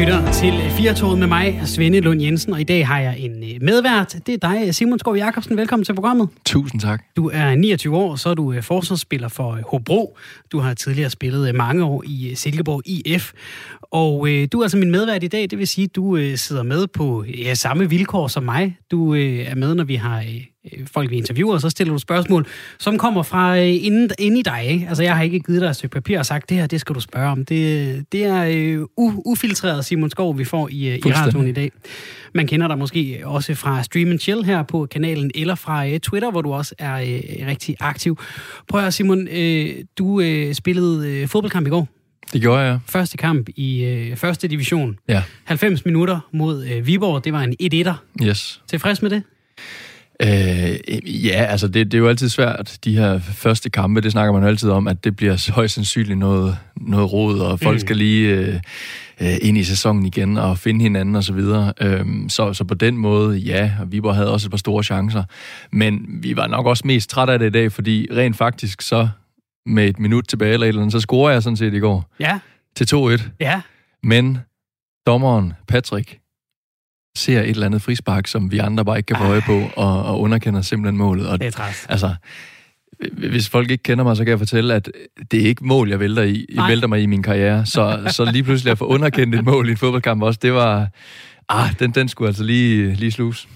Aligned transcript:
lytter 0.00 0.32
til 0.32 0.52
Firtoget 0.70 1.18
med 1.18 1.26
mig, 1.26 1.62
Svende 1.64 2.00
Lund 2.00 2.22
Jensen, 2.22 2.52
og 2.52 2.60
i 2.60 2.64
dag 2.64 2.86
har 2.86 3.00
jeg 3.00 3.18
en 3.18 3.42
øh, 3.42 3.62
medvært. 3.62 4.16
Det 4.26 4.44
er 4.44 4.48
dig, 4.48 4.74
Simon 4.74 4.98
Skov 4.98 5.16
Jacobsen. 5.16 5.56
Velkommen 5.56 5.84
til 5.84 5.94
programmet. 5.94 6.28
Tusind 6.46 6.80
tak. 6.80 7.02
Du 7.16 7.30
er 7.32 7.54
29 7.54 7.96
år, 7.96 8.16
så 8.16 8.28
er 8.28 8.34
du 8.34 8.52
øh, 8.52 8.62
forsvarsspiller 8.62 9.28
for 9.28 9.52
øh, 9.52 9.62
Hobro. 9.66 10.16
Du 10.52 10.58
har 10.58 10.74
tidligere 10.74 11.10
spillet 11.10 11.54
mange 11.54 11.84
år 11.84 12.02
i 12.06 12.32
Silkeborg 12.34 12.82
IF. 12.86 13.32
Og 13.82 14.28
øh, 14.28 14.48
du 14.52 14.58
er 14.58 14.62
altså 14.62 14.76
min 14.76 14.90
medvært 14.90 15.22
i 15.22 15.28
dag, 15.28 15.50
det 15.50 15.58
vil 15.58 15.68
sige, 15.68 15.84
at 15.84 15.96
du 15.96 16.16
øh, 16.16 16.36
sidder 16.36 16.62
med 16.62 16.86
på 16.86 17.24
ja, 17.24 17.54
samme 17.54 17.90
vilkår 17.90 18.28
som 18.28 18.42
mig. 18.42 18.76
Du 18.90 19.14
øh, 19.14 19.38
er 19.38 19.54
med, 19.54 19.74
når 19.74 19.84
vi 19.84 19.94
har 19.94 20.18
øh, 20.18 20.44
folk, 20.92 21.10
vi 21.10 21.16
interviewer, 21.16 21.54
og 21.54 21.60
så 21.60 21.70
stiller 21.70 21.92
du 21.94 21.98
spørgsmål, 21.98 22.46
som 22.78 22.98
kommer 22.98 23.22
fra 23.22 23.58
øh, 23.58 23.66
inden, 23.84 24.10
i 24.38 24.42
dig. 24.42 24.66
Ikke? 24.68 24.86
Altså, 24.88 25.02
jeg 25.02 25.16
har 25.16 25.22
ikke 25.22 25.40
givet 25.40 25.60
dig 25.60 25.68
et 25.68 25.76
stykke 25.76 25.92
papir 25.94 26.18
og 26.18 26.26
sagt, 26.26 26.48
det 26.48 26.56
her, 26.56 26.66
det 26.66 26.80
skal 26.80 26.94
du 26.94 27.00
spørge 27.00 27.28
om. 27.28 27.44
Det, 27.44 28.04
det 28.12 28.24
er 28.24 28.44
øh, 28.44 28.82
u- 28.82 29.22
ufiltreret 29.24 29.84
Simon 29.84 30.10
Skov, 30.10 30.38
vi 30.38 30.44
får 30.44 30.68
i, 30.68 30.88
øh, 30.88 30.96
i 30.96 31.00
radioen 31.12 31.48
i 31.48 31.52
dag. 31.52 31.70
Man 32.34 32.46
kender 32.46 32.68
dig 32.68 32.78
måske 32.78 33.20
også 33.24 33.54
fra 33.54 33.82
Stream 33.82 34.18
Chill 34.18 34.44
her 34.44 34.62
på 34.62 34.86
kanalen, 34.90 35.30
eller 35.34 35.54
fra 35.54 35.86
øh, 35.88 36.00
Twitter, 36.00 36.30
hvor 36.30 36.42
du 36.42 36.52
også 36.52 36.74
er 36.78 36.94
øh, 37.00 37.46
rigtig 37.46 37.76
aktiv. 37.80 38.18
Prøv 38.68 38.84
at 38.84 38.94
Simon, 38.94 39.28
øh, 39.28 39.68
du 39.98 40.20
øh, 40.20 40.54
spillede 40.54 41.08
øh, 41.08 41.28
fodboldkamp 41.28 41.66
i 41.66 41.70
går. 41.70 41.88
Det 42.32 42.40
gjorde 42.40 42.60
jeg. 42.62 42.78
Første 42.86 43.16
kamp 43.16 43.48
i 43.56 43.84
øh, 43.84 44.16
første 44.16 44.48
division. 44.48 44.96
Ja. 45.08 45.22
90 45.44 45.84
minutter 45.84 46.20
mod 46.32 46.66
øh, 46.66 46.86
Viborg. 46.86 47.24
Det 47.24 47.32
var 47.32 47.40
en 47.42 47.56
1-1'er. 47.86 48.24
Yes. 48.26 48.62
Tilfreds 48.68 49.02
med 49.02 49.10
det? 49.10 49.22
Øh, 50.22 51.24
ja, 51.24 51.44
altså 51.44 51.68
det, 51.68 51.92
det 51.92 51.94
er 51.94 51.98
jo 51.98 52.08
altid 52.08 52.28
svært, 52.28 52.78
de 52.84 52.96
her 52.96 53.18
første 53.18 53.70
kampe, 53.70 54.00
det 54.00 54.12
snakker 54.12 54.32
man 54.32 54.42
jo 54.42 54.48
altid 54.48 54.70
om, 54.70 54.88
at 54.88 55.04
det 55.04 55.16
bliver 55.16 55.52
højst 55.52 55.74
sandsynligt 55.74 56.18
noget, 56.18 56.56
noget 56.76 57.12
rod, 57.12 57.40
og 57.40 57.60
folk 57.60 57.74
mm. 57.74 57.80
skal 57.80 57.96
lige 57.96 58.28
øh, 58.28 58.54
øh, 59.20 59.36
ind 59.42 59.58
i 59.58 59.64
sæsonen 59.64 60.06
igen 60.06 60.36
og 60.36 60.58
finde 60.58 60.82
hinanden 60.82 61.16
og 61.16 61.24
så 61.24 61.32
videre. 61.32 61.72
Øhm, 61.80 62.28
så, 62.28 62.52
så 62.52 62.64
på 62.64 62.74
den 62.74 62.96
måde, 62.96 63.38
ja, 63.38 63.72
og 63.80 63.92
Viborg 63.92 64.14
havde 64.14 64.32
også 64.32 64.46
et 64.46 64.50
par 64.50 64.58
store 64.58 64.82
chancer. 64.84 65.24
Men 65.72 66.06
vi 66.22 66.36
var 66.36 66.46
nok 66.46 66.66
også 66.66 66.86
mest 66.86 67.10
trætte 67.10 67.32
af 67.32 67.38
det 67.38 67.46
i 67.46 67.50
dag, 67.50 67.72
fordi 67.72 68.06
rent 68.12 68.36
faktisk 68.36 68.82
så 68.82 69.08
med 69.66 69.88
et 69.88 69.98
minut 69.98 70.24
tilbage 70.28 70.52
eller 70.52 70.66
et 70.66 70.68
eller 70.68 70.82
andet, 70.82 70.92
så 70.92 71.00
scorer 71.00 71.32
jeg 71.32 71.42
sådan 71.42 71.56
set 71.56 71.74
i 71.74 71.78
går. 71.78 72.10
Ja. 72.20 72.38
Til 72.76 72.88
2-1. 72.94 73.30
Ja. 73.40 73.60
Men 74.02 74.38
dommeren, 75.06 75.52
Patrick, 75.68 76.19
ser 77.20 77.40
et 77.40 77.50
eller 77.50 77.66
andet 77.66 77.82
frispark, 77.82 78.26
som 78.26 78.52
vi 78.52 78.58
andre 78.58 78.84
bare 78.84 78.96
ikke 78.96 79.06
kan 79.06 79.16
få 79.16 79.24
øje 79.24 79.42
på, 79.46 79.62
og, 79.76 80.02
og 80.02 80.20
underkender 80.20 80.62
simpelthen 80.62 80.96
målet. 80.96 81.28
Og, 81.28 81.40
det 81.40 81.46
er 81.46 81.50
træst. 81.50 81.86
Altså, 81.88 82.14
hvis 83.12 83.48
folk 83.48 83.70
ikke 83.70 83.82
kender 83.82 84.04
mig, 84.04 84.16
så 84.16 84.24
kan 84.24 84.30
jeg 84.30 84.38
fortælle, 84.38 84.74
at 84.74 84.90
det 85.30 85.42
er 85.42 85.46
ikke 85.46 85.66
mål, 85.66 85.88
jeg 85.90 86.00
vælter 86.00 86.22
i. 86.22 86.46
Jeg 86.54 86.64
vælter 86.68 86.88
mig 86.88 87.02
i 87.02 87.06
min 87.06 87.22
karriere. 87.22 87.66
Så, 87.66 88.00
så 88.10 88.24
lige 88.24 88.42
pludselig 88.42 88.70
at 88.70 88.78
få 88.78 88.84
underkendt 88.84 89.34
et 89.34 89.44
mål 89.44 89.68
i 89.68 89.70
en 89.70 89.76
fodboldkamp 89.76 90.22
også, 90.22 90.40
det 90.42 90.52
var... 90.52 90.88
Ah, 91.48 91.78
den, 91.78 91.90
den 91.90 92.08
skulle 92.08 92.28
altså 92.28 92.44
lige, 92.44 92.94
lige 92.94 93.12
sluse. 93.12 93.48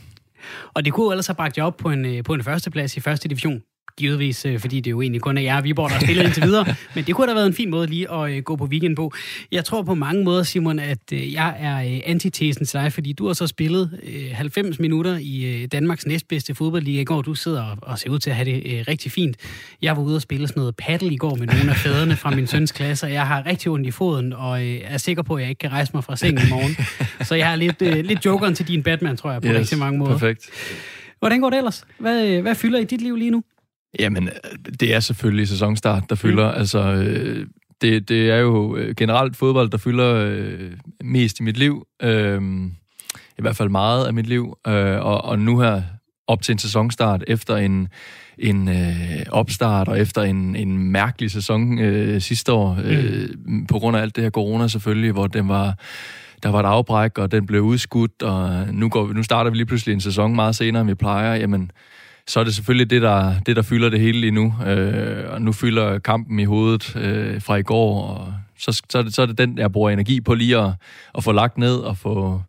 Og 0.75 0.85
det 0.85 0.93
kunne 0.93 1.13
ellers 1.13 1.27
have 1.27 1.35
bragt 1.35 1.59
jer 1.59 1.65
op 1.65 1.77
på 1.77 1.91
en, 1.91 2.25
på 2.25 2.35
en 2.35 2.43
førsteplads 2.43 2.97
i 2.97 3.01
første 3.01 3.29
division 3.29 3.61
givetvis, 3.99 4.47
øh, 4.47 4.61
fordi 4.61 4.81
det 4.81 4.91
jo 4.91 5.03
egentlig 5.03 5.21
kun 5.21 5.39
er 5.39 5.43
jer, 5.43 5.61
Viborg, 5.61 5.91
der 5.91 5.99
spiller 6.01 6.23
indtil 6.23 6.43
videre. 6.43 6.75
Men 6.95 7.05
det 7.05 7.15
kunne 7.15 7.27
da 7.27 7.35
været 7.35 7.47
en 7.47 7.55
fin 7.55 7.71
måde 7.71 7.87
lige 7.87 8.11
at 8.11 8.31
øh, 8.31 8.43
gå 8.43 8.57
på 8.57 8.65
weekend 8.65 8.97
på. 8.97 9.13
Jeg 9.53 9.65
tror 9.65 9.83
på 9.83 9.95
mange 9.95 10.25
måder, 10.25 10.43
Simon, 10.43 10.79
at 10.79 10.99
øh, 11.13 11.33
jeg 11.33 11.57
er 11.61 12.01
antitesen 12.07 12.67
til 12.67 12.81
dig, 12.81 12.93
fordi 12.93 13.13
du 13.13 13.27
har 13.27 13.33
så 13.33 13.47
spillet 13.47 14.01
90 14.33 14.79
minutter 14.79 15.19
i 15.21 15.67
Danmarks 15.73 16.07
næstbedste 16.07 16.55
fodboldliga 16.55 17.01
i 17.01 17.05
går. 17.05 17.23
Du 17.23 17.35
sidder 17.35 17.77
og 17.83 17.99
ser 17.99 18.11
ud 18.11 18.19
til 18.19 18.31
at 18.31 18.37
have 18.37 18.45
det 18.45 18.89
rigtig 18.89 19.13
fint. 19.13 19.37
Jeg 19.83 19.97
var 19.97 20.03
ude 20.03 20.17
og 20.17 20.23
spille 20.23 20.49
sådan 20.49 20.61
noget 20.61 20.77
paddle 20.77 21.15
i 21.15 21.17
går 21.17 21.35
med 21.35 21.47
nogle 21.47 21.71
af 21.71 21.77
fædrene 21.77 22.17
fra 22.17 22.31
min 22.31 22.47
søns 22.47 22.73
klasse, 22.73 23.07
og 23.07 23.13
jeg 23.13 23.27
har 23.27 23.47
rigtig 23.47 23.71
ondt 23.71 23.87
i 23.87 23.91
foden, 23.91 24.33
og 24.33 24.65
er 24.65 24.99
sikker 24.99 25.23
på, 25.23 25.35
at 25.35 25.43
jeg 25.43 25.49
ikke 25.51 25.59
kan 25.59 25.73
rejse 25.73 25.91
mig 25.95 26.05
fra 26.05 26.17
sengen 26.17 26.47
i 26.47 26.51
morgen. 26.51 26.77
Så 27.27 27.35
jeg 27.35 27.49
har 27.49 27.57
lidt, 27.57 27.81
lidt 27.81 28.25
jokeren 28.25 28.55
til 28.55 28.69
din 28.69 28.83
Batman, 28.83 29.17
tror 29.17 29.33
jeg, 29.33 29.43
på 29.43 29.49
yes, 29.49 29.57
rigtig 29.57 29.79
mange 29.79 29.99
måder. 29.99 30.13
Perfekt. 30.13 30.51
Hvordan 31.19 31.41
går 31.41 31.51
det 31.51 31.57
ellers? 31.57 31.85
Hvad, 31.99 32.41
hvad 32.41 32.55
fylder 32.55 32.79
i 32.79 32.85
dit 32.85 33.01
liv 33.01 33.17
lige 33.17 33.31
nu? 33.31 33.43
Jamen, 33.99 34.31
det 34.81 34.95
er 34.95 35.01
selvfølgelig 35.01 35.49
sæsonstart, 35.49 36.03
der 36.11 36.17
fylder. 36.17 36.53
Mm. 36.53 36.59
Altså, 36.59 36.81
øh, 36.81 37.47
det, 37.81 38.09
det 38.09 38.31
er 38.31 38.37
jo 38.37 38.77
øh, 38.77 38.95
generelt 38.95 39.37
fodbold, 39.37 39.71
der 39.71 39.79
fylder 39.79 40.15
øh, 40.15 40.73
mest 41.05 41.41
i 41.41 41.43
mit 41.43 41.57
liv. 41.57 41.87
Øh, 42.03 42.43
I 43.39 43.43
hvert 43.43 43.57
fald 43.57 43.69
meget 43.69 44.07
af 44.07 44.15
mit 44.15 44.27
liv. 44.27 44.59
Øh, 44.67 45.01
og, 45.07 45.25
og 45.25 45.39
nu 45.39 45.61
her 45.61 45.83
op 46.27 46.43
til 46.43 46.53
en 46.53 46.59
sæsonstart, 46.59 47.25
efter 47.27 47.57
en, 47.57 47.89
en 48.39 48.69
øh, 48.69 49.27
opstart 49.31 49.89
og 49.89 50.01
efter 50.01 50.23
en, 50.23 50.57
en 50.57 50.79
mærkelig 50.79 51.31
sæson 51.31 51.79
øh, 51.79 52.21
sidste 52.21 52.53
år, 52.53 52.79
øh, 52.85 53.29
mm. 53.47 53.67
på 53.67 53.79
grund 53.79 53.97
af 53.97 54.01
alt 54.01 54.17
det 54.17 54.25
her 54.25 54.31
corona 54.31 54.69
selvfølgelig, 54.69 55.13
hvor 55.13 55.27
den 55.27 55.49
var 55.49 55.75
der 56.45 56.51
var 56.51 56.61
et 56.61 56.67
afbræk, 56.67 57.19
og 57.19 57.33
den 57.33 57.47
blev 57.47 57.63
udskudt, 57.63 58.23
og 58.23 58.67
nu, 58.73 58.89
går 58.89 59.05
vi, 59.05 59.15
nu 59.15 59.23
starter 59.23 59.51
vi 59.51 59.57
lige 59.57 59.67
pludselig 59.67 59.93
en 59.93 60.01
sæson 60.01 60.35
meget 60.35 60.57
senere, 60.57 60.81
end 60.81 60.91
vi 60.91 60.95
plejer. 60.95 61.35
Jamen, 61.35 61.71
så 62.27 62.41
er 62.41 62.45
det 62.45 62.55
selvfølgelig 62.55 62.91
det, 62.91 63.03
der, 63.03 63.41
det, 63.47 63.57
der 63.57 63.63
fylder 63.63 63.89
det 63.89 64.01
hele 64.01 64.21
lige 64.21 64.31
nu. 64.31 64.55
Øh, 64.67 65.31
og 65.33 65.43
nu 65.43 65.53
fylder 65.53 65.99
kampen 65.99 66.41
i 66.41 66.45
hovedet 66.45 66.97
øh, 66.97 67.43
fra 67.43 67.57
i 67.57 67.63
går, 67.63 68.03
og 68.03 68.35
så, 68.59 68.83
så, 68.91 68.99
er 68.99 69.03
det, 69.03 69.15
så 69.15 69.23
er 69.23 69.27
det 69.27 69.39
den, 69.39 69.59
jeg 69.59 69.73
bruger 69.73 69.91
energi 69.91 70.21
på 70.21 70.35
lige 70.35 70.59
at, 70.59 70.71
at 71.15 71.25
få 71.25 71.33
lagt 71.33 71.59
ned 71.59 71.77
og 71.77 71.97
få, 71.97 72.43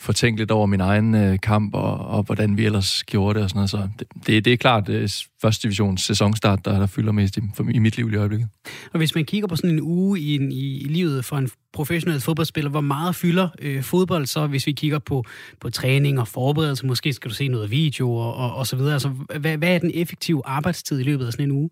få 0.00 0.12
tænkt 0.12 0.40
lidt 0.40 0.50
over 0.50 0.66
min 0.66 0.80
egen 0.80 1.14
øh, 1.14 1.38
kamp, 1.40 1.74
og, 1.74 1.98
og 1.98 2.22
hvordan 2.22 2.56
vi 2.56 2.64
ellers 2.64 3.04
gjorde 3.04 3.34
det 3.34 3.44
og 3.44 3.50
sådan 3.50 3.58
noget. 3.58 3.70
Så 3.70 3.88
det, 3.98 4.06
det, 4.26 4.44
det 4.44 4.52
er 4.52 4.56
klart 4.56 4.86
det 4.86 5.02
er 5.02 5.24
første 5.42 5.62
divisions 5.62 6.02
sæsonstart, 6.04 6.64
der, 6.64 6.78
der 6.78 6.86
fylder 6.86 7.12
mest 7.12 7.36
i, 7.36 7.40
for, 7.54 7.64
i 7.70 7.78
mit 7.78 7.96
liv 7.96 8.12
i 8.12 8.16
øjeblikket. 8.16 8.48
Og 8.92 8.98
hvis 8.98 9.14
man 9.14 9.24
kigger 9.24 9.48
på 9.48 9.56
sådan 9.56 9.70
en 9.70 9.80
uge 9.80 10.20
i, 10.20 10.36
i, 10.36 10.80
i 10.80 10.84
livet 10.84 11.24
for 11.24 11.36
en 11.36 11.50
professionel 11.72 12.20
fodboldspiller, 12.20 12.70
hvor 12.70 12.80
meget 12.80 13.14
fylder 13.14 13.48
øh, 13.58 13.82
fodbold 13.82 14.26
så, 14.26 14.46
hvis 14.46 14.66
vi 14.66 14.72
kigger 14.72 14.98
på, 14.98 15.24
på 15.60 15.70
træning 15.70 16.20
og 16.20 16.28
forberedelse, 16.28 16.86
måske 16.86 17.12
skal 17.12 17.30
du 17.30 17.34
se 17.34 17.48
noget 17.48 17.70
video 17.70 18.14
og, 18.14 18.34
og, 18.34 18.54
og 18.54 18.66
så 18.66 18.76
videre. 18.76 18.92
Altså, 18.92 19.08
hvad, 19.38 19.56
hvad 19.56 19.74
er 19.74 19.78
den 19.78 19.90
effektive 19.94 20.42
arbejdstid 20.44 21.00
i 21.00 21.02
løbet 21.02 21.26
af 21.26 21.32
sådan 21.32 21.44
en 21.44 21.50
uge? 21.50 21.70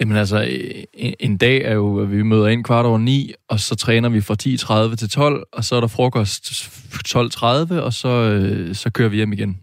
Jamen 0.00 0.16
altså, 0.16 0.48
en, 0.94 1.14
en 1.20 1.36
dag 1.36 1.62
er 1.64 1.74
jo, 1.74 2.00
at 2.00 2.12
vi 2.12 2.22
møder 2.22 2.46
ind 2.46 2.64
kvart 2.64 2.86
over 2.86 2.98
ni, 2.98 3.32
og 3.48 3.60
så 3.60 3.74
træner 3.74 4.08
vi 4.08 4.20
fra 4.20 4.36
10.30 4.90 4.96
til 4.96 5.10
12, 5.10 5.46
og 5.52 5.64
så 5.64 5.76
er 5.76 5.80
der 5.80 5.88
frokost 5.88 6.44
12.30, 7.08 7.74
og 7.74 7.92
så, 7.92 8.08
øh, 8.08 8.74
så 8.74 8.90
kører 8.90 9.08
vi 9.08 9.16
hjem 9.16 9.32
igen. 9.32 9.60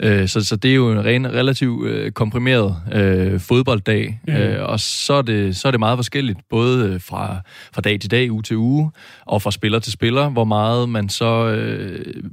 Øh, 0.00 0.28
så, 0.28 0.44
så 0.44 0.56
det 0.56 0.70
er 0.70 0.74
jo 0.74 0.92
en 0.92 1.04
ren, 1.04 1.32
relativt 1.32 1.88
øh, 1.88 2.12
komprimeret 2.12 2.76
øh, 2.92 3.40
fodbolddag, 3.40 4.20
mm. 4.28 4.34
øh, 4.34 4.68
og 4.68 4.80
så 4.80 5.14
er, 5.14 5.22
det, 5.22 5.56
så 5.56 5.68
er 5.68 5.70
det 5.70 5.80
meget 5.80 5.98
forskelligt, 5.98 6.38
både 6.50 7.00
fra, 7.00 7.40
fra 7.74 7.80
dag 7.80 8.00
til 8.00 8.10
dag, 8.10 8.32
uge 8.32 8.42
til 8.42 8.56
uge, 8.56 8.90
og 9.26 9.42
fra 9.42 9.50
spiller 9.50 9.78
til 9.78 9.92
spiller, 9.92 10.28
hvor 10.28 10.44
meget 10.44 10.88
man 10.88 11.08
så 11.08 11.46
øh, 11.46 12.24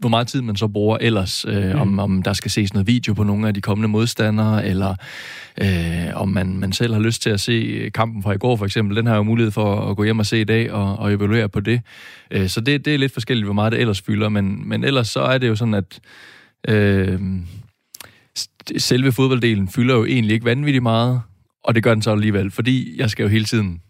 hvor 0.00 0.08
meget 0.08 0.28
tid 0.28 0.42
man 0.42 0.56
så 0.56 0.68
bruger 0.68 0.98
ellers, 1.00 1.44
øh, 1.48 1.72
mm. 1.72 1.80
om, 1.80 1.98
om 1.98 2.22
der 2.22 2.32
skal 2.32 2.50
ses 2.50 2.74
noget 2.74 2.86
video 2.86 3.14
på 3.14 3.24
nogle 3.24 3.48
af 3.48 3.54
de 3.54 3.60
kommende 3.60 3.88
modstandere, 3.88 4.66
eller 4.66 4.94
øh, 5.60 6.08
om 6.14 6.28
man, 6.28 6.58
man 6.58 6.72
selv 6.72 6.92
har 6.92 7.00
lyst 7.00 7.22
til 7.22 7.30
at 7.30 7.40
se 7.40 7.90
kampen 7.94 8.22
fra 8.22 8.32
i 8.32 8.38
går 8.38 8.56
for 8.56 8.64
eksempel. 8.64 8.96
Den 8.96 9.06
har 9.06 9.16
jo 9.16 9.22
mulighed 9.22 9.50
for 9.50 9.90
at 9.90 9.96
gå 9.96 10.04
hjem 10.04 10.18
og 10.18 10.26
se 10.26 10.40
i 10.40 10.44
dag 10.44 10.72
og, 10.72 10.98
og 10.98 11.12
evaluere 11.12 11.48
på 11.48 11.60
det. 11.60 11.80
Øh, 12.30 12.48
så 12.48 12.60
det, 12.60 12.84
det 12.84 12.94
er 12.94 12.98
lidt 12.98 13.12
forskelligt, 13.12 13.46
hvor 13.46 13.54
meget 13.54 13.72
det 13.72 13.80
ellers 13.80 14.00
fylder, 14.00 14.28
men, 14.28 14.68
men 14.68 14.84
ellers 14.84 15.08
så 15.08 15.20
er 15.20 15.38
det 15.38 15.48
jo 15.48 15.56
sådan, 15.56 15.74
at 15.74 16.00
øh, 16.68 17.20
selve 18.76 19.12
fodbolddelen 19.12 19.68
fylder 19.68 19.94
jo 19.94 20.04
egentlig 20.04 20.34
ikke 20.34 20.44
vanvittigt 20.44 20.82
meget, 20.82 21.22
og 21.64 21.74
det 21.74 21.82
gør 21.82 21.94
den 21.94 22.02
så 22.02 22.12
alligevel, 22.12 22.50
fordi 22.50 23.00
jeg 23.00 23.10
skal 23.10 23.22
jo 23.22 23.28
hele 23.28 23.44
tiden 23.44 23.80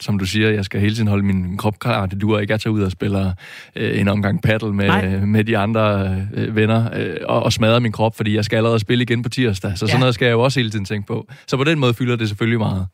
som 0.00 0.18
du 0.18 0.26
siger, 0.26 0.50
jeg 0.50 0.64
skal 0.64 0.80
hele 0.80 0.94
tiden 0.94 1.08
holde 1.08 1.24
min 1.24 1.56
krop 1.56 1.78
klar. 1.78 2.06
Det 2.06 2.20
duer 2.20 2.40
ikke 2.40 2.54
at 2.54 2.60
tage 2.60 2.72
ud 2.72 2.82
og 2.82 2.90
spille 2.90 3.34
øh, 3.76 4.00
en 4.00 4.08
omgang 4.08 4.42
paddle 4.42 4.72
med, 4.72 5.20
med 5.26 5.44
de 5.44 5.58
andre 5.58 6.16
øh, 6.34 6.56
venner 6.56 6.90
øh, 6.96 7.16
og, 7.24 7.42
og 7.42 7.52
smadre 7.52 7.80
min 7.80 7.92
krop, 7.92 8.16
fordi 8.16 8.36
jeg 8.36 8.44
skal 8.44 8.56
allerede 8.56 8.78
spille 8.78 9.02
igen 9.02 9.22
på 9.22 9.28
tirsdag. 9.28 9.78
Så 9.78 9.84
ja. 9.84 9.90
sådan 9.90 10.00
noget 10.00 10.14
skal 10.14 10.26
jeg 10.26 10.32
jo 10.32 10.40
også 10.40 10.60
hele 10.60 10.70
tiden 10.70 10.84
tænke 10.84 11.06
på. 11.06 11.28
Så 11.46 11.56
på 11.56 11.64
den 11.64 11.78
måde 11.78 11.94
fylder 11.94 12.16
det 12.16 12.28
selvfølgelig 12.28 12.58
meget. 12.58 12.86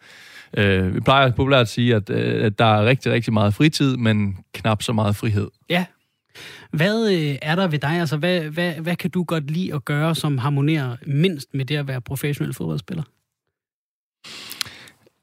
Øh, 0.56 0.94
vi 0.94 1.00
plejer 1.00 1.30
populært 1.30 1.60
at 1.60 1.68
sige, 1.68 1.94
at, 1.94 2.10
øh, 2.10 2.44
at 2.44 2.58
der 2.58 2.64
er 2.64 2.84
rigtig, 2.84 3.12
rigtig 3.12 3.32
meget 3.32 3.54
fritid, 3.54 3.96
men 3.96 4.36
knap 4.54 4.82
så 4.82 4.92
meget 4.92 5.16
frihed. 5.16 5.48
Ja. 5.70 5.84
Hvad 6.70 7.12
øh, 7.12 7.36
er 7.42 7.54
der 7.54 7.68
ved 7.68 7.78
dig? 7.78 7.90
Altså, 7.90 8.16
hvad, 8.16 8.40
hvad, 8.40 8.72
hvad 8.72 8.96
kan 8.96 9.10
du 9.10 9.22
godt 9.22 9.50
lide 9.50 9.74
at 9.74 9.84
gøre, 9.84 10.14
som 10.14 10.38
harmonerer 10.38 10.96
mindst 11.06 11.48
med 11.54 11.64
det 11.64 11.76
at 11.76 11.88
være 11.88 12.00
professionel 12.00 12.54
fodboldspiller? 12.54 13.02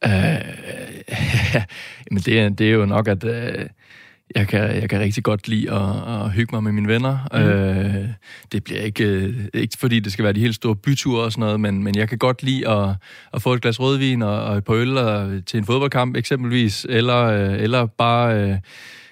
Øh, 0.06 1.62
men 2.12 2.22
det, 2.22 2.40
er, 2.40 2.50
det 2.50 2.68
er 2.68 2.72
jo 2.72 2.86
nok, 2.86 3.07
at 3.07 3.24
øh, 3.24 3.66
jeg, 4.36 4.48
kan, 4.48 4.60
jeg 4.62 4.90
kan 4.90 5.00
rigtig 5.00 5.24
godt 5.24 5.48
lide 5.48 5.72
at, 5.72 6.25
at 6.25 6.31
hygge 6.31 6.56
mig 6.56 6.63
med 6.63 6.72
mine 6.72 6.88
venner. 6.88 7.18
Mm. 7.34 7.40
Øh, 7.40 8.10
det 8.52 8.63
bliver 8.63 8.81
ikke, 8.81 9.04
øh, 9.04 9.36
ikke 9.54 9.78
fordi, 9.80 10.00
det 10.00 10.12
skal 10.12 10.24
være 10.24 10.34
de 10.34 10.40
helt 10.40 10.56
store 10.56 10.75
byture 10.75 11.24
og 11.24 11.31
sådan 11.31 11.42
noget, 11.42 11.60
men, 11.60 11.84
men 11.84 11.96
jeg 11.96 12.10
kan 12.10 12.18
godt 12.18 12.44
lide 12.44 12.69
at, 12.69 12.96
at 13.34 13.42
få 13.42 13.54
et 13.54 13.62
glas 13.62 13.80
rødvin 13.80 14.22
og, 14.22 14.44
og 14.44 14.57
et 14.57 14.63
par 14.63 14.74
øl 14.74 14.98
og, 14.98 15.46
til 15.46 15.57
en 15.57 15.66
fodboldkamp 15.66 16.16
eksempelvis, 16.16 16.86
eller, 16.90 17.24
øh, 17.24 17.62
eller 17.62 17.86
bare 17.86 18.42
øh, 18.42 18.57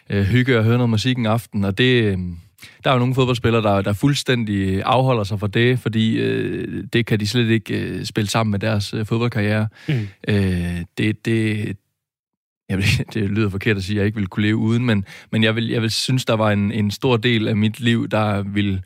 øh, 0.10 0.24
hygge 0.24 0.57
og 0.57 0.63
høre 0.63 0.78
noget 0.78 0.90
musik 0.90 1.18
en 1.18 1.25
aften, 1.25 1.63
og 1.63 1.78
det... 1.78 2.04
Øh, 2.04 2.18
der 2.83 2.89
er 2.89 2.94
jo 2.94 3.00
nogle 3.00 3.15
fodboldspillere, 3.15 3.62
der, 3.62 3.81
der 3.81 3.94
fuldstændig 3.94 4.83
afholder 4.86 5.24
sig 5.24 5.39
fra 5.39 5.48
det, 5.48 5.80
fordi 5.80 6.18
øh, 6.18 6.83
det 6.94 7.06
kan 7.06 7.19
de 7.19 7.27
slet 7.27 7.50
ikke 7.50 7.80
øh, 7.80 8.06
spille 8.06 8.30
sammen 8.30 8.51
med 8.51 8.60
deres 8.60 8.94
øh, 8.94 9.06
fodboldkarriere. 9.06 9.68
Mm. 9.88 10.07
Øh, 10.27 10.81
det, 10.98 11.25
det, 11.25 11.77
vil, 12.69 12.86
det 13.13 13.30
lyder 13.30 13.50
forkert 13.50 13.77
at 13.77 13.83
sige, 13.83 13.95
at 13.95 13.98
jeg 13.98 14.06
ikke 14.06 14.18
vil 14.18 14.27
kunne 14.27 14.45
leve 14.45 14.57
uden, 14.57 14.86
men, 14.86 15.06
men 15.31 15.44
jeg, 15.44 15.56
vil, 15.56 15.68
jeg 15.68 15.81
vil 15.81 15.92
synes, 15.92 16.25
der 16.25 16.33
var 16.33 16.51
en, 16.51 16.71
en 16.71 16.92
stor 16.92 17.18
del 17.18 17.48
af 17.48 17.56
mit 17.56 17.80
liv, 17.80 18.07
der 18.07 18.42
ville 18.42 18.81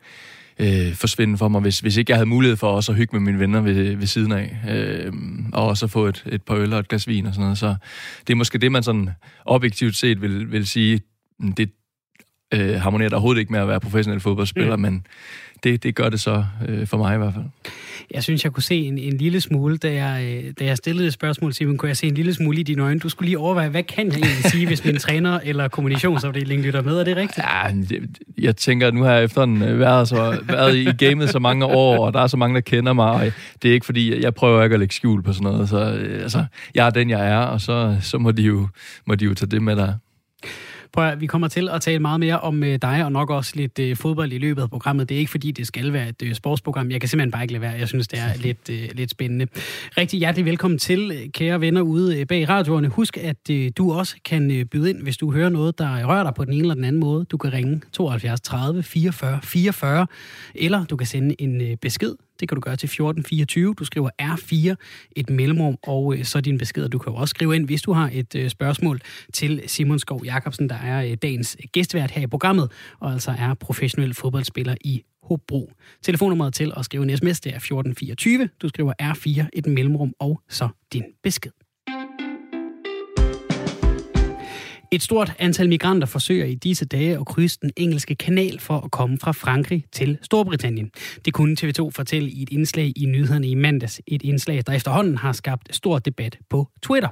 øh, 0.58 0.94
forsvinde 0.94 1.38
for 1.38 1.48
mig, 1.48 1.60
hvis, 1.60 1.80
hvis 1.80 1.96
ikke 1.96 2.10
jeg 2.10 2.16
havde 2.16 2.28
mulighed 2.28 2.56
for 2.56 2.70
også 2.70 2.92
at 2.92 2.98
hygge 2.98 3.16
med 3.16 3.20
mine 3.20 3.38
venner 3.40 3.60
ved, 3.60 3.96
ved 3.96 4.06
siden 4.06 4.32
af, 4.32 4.56
øh, 4.70 5.12
og 5.52 5.66
også 5.66 5.86
at 5.86 5.90
få 5.90 6.06
et, 6.06 6.24
et 6.26 6.42
par 6.42 6.54
øl 6.54 6.72
og 6.72 6.78
et 6.78 6.88
glas 6.88 7.08
vin 7.08 7.26
og 7.26 7.34
sådan 7.34 7.44
noget. 7.44 7.58
Så 7.58 7.76
det 8.26 8.32
er 8.32 8.36
måske 8.36 8.58
det, 8.58 8.72
man 8.72 8.82
sådan 8.82 9.10
objektivt 9.44 9.96
set 9.96 10.22
vil, 10.22 10.52
vil 10.52 10.66
sige, 10.66 11.00
det 11.56 11.70
øh, 12.54 12.80
harmonerer 12.80 13.10
overhovedet 13.12 13.40
ikke 13.40 13.52
med 13.52 13.60
at 13.60 13.68
være 13.68 13.80
professionel 13.80 14.20
fodboldspiller, 14.20 14.76
mm. 14.76 14.82
men 14.82 15.06
det, 15.64 15.82
det 15.82 15.94
gør 15.94 16.08
det 16.08 16.20
så 16.20 16.44
øh, 16.68 16.86
for 16.86 16.96
mig 16.96 17.14
i 17.14 17.18
hvert 17.18 17.34
fald. 17.34 17.44
Jeg 18.10 18.22
synes, 18.22 18.44
jeg 18.44 18.52
kunne 18.52 18.62
se 18.62 18.74
en, 18.74 18.98
en 18.98 19.16
lille 19.16 19.40
smule, 19.40 19.76
da 19.76 19.92
jeg, 19.92 20.24
øh, 20.24 20.52
da 20.58 20.64
jeg 20.64 20.76
stillede 20.76 21.06
et 21.06 21.12
spørgsmål, 21.12 21.52
Simon, 21.52 21.76
kunne 21.76 21.88
jeg 21.88 21.96
se 21.96 22.06
en 22.06 22.14
lille 22.14 22.34
smule 22.34 22.60
i 22.60 22.62
dine 22.62 22.82
øjne. 22.82 23.00
Du 23.00 23.08
skulle 23.08 23.26
lige 23.26 23.38
overveje, 23.38 23.68
hvad 23.68 23.82
kan 23.82 24.06
jeg 24.06 24.14
egentlig 24.14 24.50
sige, 24.50 24.66
hvis 24.66 24.84
min 24.84 24.98
træner 25.06 25.40
eller 25.44 25.68
kommunikationsafdeling 25.68 26.62
lytter 26.62 26.82
med? 26.82 27.00
Er 27.00 27.04
det 27.04 27.16
rigtigt? 27.16 27.46
Ja, 27.46 27.72
jeg 28.38 28.56
tænker, 28.56 28.88
at 28.88 28.94
nu 28.94 29.02
har 29.02 29.12
jeg 29.12 29.24
efterhånden 29.24 29.62
øh, 29.62 29.78
været, 29.78 30.08
så, 30.08 30.40
været 30.44 30.76
i 30.76 30.84
gamet 30.84 31.30
så 31.30 31.38
mange 31.38 31.66
år, 31.66 32.06
og 32.06 32.12
der 32.12 32.20
er 32.20 32.26
så 32.26 32.36
mange, 32.36 32.54
der 32.54 32.60
kender 32.60 32.92
mig, 32.92 33.10
og 33.10 33.32
det 33.62 33.68
er 33.68 33.72
ikke 33.72 33.86
fordi, 33.86 34.22
jeg 34.22 34.34
prøver 34.34 34.62
ikke 34.62 34.74
at 34.74 34.80
lægge 34.80 34.94
skjul 34.94 35.22
på 35.22 35.32
sådan 35.32 35.52
noget. 35.52 35.68
Så 35.68 35.94
øh, 35.94 36.22
altså, 36.22 36.44
jeg 36.74 36.86
er 36.86 36.90
den, 36.90 37.10
jeg 37.10 37.28
er, 37.28 37.38
og 37.38 37.60
så, 37.60 37.96
så 38.00 38.18
må, 38.18 38.30
de 38.30 38.42
jo, 38.42 38.68
må 39.06 39.14
de 39.14 39.24
jo 39.24 39.34
tage 39.34 39.50
det 39.50 39.62
med 39.62 39.76
der. 39.76 39.92
Prøv 40.92 41.08
at, 41.08 41.20
vi 41.20 41.26
kommer 41.26 41.48
til 41.48 41.68
at 41.68 41.80
tale 41.80 41.98
meget 41.98 42.20
mere 42.20 42.40
om 42.40 42.62
øh, 42.64 42.78
dig, 42.82 43.04
og 43.04 43.12
nok 43.12 43.30
også 43.30 43.52
lidt 43.54 43.78
øh, 43.78 43.96
fodbold 43.96 44.32
i 44.32 44.38
løbet 44.38 44.62
af 44.62 44.70
programmet. 44.70 45.08
Det 45.08 45.14
er 45.14 45.18
ikke 45.18 45.30
fordi, 45.30 45.50
det 45.50 45.66
skal 45.66 45.92
være 45.92 46.08
et 46.08 46.22
øh, 46.22 46.34
sportsprogram. 46.34 46.90
Jeg 46.90 47.00
kan 47.00 47.08
simpelthen 47.08 47.30
bare 47.30 47.42
ikke 47.42 47.52
lade 47.52 47.62
være. 47.62 47.72
Jeg 47.72 47.88
synes, 47.88 48.08
det 48.08 48.18
er 48.18 48.34
lidt, 48.46 48.70
øh, 48.70 48.88
lidt 48.94 49.10
spændende. 49.10 49.46
Rigtig 49.98 50.18
hjertelig 50.18 50.44
velkommen 50.44 50.78
til, 50.78 51.12
øh, 51.14 51.28
kære 51.32 51.60
venner 51.60 51.80
ude 51.80 52.20
øh, 52.20 52.26
bag 52.26 52.48
radioerne. 52.48 52.88
Husk, 52.88 53.16
at 53.16 53.50
øh, 53.50 53.70
du 53.76 53.92
også 53.92 54.16
kan 54.24 54.50
øh, 54.50 54.64
byde 54.64 54.90
ind, 54.90 55.02
hvis 55.02 55.16
du 55.16 55.32
hører 55.32 55.48
noget, 55.48 55.78
der 55.78 56.04
rører 56.06 56.22
dig 56.22 56.34
på 56.34 56.44
den 56.44 56.52
ene 56.52 56.60
eller 56.60 56.74
den 56.74 56.84
anden 56.84 57.00
måde. 57.00 57.24
Du 57.24 57.36
kan 57.36 57.52
ringe 57.52 57.80
72 57.92 58.40
30 58.40 58.82
44 58.82 59.40
44, 59.42 60.06
eller 60.54 60.84
du 60.84 60.96
kan 60.96 61.06
sende 61.06 61.42
en 61.42 61.60
øh, 61.60 61.76
besked 61.76 62.14
det 62.40 62.48
kan 62.48 62.56
du 62.56 62.60
gøre 62.60 62.76
til 62.76 62.86
1424. 62.86 63.74
Du 63.74 63.84
skriver 63.84 64.10
R4, 64.22 64.74
et 65.16 65.30
mellemrum, 65.30 65.78
og 65.82 66.14
øh, 66.14 66.24
så 66.24 66.40
din 66.40 66.58
besked. 66.58 66.88
Du 66.88 66.98
kan 66.98 67.12
jo 67.12 67.18
også 67.18 67.30
skrive 67.30 67.56
ind, 67.56 67.66
hvis 67.66 67.82
du 67.82 67.92
har 67.92 68.10
et 68.12 68.34
øh, 68.34 68.50
spørgsmål 68.50 69.00
til 69.32 69.62
Simon 69.66 69.98
Skov 69.98 70.24
Jacobsen, 70.24 70.68
der 70.68 70.76
er 70.76 71.04
øh, 71.04 71.16
dagens 71.22 71.56
gæstvært 71.72 72.10
her 72.10 72.22
i 72.22 72.26
programmet, 72.26 72.70
og 73.00 73.12
altså 73.12 73.34
er 73.38 73.54
professionel 73.54 74.14
fodboldspiller 74.14 74.74
i 74.80 75.02
Hobro. 75.22 75.72
Telefonnummeret 76.02 76.54
til 76.54 76.72
at 76.76 76.84
skrive 76.84 77.02
en 77.02 77.16
sms, 77.16 77.40
det 77.40 77.52
er 77.52 77.56
1424. 77.56 78.48
Du 78.62 78.68
skriver 78.68 78.92
R4, 79.02 79.48
et 79.52 79.66
mellemrum, 79.66 80.12
og 80.18 80.40
så 80.48 80.68
din 80.92 81.04
besked. 81.22 81.67
Et 84.90 85.02
stort 85.02 85.32
antal 85.38 85.68
migranter 85.68 86.06
forsøger 86.06 86.44
i 86.44 86.54
disse 86.54 86.84
dage 86.84 87.18
at 87.18 87.26
krydse 87.26 87.58
den 87.62 87.70
engelske 87.76 88.14
kanal 88.14 88.60
for 88.60 88.80
at 88.80 88.90
komme 88.90 89.18
fra 89.18 89.32
Frankrig 89.32 89.84
til 89.92 90.18
Storbritannien. 90.22 90.90
Det 91.24 91.32
kunne 91.32 91.56
TV2 91.60 91.90
fortælle 91.90 92.30
i 92.30 92.42
et 92.42 92.48
indslag 92.50 92.92
i 92.96 93.06
nyhederne 93.06 93.48
i 93.48 93.54
mandags. 93.54 94.00
Et 94.06 94.22
indslag, 94.22 94.62
der 94.66 94.72
efterhånden 94.72 95.18
har 95.18 95.32
skabt 95.32 95.76
stor 95.76 95.98
debat 95.98 96.38
på 96.50 96.68
Twitter. 96.82 97.08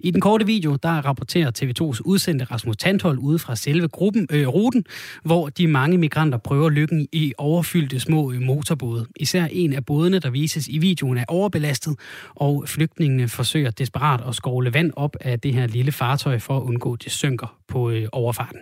I 0.00 0.10
den 0.10 0.20
korte 0.20 0.46
video, 0.46 0.76
der 0.82 0.88
rapporterer 0.90 1.50
TV2's 1.58 2.00
udsendte 2.04 2.44
Rasmus 2.44 2.76
Tanthold 2.76 3.18
ude 3.18 3.38
fra 3.38 3.56
selve 3.56 3.88
gruppen, 3.88 4.26
øh, 4.30 4.48
ruten, 4.48 4.84
hvor 5.24 5.48
de 5.48 5.66
mange 5.66 5.98
migranter 5.98 6.38
prøver 6.38 6.70
lykken 6.70 7.08
i 7.12 7.32
overfyldte 7.38 8.00
små 8.00 8.32
øh, 8.32 8.42
motorbåde. 8.42 9.06
Især 9.16 9.44
en 9.44 9.72
af 9.72 9.84
bådene, 9.84 10.18
der 10.18 10.30
vises 10.30 10.68
i 10.68 10.78
videoen, 10.78 11.18
er 11.18 11.24
overbelastet, 11.28 11.98
og 12.34 12.64
flygtningene 12.66 13.28
forsøger 13.28 13.70
desperat 13.70 14.20
at 14.28 14.34
skovle 14.34 14.74
vand 14.74 14.92
op 14.96 15.16
af 15.20 15.40
det 15.40 15.54
her 15.54 15.66
lille 15.66 15.92
fartøj 15.92 16.38
for 16.38 16.56
at 16.56 16.62
undgå 16.62 16.96
det 16.96 17.12
synker 17.18 17.58
på 17.68 17.90
øh, 17.90 18.08
overfarten. 18.12 18.60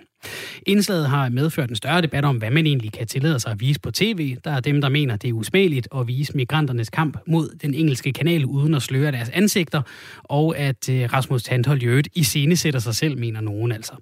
Indslaget 0.67 1.09
har 1.09 1.29
medført 1.29 1.71
en 1.71 1.77
større 1.77 2.01
debat 2.01 2.25
om, 2.25 2.37
hvad 2.37 2.51
man 2.51 2.67
egentlig 2.67 2.93
kan 2.93 3.07
tillade 3.07 3.41
sig 3.41 3.53
at 3.53 3.61
vise 3.61 3.81
på 3.81 3.91
tv. 3.91 4.37
Der 4.45 4.51
er 4.51 4.61
dem, 4.61 4.81
der 4.81 4.89
mener, 4.89 5.17
det 5.17 5.29
er 5.29 5.33
usmageligt 5.33 5.89
at 5.97 6.09
vise 6.09 6.33
migranternes 6.37 6.91
kamp 6.91 7.19
mod 7.27 7.59
den 7.63 7.75
engelske 7.75 8.13
kanal 8.13 8.45
uden 8.45 8.75
at 8.75 8.83
sløre 8.83 9.13
deres 9.13 9.29
ansigter, 9.29 9.83
og 10.23 10.59
at 10.59 10.89
øh, 10.89 11.13
Rasmus 11.13 11.43
Tandhold 11.43 11.83
i 11.83 11.87
øvrigt 11.87 12.09
i 12.15 12.25
scene 12.25 12.57
sætter 12.57 12.81
sig 12.81 12.95
selv, 12.95 13.19
mener 13.19 13.41
nogen 13.41 13.73
altså. 13.73 13.93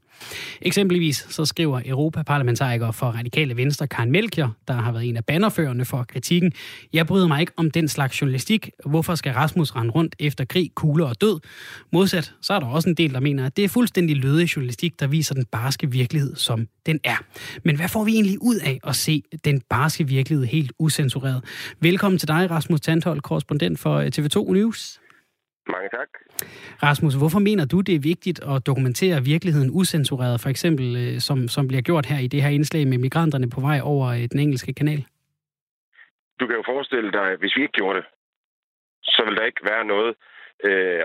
Eksempelvis 0.62 1.26
så 1.30 1.44
skriver 1.44 1.80
Europaparlamentariker 1.86 2.90
for 2.90 3.06
Radikale 3.06 3.56
Venstre 3.56 3.86
Karen 3.86 4.10
Melchior, 4.10 4.56
der 4.68 4.74
har 4.74 4.92
været 4.92 5.08
en 5.08 5.16
af 5.16 5.24
bannerførende 5.24 5.84
for 5.84 6.04
kritikken, 6.08 6.52
jeg 6.92 7.06
bryder 7.06 7.28
mig 7.28 7.40
ikke 7.40 7.52
om 7.56 7.70
den 7.70 7.88
slags 7.88 8.20
journalistik. 8.20 8.70
Hvorfor 8.86 9.14
skal 9.14 9.32
Rasmus 9.32 9.76
rende 9.76 9.90
rundt 9.90 10.16
efter 10.18 10.44
krig, 10.44 10.70
kugler 10.74 11.06
og 11.06 11.20
død? 11.20 11.40
Modsat, 11.92 12.34
så 12.40 12.54
er 12.54 12.60
der 12.60 12.66
også 12.66 12.88
en 12.88 12.94
del, 12.94 13.14
der 13.14 13.20
mener, 13.20 13.46
at 13.46 13.56
det 13.56 13.64
er 13.64 13.68
fuldstændig 13.68 14.16
lødig 14.16 14.56
journalistik, 14.56 15.00
der 15.00 15.06
viser 15.06 15.34
den 15.34 15.44
barske 15.44 15.90
virkelighed, 15.90 16.13
som 16.34 16.68
den 16.86 17.00
er. 17.04 17.18
Men 17.64 17.76
hvad 17.76 17.88
får 17.88 18.04
vi 18.04 18.12
egentlig 18.12 18.38
ud 18.42 18.56
af 18.70 18.80
at 18.86 18.94
se 18.94 19.22
den 19.44 19.60
barske 19.60 20.04
virkelighed 20.08 20.46
helt 20.46 20.72
usensureret? 20.78 21.40
Velkommen 21.80 22.18
til 22.18 22.28
dig, 22.28 22.50
Rasmus 22.50 22.80
Tandhold, 22.80 23.20
korrespondent 23.20 23.78
for 23.78 23.94
øh, 23.94 24.06
TV2 24.16 24.52
News. 24.52 25.00
Mange 25.68 25.88
tak. 25.88 26.08
Rasmus, 26.82 27.14
hvorfor 27.14 27.38
mener 27.38 27.64
du, 27.64 27.80
det 27.80 27.94
er 27.94 27.98
vigtigt 27.98 28.40
at 28.52 28.66
dokumentere 28.66 29.24
virkeligheden 29.24 29.70
usensureret, 29.72 30.40
for 30.40 30.48
eksempel 30.48 30.96
øh, 30.96 31.20
som, 31.20 31.48
som 31.48 31.68
bliver 31.68 31.82
gjort 31.82 32.06
her 32.06 32.18
i 32.18 32.26
det 32.26 32.42
her 32.42 32.50
indslag 32.50 32.86
med 32.86 32.98
migranterne 32.98 33.50
på 33.50 33.60
vej 33.60 33.80
over 33.82 34.06
øh, 34.08 34.24
den 34.32 34.38
engelske 34.40 34.72
kanal? 34.74 35.04
Du 36.40 36.46
kan 36.46 36.56
jo 36.56 36.62
forestille 36.66 37.12
dig, 37.12 37.36
hvis 37.40 37.56
vi 37.56 37.62
ikke 37.62 37.72
gjorde 37.72 37.98
det, 37.98 38.06
så 39.02 39.22
vil 39.26 39.36
der 39.36 39.44
ikke 39.44 39.64
være 39.64 39.84
noget 39.84 40.14
øh, 40.68 41.02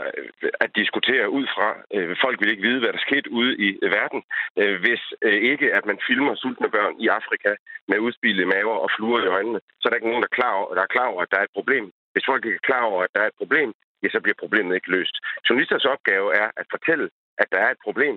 at 0.63 0.69
diskutere 0.81 1.27
ud 1.37 1.45
fra. 1.55 1.69
Øh, 1.95 2.15
folk 2.23 2.37
vil 2.39 2.51
ikke 2.51 2.67
vide, 2.67 2.79
hvad 2.81 2.93
der 2.93 3.07
skete 3.07 3.29
ude 3.39 3.51
i 3.67 3.69
øh, 3.83 3.91
verden, 3.97 4.21
øh, 4.61 4.75
hvis 4.83 5.03
øh, 5.27 5.39
ikke 5.51 5.67
at 5.77 5.83
man 5.89 5.99
filmer 6.07 6.35
sultne 6.35 6.69
børn 6.75 6.95
i 7.03 7.07
Afrika 7.19 7.51
med 7.89 8.03
udspilede 8.05 8.51
maver 8.53 8.77
og 8.83 8.89
fluer 8.95 9.21
i 9.23 9.31
øjnene. 9.37 9.59
Så 9.79 9.83
er 9.85 9.89
der 9.89 9.99
ikke 9.99 10.11
nogen, 10.11 10.23
der 10.25 10.31
er, 10.31 10.39
klar 10.39 10.53
over, 10.59 10.69
der 10.77 10.83
er 10.83 10.95
klar 10.95 11.07
over, 11.13 11.21
at 11.23 11.31
der 11.31 11.39
er 11.39 11.47
et 11.49 11.57
problem. 11.59 11.85
Hvis 12.13 12.27
folk 12.29 12.45
ikke 12.45 12.61
er 12.63 12.69
klar 12.69 12.83
over, 12.91 12.99
at 13.03 13.11
der 13.15 13.21
er 13.21 13.29
et 13.33 13.39
problem, 13.41 13.69
ja, 14.03 14.07
så 14.09 14.19
bliver 14.23 14.39
problemet 14.43 14.75
ikke 14.75 14.91
løst. 14.95 15.15
Journalisters 15.45 15.85
opgave 15.93 16.27
er 16.41 16.47
at 16.61 16.65
fortælle, 16.75 17.05
at 17.41 17.47
der 17.53 17.59
er 17.65 17.71
et 17.71 17.81
problem. 17.87 18.15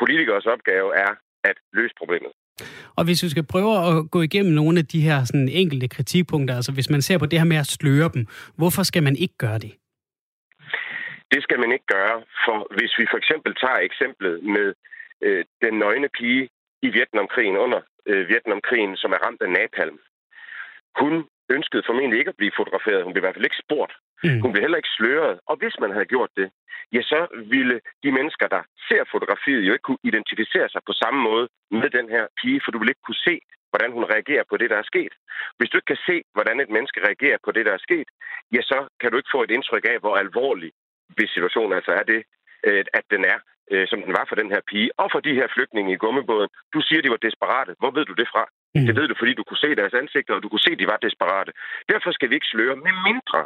Politikers 0.00 0.46
opgave 0.54 0.88
er 1.04 1.12
at 1.50 1.56
løse 1.72 1.94
problemet. 1.98 2.32
Og 2.96 3.04
hvis 3.04 3.22
vi 3.22 3.28
skal 3.28 3.46
prøve 3.46 3.72
at 3.88 4.10
gå 4.10 4.22
igennem 4.22 4.52
nogle 4.52 4.78
af 4.78 4.86
de 4.86 5.00
her 5.00 5.24
sådan 5.24 5.48
enkelte 5.48 5.88
kritikpunkter, 5.88 6.54
altså 6.56 6.72
hvis 6.72 6.90
man 6.90 7.02
ser 7.02 7.18
på 7.18 7.26
det 7.26 7.38
her 7.38 7.46
med 7.46 7.56
at 7.56 7.66
sløre 7.66 8.10
dem, 8.14 8.26
hvorfor 8.56 8.82
skal 8.82 9.02
man 9.02 9.16
ikke 9.16 9.36
gøre 9.38 9.58
det? 9.58 9.72
Det 11.32 11.42
skal 11.42 11.58
man 11.60 11.72
ikke 11.72 11.86
gøre, 11.86 12.16
for 12.44 12.56
hvis 12.76 12.92
vi 12.98 13.06
for 13.10 13.18
eksempel 13.22 13.54
tager 13.54 13.78
eksemplet 13.88 14.42
med 14.42 14.74
øh, 15.20 15.44
den 15.64 15.74
nøgne 15.78 16.08
pige 16.18 16.48
i 16.82 16.88
Vietnamkrigen 16.88 17.56
under 17.56 17.80
øh, 18.06 18.28
Vietnamkrigen, 18.28 18.96
som 18.96 19.12
er 19.12 19.20
ramt 19.26 19.42
af 19.42 19.50
napalm. 19.50 19.98
Hun 21.00 21.14
ønskede 21.50 21.82
formentlig 21.86 22.18
ikke 22.18 22.34
at 22.34 22.40
blive 22.40 22.58
fotograferet. 22.60 23.04
Hun 23.04 23.12
blev 23.12 23.22
i 23.22 23.26
hvert 23.26 23.34
fald 23.34 23.50
ikke 23.50 23.64
spurgt. 23.64 23.92
Mm. 24.24 24.40
Hun 24.42 24.52
blev 24.52 24.62
heller 24.62 24.80
ikke 24.82 24.96
sløret. 24.96 25.40
Og 25.46 25.56
hvis 25.56 25.76
man 25.80 25.90
havde 25.90 26.12
gjort 26.14 26.30
det, 26.36 26.48
ja, 26.92 27.02
så 27.02 27.20
ville 27.54 27.80
de 28.02 28.10
mennesker, 28.12 28.46
der 28.48 28.62
ser 28.88 29.02
fotografiet, 29.14 29.66
jo 29.66 29.72
ikke 29.72 29.88
kunne 29.88 30.06
identificere 30.10 30.68
sig 30.68 30.80
på 30.86 30.92
samme 30.92 31.20
måde 31.22 31.48
med 31.70 31.90
den 31.90 32.08
her 32.08 32.26
pige, 32.40 32.60
for 32.64 32.70
du 32.70 32.78
vil 32.78 32.88
ikke 32.88 33.06
kunne 33.06 33.24
se, 33.28 33.40
hvordan 33.70 33.92
hun 33.92 34.04
reagerer 34.04 34.44
på 34.50 34.56
det, 34.56 34.70
der 34.70 34.78
er 34.78 34.90
sket. 34.92 35.12
Hvis 35.56 35.70
du 35.70 35.76
ikke 35.78 35.92
kan 35.94 36.04
se, 36.08 36.16
hvordan 36.34 36.60
et 36.60 36.70
menneske 36.76 37.00
reagerer 37.08 37.38
på 37.44 37.50
det, 37.52 37.66
der 37.66 37.72
er 37.72 37.86
sket, 37.88 38.08
ja, 38.52 38.60
så 38.62 38.78
kan 39.00 39.10
du 39.10 39.16
ikke 39.16 39.34
få 39.34 39.42
et 39.42 39.50
indtryk 39.50 39.84
af, 39.92 39.98
hvor 40.00 40.16
alvorlig 40.16 40.72
hvis 41.16 41.30
situationen 41.30 41.72
altså 41.78 41.92
er 42.00 42.04
det, 42.12 42.20
øh, 42.66 42.84
at 42.98 43.04
den 43.14 43.22
er, 43.32 43.38
øh, 43.72 43.86
som 43.90 44.02
den 44.06 44.12
var 44.18 44.24
for 44.28 44.36
den 44.40 44.50
her 44.54 44.62
pige, 44.70 44.90
og 45.02 45.08
for 45.12 45.20
de 45.20 45.34
her 45.38 45.48
flygtninge 45.54 45.92
i 45.92 46.02
gummibåden. 46.04 46.50
Du 46.74 46.80
siger, 46.86 47.00
de 47.02 47.14
var 47.14 47.22
desperate. 47.28 47.72
Hvor 47.80 47.90
ved 47.96 48.04
du 48.10 48.14
det 48.20 48.28
fra? 48.34 48.44
Mm. 48.74 48.86
Det 48.86 48.96
ved 48.98 49.08
du, 49.08 49.14
fordi 49.18 49.32
du 49.34 49.44
kunne 49.44 49.64
se 49.64 49.70
deres 49.80 49.94
ansigter, 50.02 50.34
og 50.34 50.42
du 50.42 50.48
kunne 50.48 50.66
se, 50.66 50.72
at 50.72 50.82
de 50.82 50.92
var 50.92 50.98
desperate. 51.06 51.52
Derfor 51.92 52.10
skal 52.12 52.30
vi 52.30 52.34
ikke 52.34 52.52
sløre, 52.54 52.76
med 52.76 52.94
mindre, 53.08 53.40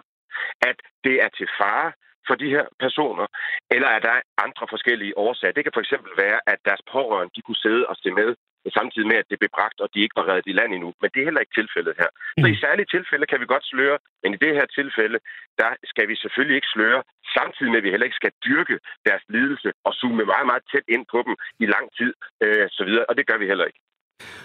at 0.70 0.78
det 1.04 1.16
er 1.24 1.30
til 1.38 1.48
fare 1.60 1.92
for 2.26 2.34
de 2.42 2.48
her 2.54 2.64
personer, 2.84 3.26
eller 3.74 3.88
er 3.96 4.00
der 4.08 4.16
andre 4.46 4.66
forskellige 4.74 5.18
årsager. 5.18 5.52
Det 5.56 5.64
kan 5.64 5.76
for 5.76 5.84
eksempel 5.86 6.12
være, 6.24 6.40
at 6.52 6.58
deres 6.68 6.82
pårørende 6.92 7.32
de 7.36 7.42
kunne 7.42 7.64
sidde 7.64 7.86
og 7.90 7.96
se 8.02 8.10
med 8.20 8.30
samtidig 8.78 9.08
med, 9.10 9.18
at 9.22 9.28
det 9.30 9.38
blev 9.40 9.52
bragt, 9.58 9.78
og 9.84 9.88
de 9.94 10.04
ikke 10.04 10.18
var 10.20 10.26
reddet 10.30 10.50
i 10.52 10.58
land 10.58 10.70
endnu. 10.72 10.90
Men 11.00 11.08
det 11.10 11.18
er 11.20 11.28
heller 11.28 11.44
ikke 11.44 11.58
tilfældet 11.60 11.94
her. 12.00 12.10
Så 12.40 12.46
i 12.48 12.56
mm. 12.56 12.62
særlige 12.64 12.92
tilfælde 12.94 13.26
kan 13.30 13.40
vi 13.42 13.46
godt 13.54 13.66
sløre, 13.72 13.96
men 14.22 14.30
i 14.36 14.38
det 14.44 14.52
her 14.58 14.66
tilfælde, 14.78 15.18
der 15.60 15.70
skal 15.92 16.06
vi 16.10 16.14
selvfølgelig 16.24 16.56
ikke 16.58 16.74
sløre, 16.76 17.00
samtidig 17.36 17.70
med, 17.70 17.80
at 17.80 17.86
vi 17.86 17.92
heller 17.94 18.08
ikke 18.08 18.20
skal 18.22 18.34
dyrke 18.48 18.76
deres 19.08 19.24
lidelse 19.34 19.68
og 19.86 19.92
zoome 19.98 20.24
meget, 20.32 20.46
meget 20.50 20.64
tæt 20.72 20.86
ind 20.94 21.04
på 21.12 21.18
dem 21.26 21.34
i 21.64 21.66
lang 21.74 21.86
tid, 21.98 22.12
øh, 22.44 22.66
så 22.76 22.82
videre. 22.88 23.04
og 23.08 23.14
det 23.18 23.24
gør 23.28 23.38
vi 23.42 23.46
heller 23.52 23.66
ikke. 23.70 23.80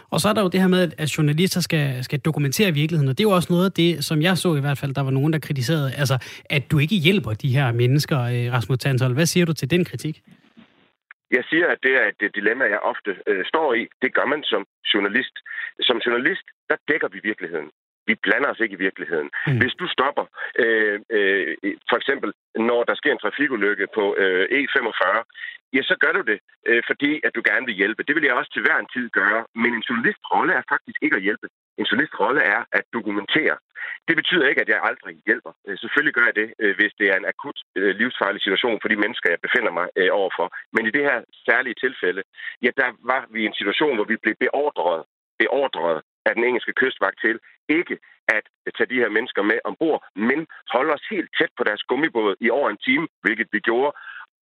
Og 0.09 0.19
så 0.21 0.29
er 0.29 0.33
der 0.33 0.41
jo 0.41 0.47
det 0.47 0.61
her 0.61 0.67
med, 0.67 0.91
at 0.97 1.17
journalister 1.17 1.61
skal, 1.61 2.03
skal 2.03 2.19
dokumentere 2.19 2.71
virkeligheden, 2.71 3.09
og 3.09 3.17
det 3.17 3.23
er 3.23 3.29
jo 3.29 3.35
også 3.35 3.53
noget 3.53 3.65
af 3.65 3.71
det, 3.71 4.05
som 4.05 4.21
jeg 4.21 4.37
så 4.37 4.55
i 4.55 4.59
hvert 4.59 4.77
fald, 4.77 4.93
der 4.93 5.01
var 5.01 5.11
nogen, 5.11 5.33
der 5.33 5.39
kritiserede, 5.39 5.91
altså 5.93 6.17
at 6.49 6.71
du 6.71 6.79
ikke 6.79 6.95
hjælper 6.95 7.33
de 7.33 7.49
her 7.49 7.71
mennesker, 7.71 8.19
øh, 8.21 8.53
Rasmus 8.53 8.77
Tansol. 8.77 9.13
Hvad 9.13 9.25
siger 9.25 9.45
du 9.45 9.53
til 9.53 9.71
den 9.71 9.85
kritik? 9.85 10.21
Jeg 11.31 11.43
siger, 11.49 11.67
at 11.67 11.79
det 11.83 11.93
er 12.01 12.05
et 12.07 12.35
dilemma, 12.35 12.65
jeg 12.65 12.79
ofte 12.79 13.11
øh, 13.27 13.45
står 13.45 13.73
i. 13.73 13.87
Det 14.01 14.13
gør 14.13 14.25
man 14.25 14.43
som 14.43 14.65
journalist. 14.93 15.35
Som 15.79 15.97
journalist, 15.97 16.45
der 16.69 16.75
dækker 16.87 17.07
vi 17.07 17.19
virkeligheden. 17.23 17.69
Vi 18.07 18.15
blander 18.15 18.49
os 18.49 18.59
ikke 18.59 18.73
i 18.73 18.83
virkeligheden. 18.87 19.29
Mm. 19.47 19.57
Hvis 19.57 19.73
du 19.79 19.87
stopper, 19.87 20.25
øh, 20.63 20.99
øh, 21.09 21.57
for 21.89 21.97
eksempel 21.97 22.33
når 22.55 22.83
der 22.83 22.95
sker 22.95 23.11
en 23.11 23.23
trafikulykke 23.23 23.87
på 23.97 24.15
øh, 24.17 24.43
E45 24.59 25.01
ja, 25.75 25.81
så 25.89 25.95
gør 26.03 26.11
du 26.17 26.21
det, 26.31 26.39
øh, 26.69 26.81
fordi 26.89 27.11
at 27.25 27.31
du 27.35 27.41
gerne 27.49 27.65
vil 27.65 27.79
hjælpe. 27.81 28.03
Det 28.07 28.15
vil 28.15 28.27
jeg 28.27 28.33
også 28.39 28.51
til 28.53 28.61
hver 28.65 28.77
en 28.79 28.93
tid 28.95 29.09
gøre. 29.09 29.41
Men 29.61 29.71
en 29.73 29.85
journalists 29.89 30.25
rolle 30.33 30.53
er 30.53 30.63
faktisk 30.73 30.97
ikke 31.05 31.15
at 31.19 31.25
hjælpe. 31.27 31.47
En 31.79 31.85
journalists 31.89 32.19
rolle 32.19 32.41
er 32.41 32.61
at 32.77 32.83
dokumentere. 32.93 33.55
Det 34.07 34.15
betyder 34.19 34.47
ikke, 34.47 34.61
at 34.61 34.69
jeg 34.69 34.79
aldrig 34.89 35.15
hjælper. 35.27 35.53
Øh, 35.67 35.77
selvfølgelig 35.77 36.15
gør 36.17 36.25
jeg 36.29 36.35
det, 36.41 36.49
øh, 36.63 36.75
hvis 36.79 36.93
det 36.99 37.07
er 37.11 37.17
en 37.17 37.29
akut 37.31 37.59
øh, 37.79 37.95
livsfarlig 38.01 38.41
situation 38.41 38.79
for 38.81 38.89
de 38.89 39.01
mennesker, 39.03 39.29
jeg 39.29 39.45
befinder 39.45 39.71
mig 39.79 39.87
overfor. 40.19 40.47
Men 40.75 40.83
i 40.85 40.91
det 40.95 41.03
her 41.09 41.17
særlige 41.47 41.79
tilfælde, 41.83 42.21
ja, 42.61 42.69
der 42.81 42.89
var 43.11 43.25
vi 43.33 43.39
i 43.41 43.49
en 43.49 43.59
situation, 43.59 43.95
hvor 43.95 44.07
vi 44.11 44.17
blev 44.23 44.35
beordret, 44.45 45.03
beordret 45.39 46.01
af 46.25 46.35
den 46.35 46.43
engelske 46.43 46.73
kystvagt 46.81 47.19
til 47.25 47.39
ikke 47.69 47.97
at 48.37 48.45
tage 48.77 48.91
de 48.93 49.01
her 49.03 49.09
mennesker 49.17 49.41
med 49.41 49.59
ombord, 49.69 49.99
men 50.15 50.47
holde 50.75 50.93
os 50.93 51.05
helt 51.11 51.29
tæt 51.37 51.51
på 51.57 51.63
deres 51.63 51.83
gummibåd 51.83 52.35
i 52.45 52.49
over 52.49 52.69
en 52.69 52.83
time, 52.87 53.07
hvilket 53.23 53.47
vi 53.51 53.59
gjorde, 53.59 53.91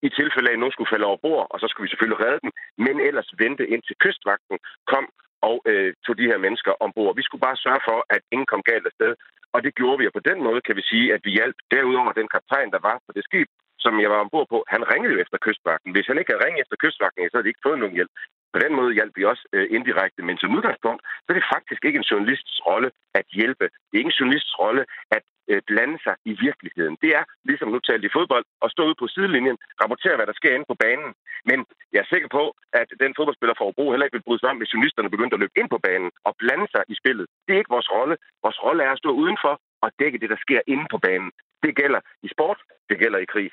i 0.07 0.09
tilfælde 0.19 0.49
af, 0.49 0.53
at 0.55 0.59
nogen 0.59 0.75
skulle 0.75 0.93
falde 0.93 1.09
over 1.09 1.19
bord, 1.27 1.47
og 1.53 1.57
så 1.59 1.65
skulle 1.67 1.85
vi 1.85 1.91
selvfølgelig 1.91 2.23
redde 2.25 2.43
dem, 2.45 2.51
men 2.85 2.95
ellers 3.07 3.29
vente 3.43 3.63
ind 3.73 3.81
til 3.85 3.95
kystvagten 4.03 4.57
kom 4.91 5.05
og 5.49 5.55
øh, 5.71 5.89
tog 6.05 6.15
de 6.17 6.29
her 6.31 6.39
mennesker 6.45 6.71
ombord. 6.85 7.15
Vi 7.19 7.23
skulle 7.25 7.45
bare 7.47 7.61
sørge 7.65 7.81
for, 7.89 7.99
at 8.15 8.21
ingen 8.33 8.49
kom 8.51 8.63
galt 8.71 8.85
afsted, 8.91 9.13
og 9.53 9.59
det 9.65 9.75
gjorde 9.79 9.99
vi, 9.99 10.07
og 10.07 10.15
på 10.17 10.23
den 10.29 10.39
måde 10.47 10.61
kan 10.67 10.75
vi 10.79 10.83
sige, 10.91 11.07
at 11.15 11.21
vi 11.25 11.31
hjalp 11.37 11.57
derudover 11.73 12.11
den 12.19 12.27
kaptajn, 12.35 12.69
der 12.75 12.81
var 12.89 12.97
på 13.05 13.11
det 13.15 13.23
skib, 13.27 13.49
som 13.83 13.93
jeg 14.03 14.09
var 14.13 14.19
ombord 14.25 14.47
på, 14.53 14.57
han 14.73 14.83
ringede 14.91 15.13
jo 15.13 15.19
efter 15.23 15.37
kystvagten. 15.45 15.91
Hvis 15.95 16.07
han 16.09 16.17
ikke 16.17 16.31
havde 16.31 16.45
ringet 16.45 16.61
efter 16.63 16.77
kystvagten, 16.83 17.29
så 17.29 17.35
havde 17.35 17.45
de 17.47 17.53
ikke 17.53 17.67
fået 17.67 17.79
nogen 17.79 17.97
hjælp. 17.97 18.13
På 18.53 18.59
den 18.63 18.73
måde 18.79 18.93
hjalp 18.97 19.13
vi 19.17 19.23
også 19.31 19.43
øh, 19.55 19.67
indirekte, 19.77 20.21
men 20.27 20.37
som 20.37 20.55
udgangspunkt, 20.57 21.01
så 21.23 21.27
er 21.31 21.37
det 21.37 21.51
faktisk 21.55 21.81
ikke 21.85 21.99
en 22.01 22.09
journalists 22.11 22.55
rolle 22.69 22.89
at 23.19 23.25
hjælpe. 23.37 23.65
Det 23.87 23.93
er 23.93 24.01
ikke 24.01 24.13
en 24.13 24.21
journalists 24.21 24.53
rolle 24.63 24.83
at 25.15 25.23
øh, 25.51 25.61
blande 25.69 25.97
sig 26.05 26.15
i 26.31 26.33
virkeligheden. 26.47 26.95
Det 27.03 27.11
er, 27.19 27.23
ligesom 27.49 27.69
nu 27.71 27.79
talte 27.79 28.07
i 28.07 28.15
fodbold, 28.17 28.45
at 28.65 28.71
stå 28.73 28.81
ude 28.87 29.01
på 29.01 29.07
sidelinjen, 29.13 29.57
rapportere, 29.81 30.15
hvad 30.17 30.27
der 30.29 30.39
sker 30.39 30.53
inde 30.55 30.69
på 30.71 30.77
banen. 30.85 31.09
Men 31.49 31.59
jeg 31.93 31.99
er 32.01 32.09
sikker 32.13 32.29
på, 32.37 32.43
at 32.81 32.89
den 33.03 33.11
fodboldspiller 33.17 33.55
for 33.57 33.65
Hobro 33.65 33.85
heller 33.91 34.05
ikke 34.07 34.17
vil 34.17 34.27
bryde 34.27 34.41
sig 34.41 34.49
om, 34.51 34.57
hvis 34.59 34.73
journalisterne 34.73 35.13
begyndte 35.13 35.35
at 35.35 35.41
løbe 35.43 35.57
ind 35.61 35.69
på 35.75 35.79
banen 35.87 36.09
og 36.27 36.33
blande 36.41 36.67
sig 36.73 36.83
i 36.93 36.95
spillet. 37.01 37.25
Det 37.45 37.51
er 37.53 37.59
ikke 37.61 37.75
vores 37.77 37.89
rolle. 37.95 38.15
Vores 38.45 38.59
rolle 38.65 38.81
er 38.87 38.91
at 38.93 39.01
stå 39.03 39.11
udenfor 39.23 39.53
og 39.83 39.89
dække 40.01 40.17
det, 40.21 40.29
der 40.33 40.39
sker 40.45 40.61
inde 40.73 40.85
på 40.93 40.97
banen. 41.07 41.29
Det 41.63 41.71
gælder 41.81 42.01
i 42.25 42.29
sport, 42.35 42.59
det 42.89 42.95
gælder 43.03 43.19
i 43.25 43.27
krig. 43.33 43.49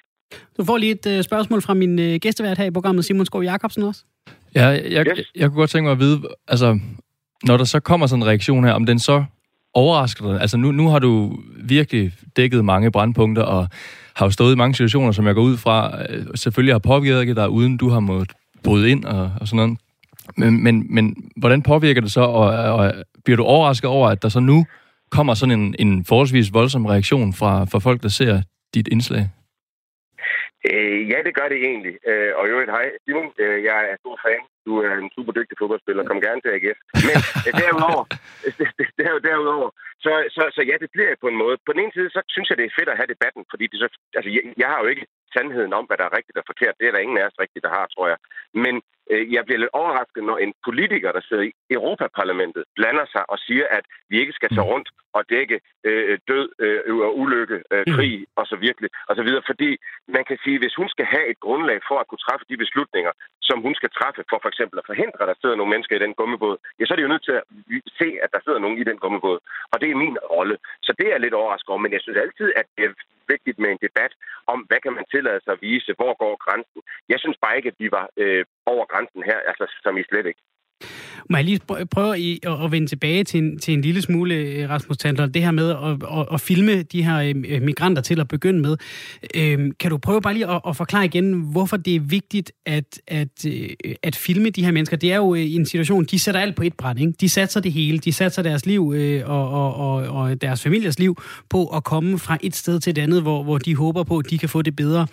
Du 0.56 0.62
får 0.68 0.76
lige 0.78 0.94
et 0.98 1.06
øh, 1.12 1.22
spørgsmål 1.28 1.60
fra 1.66 1.74
min 1.82 1.94
øh, 2.06 2.14
gæstevært 2.22 2.58
her 2.58 2.68
i 2.70 2.76
programmet, 2.78 3.04
Simon 3.04 3.26
Skov 3.26 3.42
Jacobsen 3.42 3.82
også. 3.82 4.02
Ja, 4.54 4.66
jeg, 4.66 5.06
yes. 5.06 5.26
jeg 5.36 5.48
kunne 5.48 5.58
godt 5.58 5.70
tænke 5.70 5.84
mig 5.84 5.92
at 5.92 5.98
vide, 5.98 6.22
altså, 6.48 6.78
når 7.44 7.56
der 7.56 7.64
så 7.64 7.80
kommer 7.80 8.06
sådan 8.06 8.22
en 8.22 8.28
reaktion 8.28 8.64
her, 8.64 8.72
om 8.72 8.86
den 8.86 8.98
så 8.98 9.24
overrasker 9.74 10.32
dig? 10.32 10.40
Altså, 10.40 10.56
nu, 10.56 10.72
nu 10.72 10.88
har 10.88 10.98
du 10.98 11.38
virkelig 11.56 12.12
dækket 12.36 12.64
mange 12.64 12.90
brandpunkter, 12.90 13.42
og 13.42 13.68
har 14.16 14.26
jo 14.26 14.30
stået 14.30 14.52
i 14.52 14.56
mange 14.56 14.74
situationer, 14.74 15.12
som 15.12 15.26
jeg 15.26 15.34
går 15.34 15.42
ud 15.42 15.56
fra, 15.56 16.02
øh, 16.08 16.26
selvfølgelig 16.34 16.74
har 16.74 16.78
påvirket 16.78 17.36
dig, 17.36 17.48
uden 17.50 17.76
du 17.76 17.88
har 17.88 18.00
måttet 18.00 18.36
bryde 18.62 18.90
ind 18.90 19.04
og, 19.04 19.32
og 19.40 19.48
sådan 19.48 19.56
noget. 19.56 19.78
Men, 20.36 20.64
men, 20.64 20.94
men 20.94 21.16
hvordan 21.36 21.62
påvirker 21.62 22.00
det 22.00 22.12
så, 22.12 22.20
og, 22.20 22.48
og 22.74 22.92
bliver 23.24 23.36
du 23.36 23.44
overrasket 23.44 23.90
over, 23.90 24.08
at 24.08 24.22
der 24.22 24.28
så 24.28 24.40
nu 24.40 24.66
kommer 25.10 25.34
sådan 25.34 25.60
en, 25.60 25.74
en 25.78 26.04
forholdsvis 26.04 26.52
voldsom 26.52 26.86
reaktion 26.86 27.32
fra, 27.32 27.64
fra 27.64 27.78
folk, 27.78 28.02
der 28.02 28.08
ser 28.08 28.42
dit 28.74 28.88
indslag? 28.88 29.28
Øh, 30.68 31.00
ja, 31.10 31.18
det 31.26 31.32
gør 31.38 31.48
det 31.52 31.58
egentlig. 31.68 31.94
Øh, 32.10 32.32
og 32.38 32.44
jo 32.50 32.56
et 32.60 32.74
hej, 32.76 32.86
Simon. 33.04 33.32
Øh, 33.42 33.58
jeg 33.64 33.80
er 33.90 33.96
stor 34.02 34.16
fan. 34.24 34.42
Du 34.66 34.72
er 34.84 34.92
en 34.94 35.10
super 35.16 35.32
dygtig 35.32 35.56
fodboldspiller. 35.58 36.04
Kom 36.04 36.20
gerne 36.26 36.40
til 36.40 36.54
AGF. 36.56 36.78
Men 37.08 37.16
øh, 37.46 37.52
derudover, 37.60 38.04
der, 38.98 39.18
derudover 39.28 39.70
så, 40.04 40.12
så, 40.36 40.42
så 40.56 40.60
ja, 40.70 40.74
det 40.82 40.90
bliver 40.94 41.22
på 41.22 41.28
en 41.28 41.40
måde. 41.42 41.56
På 41.66 41.72
den 41.72 41.82
ene 41.82 41.94
side, 41.96 42.10
så 42.16 42.20
synes 42.34 42.48
jeg, 42.48 42.58
det 42.58 42.66
er 42.66 42.78
fedt 42.78 42.92
at 42.92 43.00
have 43.00 43.12
debatten, 43.14 43.42
fordi 43.50 43.64
det 43.70 43.78
så, 43.84 43.88
altså, 44.18 44.30
jeg, 44.36 44.42
jeg 44.62 44.68
har 44.72 44.78
jo 44.82 44.88
ikke 44.92 45.06
sandheden 45.34 45.72
om, 45.78 45.84
hvad 45.86 45.96
der 45.98 46.06
er 46.06 46.16
rigtigt 46.18 46.40
og 46.40 46.48
forkert. 46.50 46.78
Det 46.78 46.86
er 46.86 46.92
der 46.94 47.04
ingen 47.04 47.18
af 47.20 47.26
os 47.28 47.40
rigtigt, 47.44 47.64
der 47.66 47.72
har, 47.78 47.86
tror 47.86 48.06
jeg. 48.12 48.18
Men 48.64 48.74
øh, 49.10 49.22
jeg 49.34 49.42
bliver 49.44 49.60
lidt 49.62 49.76
overrasket, 49.80 50.22
når 50.24 50.38
en 50.44 50.52
politiker, 50.68 51.10
der 51.12 51.22
sidder 51.28 51.44
i 51.48 51.52
Europaparlamentet, 51.76 52.62
blander 52.78 53.06
sig 53.14 53.24
og 53.32 53.38
siger, 53.46 53.66
at 53.78 53.84
vi 54.10 54.16
ikke 54.22 54.38
skal 54.38 54.50
tage 54.56 54.68
mm. 54.68 54.72
rundt 54.72 54.88
og 55.16 55.22
dække 55.34 55.60
øh, 55.88 56.18
død 56.30 56.48
øh, 56.58 56.96
og 57.06 57.18
ulykke, 57.22 57.58
øh, 57.72 57.84
mm. 57.86 57.94
krig 57.94 58.14
og 58.38 58.44
så 58.50 58.56
virkelig, 58.66 58.90
og 59.08 59.14
så 59.16 59.22
videre. 59.26 59.42
Fordi 59.50 59.70
man 60.16 60.24
kan 60.28 60.38
sige, 60.44 60.58
hvis 60.62 60.74
hun 60.80 60.88
skal 60.94 61.06
have 61.14 61.26
et 61.32 61.40
grundlag 61.46 61.78
for 61.88 61.96
at 61.98 62.08
kunne 62.08 62.24
træffe 62.26 62.44
de 62.50 62.56
beslutninger, 62.64 63.12
som 63.48 63.58
hun 63.66 63.74
skal 63.74 63.90
træffe 63.98 64.22
for 64.30 64.38
for 64.42 64.50
eksempel 64.52 64.78
at 64.78 64.88
forhindre, 64.90 65.22
at 65.22 65.28
der 65.30 65.40
sidder 65.40 65.56
nogle 65.56 65.72
mennesker 65.74 65.96
i 65.96 66.04
den 66.04 66.14
gummibåd, 66.14 66.56
ja, 66.78 66.84
så 66.84 66.92
er 66.92 66.96
det 66.96 67.06
jo 67.06 67.14
nødt 67.14 67.26
til 67.28 67.36
at 67.40 67.44
se, 68.00 68.08
at 68.24 68.30
der 68.34 68.40
sidder 68.44 68.60
nogen 68.64 68.78
i 68.78 68.84
den 68.90 68.98
gummibåd. 69.02 69.38
Og 69.72 69.76
det 69.80 69.88
er 69.90 70.02
min 70.04 70.16
rolle. 70.34 70.56
Så 70.86 70.92
det 71.00 71.08
er 71.14 71.18
lidt 71.18 71.38
overrasket 71.40 71.68
over, 71.68 71.84
men 71.84 71.92
jeg 71.92 72.00
synes 72.02 72.18
altid, 72.24 72.48
at 72.60 72.66
det 72.76 72.84
er 72.84 72.94
vigtigt 73.34 73.58
med 73.62 73.70
en 73.70 73.84
debat 73.86 74.12
om, 74.52 74.58
hvad 74.68 74.80
kan 74.84 74.94
man 74.98 75.06
tillade 75.14 75.40
sig 75.42 75.52
at 75.54 75.62
vise, 75.68 75.92
hvor 75.98 76.12
går 76.22 76.34
grænsen. 76.44 76.80
Jeg 77.12 77.18
synes 77.22 77.38
bare 77.44 77.56
ikke, 77.58 77.72
at 77.72 77.78
vi 77.82 77.88
var 77.96 78.06
øh, 78.22 78.44
over 78.72 78.84
grænsen 78.92 79.22
her, 79.30 79.38
altså 79.50 79.64
som 79.84 79.98
I 80.00 80.02
slet 80.10 80.26
ikke. 80.30 80.42
Må 81.30 81.36
jeg 81.36 81.44
lige 81.44 81.60
prøve 81.90 82.64
at 82.64 82.72
vende 82.72 82.86
tilbage 82.86 83.24
til 83.24 83.38
en, 83.42 83.58
til 83.58 83.74
en 83.74 83.82
lille 83.82 84.02
smule, 84.02 84.34
øh, 84.34 84.70
Rasmus 84.70 84.96
Tandler, 84.96 85.26
det 85.26 85.42
her 85.42 85.50
med 85.50 85.70
at, 85.70 86.18
at, 86.18 86.26
at 86.32 86.40
filme 86.40 86.82
de 86.82 87.02
her 87.02 87.18
øh, 87.48 87.62
migranter 87.62 88.02
til 88.02 88.20
at 88.20 88.28
begynde 88.28 88.60
med. 88.60 88.76
Øhm, 89.34 89.72
kan 89.80 89.90
du 89.90 89.98
prøve 89.98 90.20
bare 90.20 90.34
lige 90.34 90.50
at, 90.50 90.60
at 90.68 90.76
forklare 90.76 91.04
igen, 91.04 91.32
hvorfor 91.32 91.76
det 91.76 91.94
er 91.94 92.00
vigtigt 92.00 92.52
at, 92.66 93.00
at, 93.08 93.46
øh, 93.46 93.68
at 94.02 94.16
filme 94.16 94.50
de 94.50 94.64
her 94.64 94.72
mennesker? 94.72 94.96
Det 94.96 95.12
er 95.12 95.16
jo 95.16 95.34
i 95.34 95.54
en 95.54 95.66
situation, 95.66 96.04
de 96.04 96.18
sætter 96.18 96.40
alt 96.40 96.56
på 96.56 96.62
et 96.62 96.74
brænd, 96.74 97.00
ikke? 97.00 97.12
De 97.20 97.28
satser 97.28 97.60
det 97.60 97.72
hele. 97.72 97.98
De 97.98 98.12
satser 98.12 98.42
deres 98.42 98.66
liv 98.66 98.86
og, 99.24 99.50
og, 99.50 99.74
og, 99.74 99.94
og 99.94 100.40
deres 100.40 100.62
familiers 100.62 100.98
liv 100.98 101.22
på 101.48 101.66
at 101.66 101.84
komme 101.84 102.18
fra 102.18 102.38
et 102.42 102.56
sted 102.56 102.80
til 102.80 102.90
et 102.90 102.98
andet, 102.98 103.22
hvor, 103.22 103.42
hvor 103.42 103.58
de 103.58 103.76
håber 103.76 104.02
på, 104.02 104.18
at 104.18 104.30
de 104.30 104.38
kan 104.38 104.48
få 104.48 104.62
det 104.62 104.76
bedre. 104.76 105.06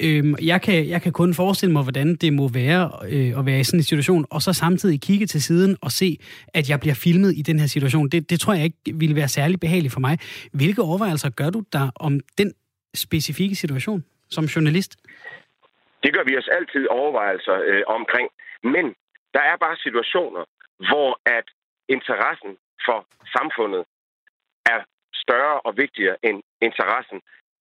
Øhm, 0.00 0.34
jeg, 0.42 0.62
kan, 0.62 0.88
jeg 0.88 1.02
kan 1.02 1.12
kun 1.12 1.34
forestille 1.34 1.72
mig, 1.72 1.82
hvordan 1.82 2.14
det 2.16 2.32
må 2.32 2.48
være 2.48 2.90
at 3.38 3.46
være 3.46 3.60
i 3.60 3.64
sådan 3.64 3.80
en 3.80 3.84
situation, 3.84 4.26
og 4.30 4.42
så 4.42 4.52
samtidig 4.52 5.00
kigge 5.00 5.26
til 5.26 5.42
siden 5.50 5.72
og 5.86 5.90
se, 6.00 6.08
at 6.58 6.64
jeg 6.70 6.78
bliver 6.82 6.98
filmet 7.04 7.30
i 7.40 7.42
den 7.48 7.58
her 7.62 7.68
situation. 7.76 8.06
Det, 8.14 8.20
det 8.30 8.38
tror 8.40 8.52
jeg 8.58 8.64
ikke 8.68 8.82
ville 9.02 9.16
være 9.20 9.30
særlig 9.38 9.56
behageligt 9.64 9.94
for 9.96 10.02
mig. 10.06 10.14
Hvilke 10.60 10.82
overvejelser 10.88 11.30
gør 11.40 11.50
du 11.56 11.60
der 11.76 11.86
om 12.06 12.12
den 12.40 12.50
specifikke 13.04 13.56
situation 13.62 14.00
som 14.36 14.44
journalist? 14.54 14.92
Det 16.04 16.10
gør 16.14 16.24
vi 16.28 16.34
os 16.40 16.48
altid 16.58 16.84
overvejelser 17.00 17.56
øh, 17.70 17.82
omkring. 17.98 18.28
Men 18.74 18.84
der 19.34 19.42
er 19.50 19.56
bare 19.64 19.76
situationer, 19.86 20.44
hvor 20.88 21.10
at 21.38 21.46
interessen 21.96 22.52
for 22.86 22.98
samfundet 23.36 23.82
er 24.72 24.80
større 25.22 25.56
og 25.66 25.72
vigtigere 25.82 26.16
end 26.28 26.38
interessen 26.68 27.18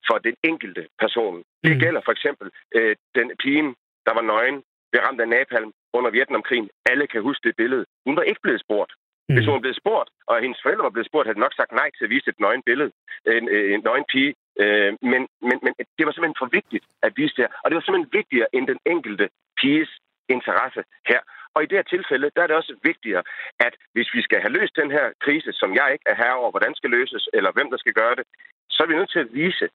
for 0.08 0.18
den 0.28 0.36
enkelte 0.52 0.84
person. 1.04 1.36
Det 1.66 1.74
mm. 1.76 1.82
gælder 1.84 2.02
for 2.06 2.14
eksempel 2.18 2.48
øh, 2.78 2.96
den 3.18 3.28
pige, 3.44 3.64
der 4.08 4.14
var 4.18 4.26
nøgen, 4.32 4.58
blev 4.92 5.02
ramt 5.06 5.22
af 5.26 5.30
napalm 5.38 5.72
under 5.98 6.12
Vietnamkrigen. 6.18 6.70
Alle 6.92 7.08
kan 7.08 7.22
huske 7.22 7.48
det 7.48 7.56
billede. 7.62 7.86
Hun 8.08 8.16
var 8.16 8.22
ikke 8.22 8.42
blevet 8.46 8.62
spurgt. 8.66 8.92
Mm. 9.30 9.36
Hvis 9.36 9.46
hun 9.46 9.58
var 9.58 9.66
blevet 9.66 9.82
spurgt, 9.84 10.10
og 10.28 10.42
hendes 10.42 10.60
forældre 10.64 10.88
var 10.88 10.96
blevet 10.96 11.10
spurgt, 11.12 11.26
havde 11.28 11.40
de 11.40 11.46
nok 11.46 11.56
sagt 11.56 11.72
nej 11.72 11.90
til 11.98 12.04
at 12.06 12.10
vise 12.16 12.30
et 12.30 12.40
nøgen 12.40 12.64
billede. 12.70 12.92
En, 13.38 13.46
en 13.74 13.82
nøgen 13.88 14.06
pige. 14.14 14.34
Øh, 14.64 14.92
men, 15.12 15.22
men, 15.48 15.58
men 15.66 15.72
det 15.98 16.04
var 16.06 16.12
simpelthen 16.14 16.42
for 16.44 16.52
vigtigt 16.60 16.86
at 17.06 17.12
vise 17.20 17.36
det 17.36 17.44
her. 17.46 17.54
Og 17.64 17.66
det 17.68 17.76
var 17.76 17.84
simpelthen 17.84 18.16
vigtigere 18.20 18.50
end 18.56 18.66
den 18.68 18.80
enkelte 18.94 19.26
piges 19.60 19.92
interesse 20.36 20.82
her. 21.12 21.22
Og 21.56 21.64
i 21.64 21.68
det 21.70 21.78
her 21.80 21.88
tilfælde, 21.96 22.32
der 22.36 22.42
er 22.44 22.48
det 22.48 22.56
også 22.56 22.76
vigtigere, 22.84 23.24
at 23.60 23.74
hvis 23.94 24.10
vi 24.14 24.22
skal 24.22 24.40
have 24.44 24.56
løst 24.58 24.76
den 24.82 24.92
her 24.92 25.06
krise, 25.26 25.52
som 25.62 25.70
jeg 25.80 25.88
ikke 25.94 26.08
er 26.12 26.16
her 26.24 26.32
over, 26.32 26.52
hvordan 26.52 26.76
skal 26.76 26.90
løses, 26.90 27.30
eller 27.34 27.52
hvem 27.52 27.70
der 27.70 27.78
skal 27.78 27.94
gøre 27.94 28.16
det, 28.16 28.26
så 28.70 28.84
er 28.84 28.88
vi 28.88 28.96
nødt 28.96 29.12
til 29.12 29.26
at 29.26 29.34
vise, 29.34 29.66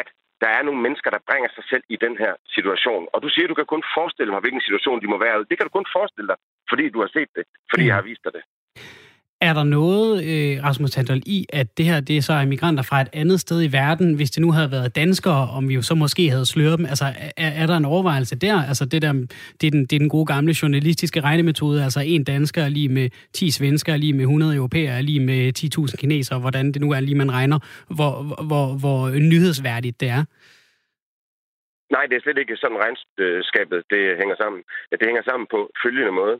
at 0.00 0.06
der 0.42 0.50
er 0.56 0.62
nogle 0.62 0.80
mennesker, 0.84 1.10
der 1.10 1.26
bringer 1.28 1.50
sig 1.56 1.64
selv 1.70 1.84
i 1.94 1.96
den 2.04 2.14
her 2.22 2.32
situation. 2.56 3.02
Og 3.12 3.18
du 3.22 3.28
siger, 3.28 3.44
at 3.46 3.52
du 3.52 3.58
kan 3.60 3.72
kun 3.74 3.82
forestille 3.98 4.32
mig, 4.32 4.40
hvilken 4.40 4.64
situation 4.66 5.00
de 5.02 5.12
må 5.12 5.18
være 5.24 5.40
i. 5.40 5.44
Det 5.50 5.56
kan 5.56 5.66
du 5.66 5.72
kun 5.78 5.88
forestille 5.96 6.28
dig, 6.32 6.38
fordi 6.70 6.84
du 6.94 7.00
har 7.04 7.10
set 7.16 7.30
det, 7.38 7.44
fordi 7.70 7.82
mm. 7.82 7.88
jeg 7.88 7.94
har 7.94 8.06
vist 8.10 8.24
dig 8.24 8.32
det. 8.38 8.44
Er 9.48 9.52
der 9.52 9.64
noget, 9.64 10.10
øh, 10.30 10.64
Rasmus 10.64 10.90
Tandol, 10.90 11.22
i, 11.26 11.46
at 11.52 11.78
det 11.78 11.84
her 11.84 12.00
det 12.00 12.16
er 12.16 12.20
så 12.20 12.32
er 12.32 12.46
migranter 12.46 12.82
fra 12.82 13.00
et 13.00 13.08
andet 13.12 13.40
sted 13.40 13.62
i 13.62 13.72
verden, 13.72 14.14
hvis 14.14 14.30
det 14.30 14.40
nu 14.42 14.52
havde 14.52 14.70
været 14.70 14.96
danskere, 14.96 15.48
om 15.56 15.68
vi 15.68 15.74
jo 15.74 15.82
så 15.82 15.94
måske 15.94 16.30
havde 16.30 16.46
sløret 16.46 16.78
dem? 16.78 16.86
Altså, 16.86 17.04
er, 17.36 17.50
er 17.62 17.66
der 17.66 17.76
en 17.76 17.84
overvejelse 17.84 18.36
der? 18.38 18.56
Altså, 18.68 18.84
det, 18.84 19.02
der, 19.02 19.12
det, 19.60 19.66
er 19.66 19.70
den, 19.70 19.82
det 19.86 19.92
er 19.92 19.98
den 19.98 20.08
gode 20.08 20.26
gamle 20.26 20.54
journalistiske 20.62 21.20
regnemetode, 21.20 21.84
altså 21.84 22.00
en 22.06 22.24
dansker 22.24 22.68
lige 22.68 22.88
med 22.88 23.10
10 23.32 23.50
svensker, 23.50 23.96
lige 23.96 24.12
med 24.12 24.20
100 24.20 24.56
europæere, 24.56 25.02
lige 25.02 25.20
med 25.20 25.42
10.000 25.58 25.96
kinesere, 25.96 26.38
hvordan 26.40 26.72
det 26.72 26.80
nu 26.82 26.92
er 26.92 27.00
lige, 27.00 27.14
man 27.14 27.32
regner, 27.32 27.58
hvor, 27.96 28.12
hvor, 28.48 28.66
hvor 28.82 29.00
nyhedsværdigt 29.30 30.00
det 30.00 30.08
er? 30.08 30.24
Nej, 31.94 32.04
det 32.08 32.16
er 32.16 32.22
slet 32.22 32.38
ikke 32.38 32.56
sådan 32.56 32.82
regnskabet 32.84 33.78
det 33.92 34.02
hænger 34.20 34.36
sammen. 34.42 34.62
Det 34.90 35.06
hænger 35.10 35.22
sammen 35.22 35.46
på 35.54 35.70
følgende 35.82 36.12
måde. 36.12 36.36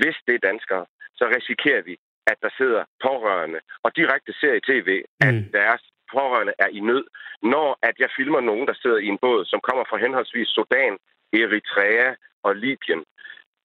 Hvis 0.00 0.16
det 0.26 0.34
er 0.34 0.46
danskere, 0.50 0.84
så 1.18 1.24
risikerer 1.36 1.82
vi, 1.82 1.94
at 2.30 2.38
der 2.44 2.52
sidder 2.58 2.82
pårørende 3.06 3.60
og 3.84 3.90
direkte 3.96 4.32
ser 4.40 4.54
i 4.54 4.66
tv, 4.70 4.88
at 5.20 5.34
mm. 5.34 5.44
deres 5.58 5.82
pårørende 6.14 6.54
er 6.58 6.70
i 6.78 6.80
nød, 6.80 7.04
når 7.42 7.78
at 7.88 7.96
jeg 7.98 8.10
filmer 8.18 8.40
nogen, 8.40 8.66
der 8.70 8.76
sidder 8.82 8.98
i 8.98 9.06
en 9.06 9.18
båd, 9.24 9.44
som 9.44 9.60
kommer 9.68 9.84
fra 9.90 10.02
henholdsvis 10.04 10.48
Sudan, 10.48 10.94
Eritrea 11.32 12.08
og 12.42 12.56
Libyen, 12.56 13.02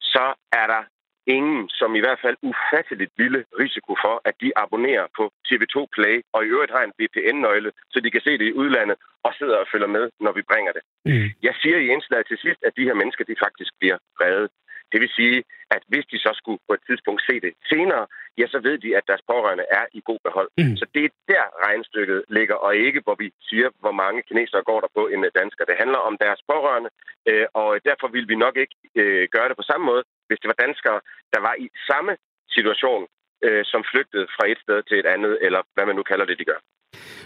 så 0.01 0.25
er 0.61 0.67
der 0.73 0.83
ingen, 1.27 1.69
som 1.69 1.95
i 1.95 1.99
hvert 2.03 2.19
fald 2.21 2.37
ufatteligt 2.49 3.11
lille 3.17 3.45
risiko 3.63 3.91
for, 4.03 4.15
at 4.29 4.35
de 4.41 4.49
abonnerer 4.63 5.07
på 5.17 5.23
TV2 5.47 5.75
Play, 5.95 6.15
og 6.33 6.39
i 6.45 6.51
øvrigt 6.55 6.75
har 6.75 6.83
en 6.83 6.97
VPN-nøgle, 6.99 7.71
så 7.91 7.97
de 7.99 8.11
kan 8.11 8.21
se 8.21 8.31
det 8.37 8.47
i 8.47 8.57
udlandet, 8.61 8.97
og 9.25 9.31
sidder 9.39 9.57
og 9.57 9.67
følger 9.71 9.91
med, 9.97 10.05
når 10.19 10.31
vi 10.37 10.41
bringer 10.51 10.71
det. 10.77 10.83
Mm. 11.05 11.29
Jeg 11.47 11.53
siger 11.61 11.77
i 11.77 11.87
indslaget 11.93 12.27
til 12.27 12.37
sidst, 12.37 12.61
at 12.67 12.75
de 12.77 12.87
her 12.87 12.93
mennesker, 13.01 13.23
de 13.23 13.43
faktisk 13.45 13.71
bliver 13.79 13.97
reddet. 14.23 14.51
Det 14.91 14.99
vil 15.01 15.11
sige, 15.19 15.43
at 15.75 15.81
hvis 15.87 16.05
de 16.11 16.17
så 16.25 16.31
skulle 16.39 16.59
på 16.67 16.73
et 16.77 16.83
tidspunkt 16.89 17.21
se 17.29 17.35
det 17.45 17.53
senere, 17.71 18.05
ja, 18.39 18.45
så 18.53 18.59
ved 18.67 18.77
de, 18.77 18.97
at 18.97 19.07
deres 19.07 19.23
pårørende 19.31 19.65
er 19.79 19.85
i 19.97 20.01
god 20.09 20.19
behold. 20.27 20.49
Mm. 20.57 20.75
Så 20.79 20.85
det 20.93 21.03
er 21.05 21.13
der 21.33 21.45
regnstykket 21.65 22.19
ligger, 22.37 22.55
og 22.55 22.75
ikke 22.75 23.01
hvor 23.05 23.15
vi 23.23 23.27
siger, 23.49 23.69
hvor 23.83 23.95
mange 24.03 24.21
kinesere 24.29 24.63
går 24.69 24.79
der 24.81 24.91
på 24.97 25.03
en 25.07 25.25
dansker. 25.39 25.65
Det 25.65 25.81
handler 25.83 25.97
om 26.09 26.17
deres 26.25 26.41
pårørende, 26.51 26.89
øh, 27.29 27.47
og 27.53 27.69
derfor 27.89 28.07
vil 28.15 28.27
vi 28.31 28.35
nok 28.45 28.55
ikke 28.63 28.75
øh, 29.01 29.27
gøre 29.35 29.49
det 29.49 29.57
på 29.57 29.69
samme 29.71 29.85
måde, 29.85 30.03
hvis 30.27 30.39
det 30.39 30.47
var 30.47 30.63
danskere, 30.65 30.99
der 31.33 31.41
var 31.47 31.55
i 31.65 31.67
samme 31.89 32.13
situation, 32.57 33.03
øh, 33.45 33.63
som 33.71 33.81
flygtede 33.91 34.27
fra 34.35 34.45
et 34.51 34.59
sted 34.65 34.79
til 34.83 34.97
et 34.99 35.05
andet, 35.15 35.33
eller 35.45 35.61
hvad 35.73 35.85
man 35.85 35.95
nu 35.95 36.03
kalder 36.03 36.25
det, 36.25 36.39
de 36.39 36.49
gør. 36.51 36.59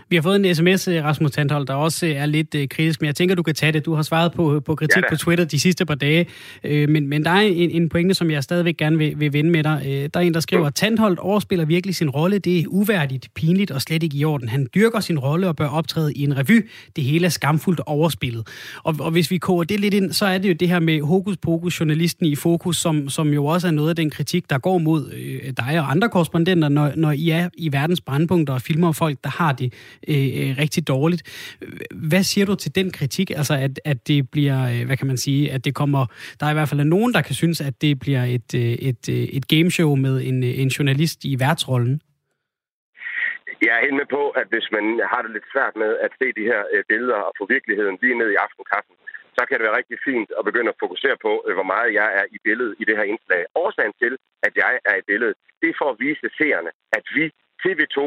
Vi 0.10 0.16
har 0.16 0.22
fået 0.22 0.46
en 0.46 0.56
sms, 0.56 0.88
øh, 0.88 1.04
Rasmus 1.04 1.32
Tandhold, 1.32 1.68
der 1.68 1.74
også 1.74 2.06
øh, 2.06 2.12
er 2.12 2.26
lidt 2.26 2.56
øh, 2.56 2.68
kritisk, 2.68 3.02
men 3.02 3.06
jeg 3.06 3.16
tænker, 3.16 3.36
du 3.36 3.44
kan 3.44 3.56
tage 3.56 3.72
det. 3.72 3.86
Du 3.86 3.94
har 3.96 4.02
svaret 4.02 4.32
på, 4.32 4.60
på 4.66 4.76
kritik 4.76 5.04
ja, 5.04 5.10
på 5.10 5.16
Twitter 5.16 5.46
de 5.46 5.60
sidste 5.60 5.86
par 5.86 5.96
dage, 5.96 6.26
men, 6.64 7.08
men 7.08 7.26
der 7.26 7.32
er 7.32 7.42
en, 7.42 7.72
en 7.72 7.90
pointe, 7.90 8.16
som 8.16 8.32
jeg 8.32 8.44
stadigvæk 8.44 8.78
gerne 8.78 8.98
vil, 8.98 9.20
vil 9.20 9.34
vende 9.34 9.52
med 9.52 9.64
dig. 9.64 10.10
Der 10.14 10.20
er 10.20 10.24
en, 10.24 10.34
der 10.34 10.40
skriver, 10.40 10.68
at 10.68 10.76
Tandhold 10.76 11.18
overspiller 11.18 11.66
virkelig 11.66 11.96
sin 11.96 12.10
rolle. 12.10 12.40
Det 12.40 12.60
er 12.60 12.64
uværdigt, 12.68 13.30
pinligt 13.36 13.72
og 13.72 13.82
slet 13.82 14.04
ikke 14.04 14.18
i 14.18 14.26
orden. 14.26 14.50
Han 14.50 14.68
dyrker 14.76 15.00
sin 15.00 15.20
rolle 15.20 15.48
og 15.48 15.56
bør 15.56 15.68
optræde 15.68 16.14
i 16.14 16.24
en 16.24 16.38
revy. 16.38 16.70
Det 16.96 17.04
hele 17.04 17.26
er 17.26 17.30
skamfuldt 17.30 17.80
overspillet. 17.86 18.48
Og, 18.84 18.96
og 19.00 19.12
hvis 19.12 19.32
vi 19.32 19.38
koger 19.38 19.64
det 19.64 19.80
lidt 19.80 19.94
ind, 19.94 20.12
så 20.12 20.26
er 20.26 20.38
det 20.38 20.50
jo 20.50 20.54
det 20.54 20.70
her 20.70 20.80
med 20.80 21.02
hokus 21.02 21.38
pokus, 21.38 21.80
journalisten 21.80 22.26
i 22.26 22.36
fokus, 22.36 22.78
som, 22.78 23.10
som 23.10 23.34
jo 23.34 23.46
også 23.46 23.68
er 23.68 23.72
noget 23.72 23.90
af 23.90 23.96
den 23.96 24.10
kritik, 24.10 24.50
der 24.50 24.58
går 24.58 24.78
mod 24.78 25.12
øh, 25.14 25.54
dig 25.58 25.80
og 25.80 25.92
andre 25.92 26.10
korrespondenter, 26.10 26.70
når, 26.70 26.92
når 26.96 27.12
I 27.12 27.30
er 27.30 27.50
i 27.58 27.72
verdens 27.72 28.02
brandpunkter 28.02 28.54
og 28.54 28.62
filmer 28.62 28.92
folk, 28.92 29.18
der 29.24 29.30
har 29.30 29.52
det 29.60 29.70
øh, 30.08 30.30
øh, 30.40 30.50
rigtig 30.64 30.88
dårligt. 30.88 31.22
Hvad 32.10 32.24
siger 32.24 32.46
du 32.46 32.56
til 32.56 32.76
den 32.76 32.92
kritik? 32.92 33.30
Altså, 33.32 33.54
at, 33.54 33.80
at 33.86 34.08
det 34.08 34.32
bliver, 34.32 34.60
øh, 34.72 34.86
hvad 34.86 34.98
kan 34.98 35.08
man 35.08 35.18
sige, 35.18 35.52
at 35.52 35.66
det 35.66 35.76
kommer... 35.76 36.06
Der 36.40 36.46
er 36.46 36.52
i 36.52 36.54
hvert 36.54 36.70
fald 36.70 36.84
nogen, 36.84 37.14
der 37.14 37.22
kan 37.22 37.36
synes, 37.36 37.62
at 37.62 37.82
det 37.82 38.00
bliver 38.00 38.24
et, 38.24 38.50
øh, 38.56 38.74
et, 38.90 39.10
et 39.38 39.48
gameshow 39.48 39.96
med 39.96 40.16
en, 40.30 40.44
en 40.44 40.68
journalist 40.68 41.20
i 41.26 41.40
værtsrollen. 41.40 42.02
Jeg 43.66 43.74
er 43.78 43.86
helt 43.86 44.00
med 44.02 44.10
på, 44.18 44.24
at 44.42 44.48
hvis 44.54 44.68
man 44.76 44.86
har 45.12 45.22
det 45.22 45.32
lidt 45.32 45.48
svært 45.54 45.76
med 45.84 45.92
at 46.06 46.12
se 46.20 46.26
de 46.40 46.50
her 46.52 46.62
billeder 46.92 47.20
og 47.28 47.34
få 47.40 47.44
virkeligheden 47.56 47.98
lige 48.02 48.18
ned 48.22 48.30
i 48.32 48.42
aftenkaffen, 48.46 48.96
så 49.40 49.42
kan 49.46 49.56
det 49.58 49.66
være 49.68 49.80
rigtig 49.80 50.00
fint 50.10 50.30
at 50.40 50.48
begynde 50.50 50.72
at 50.74 50.82
fokusere 50.84 51.18
på, 51.26 51.32
hvor 51.58 51.68
meget 51.74 51.90
jeg 52.00 52.10
er 52.20 52.26
i 52.36 52.38
billedet 52.48 52.76
i 52.82 52.84
det 52.90 52.98
her 53.00 53.08
indslag. 53.14 53.42
Årsagen 53.64 53.96
til, 54.02 54.14
at 54.48 54.54
jeg 54.64 54.74
er 54.92 54.96
i 55.02 55.08
billedet, 55.10 55.36
det 55.62 55.68
er 55.70 55.80
for 55.82 55.90
at 55.92 56.00
vise 56.06 56.28
seerne, 56.40 56.72
at 56.98 57.06
vi, 57.16 57.26
TV2, 57.64 58.00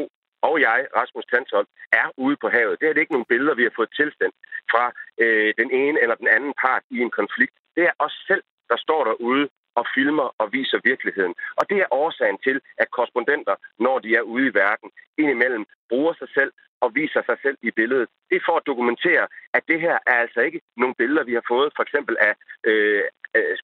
og 0.47 0.53
jeg, 0.67 0.79
Rasmus 0.99 1.25
Tansholm, 1.31 1.67
er 2.01 2.07
ude 2.25 2.37
på 2.41 2.47
havet. 2.55 2.79
Det 2.79 2.87
er 2.87 2.93
det 2.93 3.01
ikke 3.01 3.15
nogle 3.15 3.31
billeder, 3.33 3.55
vi 3.55 3.63
har 3.63 3.75
fået 3.75 3.91
tilsendt 3.99 4.35
fra 4.71 4.83
øh, 5.23 5.53
den 5.61 5.69
ene 5.81 5.97
eller 6.03 6.15
den 6.15 6.29
anden 6.35 6.53
part 6.63 6.83
i 6.95 6.97
en 7.05 7.11
konflikt. 7.19 7.55
Det 7.75 7.83
er 7.83 7.95
os 8.05 8.15
selv, 8.29 8.43
der 8.71 8.77
står 8.85 9.01
derude 9.03 9.45
og 9.79 9.85
filmer 9.95 10.27
og 10.41 10.47
viser 10.57 10.79
virkeligheden. 10.83 11.35
Og 11.59 11.63
det 11.69 11.77
er 11.77 11.93
årsagen 12.03 12.37
til, 12.47 12.61
at 12.77 12.91
korrespondenter, 12.91 13.55
når 13.79 13.99
de 13.99 14.15
er 14.15 14.21
ude 14.21 14.45
i 14.47 14.53
verden, 14.53 14.89
indimellem 15.17 15.65
bruger 15.89 16.13
sig 16.21 16.29
selv 16.37 16.51
og 16.83 16.95
viser 16.95 17.21
sig 17.29 17.37
selv 17.41 17.57
i 17.61 17.71
billedet. 17.71 18.07
Det 18.29 18.35
er 18.35 18.47
for 18.49 18.57
at 18.57 18.67
dokumentere, 18.71 19.25
at 19.53 19.63
det 19.67 19.79
her 19.81 19.97
er 20.07 20.17
altså 20.23 20.39
ikke 20.41 20.61
nogle 20.77 20.95
billeder, 20.97 21.23
vi 21.23 21.33
har 21.33 21.45
fået 21.53 21.73
for 21.75 21.83
eksempel 21.83 22.15
af 22.27 22.33
øh, 22.69 23.03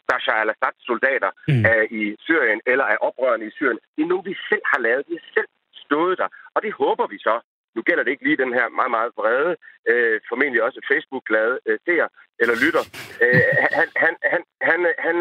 Bashar 0.08 0.42
al-Assads 0.44 0.80
soldater 0.90 1.32
mm. 1.48 1.66
af, 1.66 1.82
i 2.00 2.16
Syrien 2.20 2.62
eller 2.72 2.86
af 2.94 2.98
oprørende 3.08 3.46
i 3.48 3.56
Syrien. 3.58 3.80
Det 3.96 4.02
er 4.04 4.12
nogle, 4.12 4.30
vi 4.32 4.36
selv 4.50 4.66
har 4.72 4.80
lavet. 4.88 5.04
Vi 5.08 5.16
har 5.20 5.28
selv 5.38 5.50
stået 5.90 6.18
der. 6.22 6.30
Og 6.56 6.60
det 6.64 6.72
håber 6.82 7.06
vi 7.14 7.18
så. 7.28 7.36
Nu 7.76 7.82
gælder 7.88 8.04
det 8.04 8.12
ikke 8.12 8.28
lige 8.28 8.44
den 8.44 8.54
her 8.58 8.68
meget, 8.80 8.92
meget 8.98 9.12
brede, 9.20 9.54
øh, 9.92 10.16
formentlig 10.30 10.62
også 10.64 10.80
Facebook-glade 10.92 11.56
øh, 11.68 11.78
seer 11.86 12.08
eller 12.42 12.56
lytter. 12.64 12.84
Øh, 13.24 13.50
han, 13.78 13.88
han, 14.04 14.14
han, 14.34 14.42
han, 14.70 14.80
han, 15.06 15.16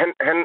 han, 0.00 0.10
han, 0.28 0.38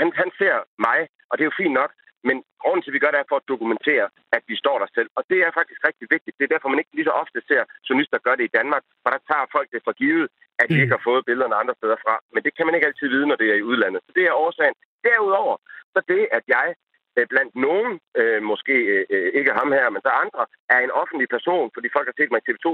han, 0.00 0.08
han 0.20 0.30
ser 0.40 0.56
mig, 0.86 1.00
og 1.30 1.34
det 1.34 1.42
er 1.42 1.50
jo 1.50 1.60
fint 1.62 1.76
nok, 1.80 1.90
men 2.28 2.36
grunden 2.62 2.82
til, 2.82 2.90
at 2.90 2.96
vi 2.96 3.02
gør 3.02 3.12
det, 3.12 3.20
er 3.20 3.30
for 3.32 3.40
at 3.40 3.50
dokumentere, 3.52 4.06
at 4.36 4.42
vi 4.50 4.56
står 4.62 4.76
der 4.78 4.88
selv. 4.96 5.10
Og 5.18 5.22
det 5.30 5.38
er 5.46 5.56
faktisk 5.58 5.80
rigtig 5.88 6.06
vigtigt. 6.14 6.36
Det 6.38 6.44
er 6.44 6.52
derfor, 6.52 6.68
man 6.68 6.82
ikke 6.82 6.96
lige 6.96 7.10
så 7.10 7.14
ofte 7.22 7.38
ser 7.48 7.62
journalister 7.86 8.24
gøre 8.26 8.38
det 8.38 8.48
i 8.48 8.56
Danmark, 8.58 8.82
for 9.02 9.10
der 9.10 9.20
tager 9.30 9.46
folk 9.56 9.68
det 9.74 9.82
for 9.86 9.94
givet, 10.02 10.26
at 10.60 10.68
de 10.68 10.74
mm. 10.74 10.82
ikke 10.82 10.96
har 10.96 11.06
fået 11.08 11.26
billederne 11.28 11.60
andre 11.62 11.74
steder 11.80 11.98
fra. 12.04 12.14
Men 12.34 12.40
det 12.44 12.52
kan 12.56 12.66
man 12.66 12.74
ikke 12.74 12.88
altid 12.88 13.08
vide, 13.14 13.26
når 13.26 13.36
det 13.40 13.48
er 13.50 13.58
i 13.58 13.68
udlandet. 13.70 14.00
Så 14.06 14.12
det 14.16 14.24
er 14.24 14.40
årsagen. 14.44 14.76
Derudover, 15.06 15.56
så 15.94 16.00
det, 16.12 16.22
at 16.38 16.44
jeg 16.56 16.66
blandt 17.32 17.52
nogen, 17.66 17.92
øh, 18.20 18.42
måske 18.52 18.76
øh, 18.94 19.04
øh, 19.14 19.28
ikke 19.38 19.52
ham 19.60 19.70
her, 19.78 19.86
men 19.90 20.02
så 20.06 20.10
andre, 20.24 20.42
er 20.74 20.80
en 20.82 20.96
offentlig 21.02 21.28
person, 21.36 21.66
fordi 21.74 21.88
folk 21.96 22.06
har 22.08 22.16
set 22.16 22.30
mig 22.30 22.40
i 22.42 22.46
TV2, 22.46 22.66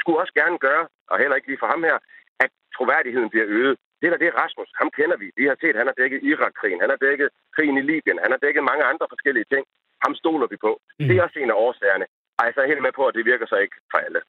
skulle 0.00 0.20
også 0.22 0.34
gerne 0.40 0.58
gøre, 0.66 0.84
og 1.10 1.16
heller 1.18 1.36
ikke 1.36 1.48
lige 1.50 1.62
for 1.62 1.70
ham 1.74 1.82
her, 1.88 1.96
at 2.44 2.50
troværdigheden 2.76 3.30
bliver 3.32 3.48
øget. 3.58 3.76
Det 4.00 4.10
der, 4.10 4.18
det 4.22 4.28
er 4.28 4.40
Rasmus. 4.42 4.70
Ham 4.80 4.90
kender 4.98 5.16
vi. 5.22 5.26
Vi 5.40 5.44
har 5.50 5.56
set, 5.60 5.76
han 5.80 5.88
har 5.90 5.96
dækket 6.00 6.20
Irak-krigen, 6.30 6.80
han 6.84 6.92
har 6.94 7.00
dækket 7.06 7.28
krigen 7.56 7.76
i 7.80 7.84
Libyen, 7.90 8.22
han 8.24 8.32
har 8.34 8.40
dækket 8.44 8.64
mange 8.70 8.84
andre 8.90 9.06
forskellige 9.12 9.50
ting. 9.52 9.64
Ham 10.04 10.14
stoler 10.22 10.46
vi 10.52 10.56
på. 10.66 10.72
Mm. 10.98 11.06
Det 11.08 11.14
er 11.16 11.22
også 11.26 11.38
en 11.38 11.54
af 11.54 11.60
årsagerne. 11.66 12.06
Ej, 12.40 12.48
så 12.52 12.58
er 12.60 12.72
helt 12.72 12.86
med 12.86 12.94
på, 12.98 13.04
at 13.06 13.14
det 13.16 13.24
virker 13.32 13.46
så 13.46 13.56
ikke 13.64 13.76
for 13.92 13.98
alle. 14.06 14.20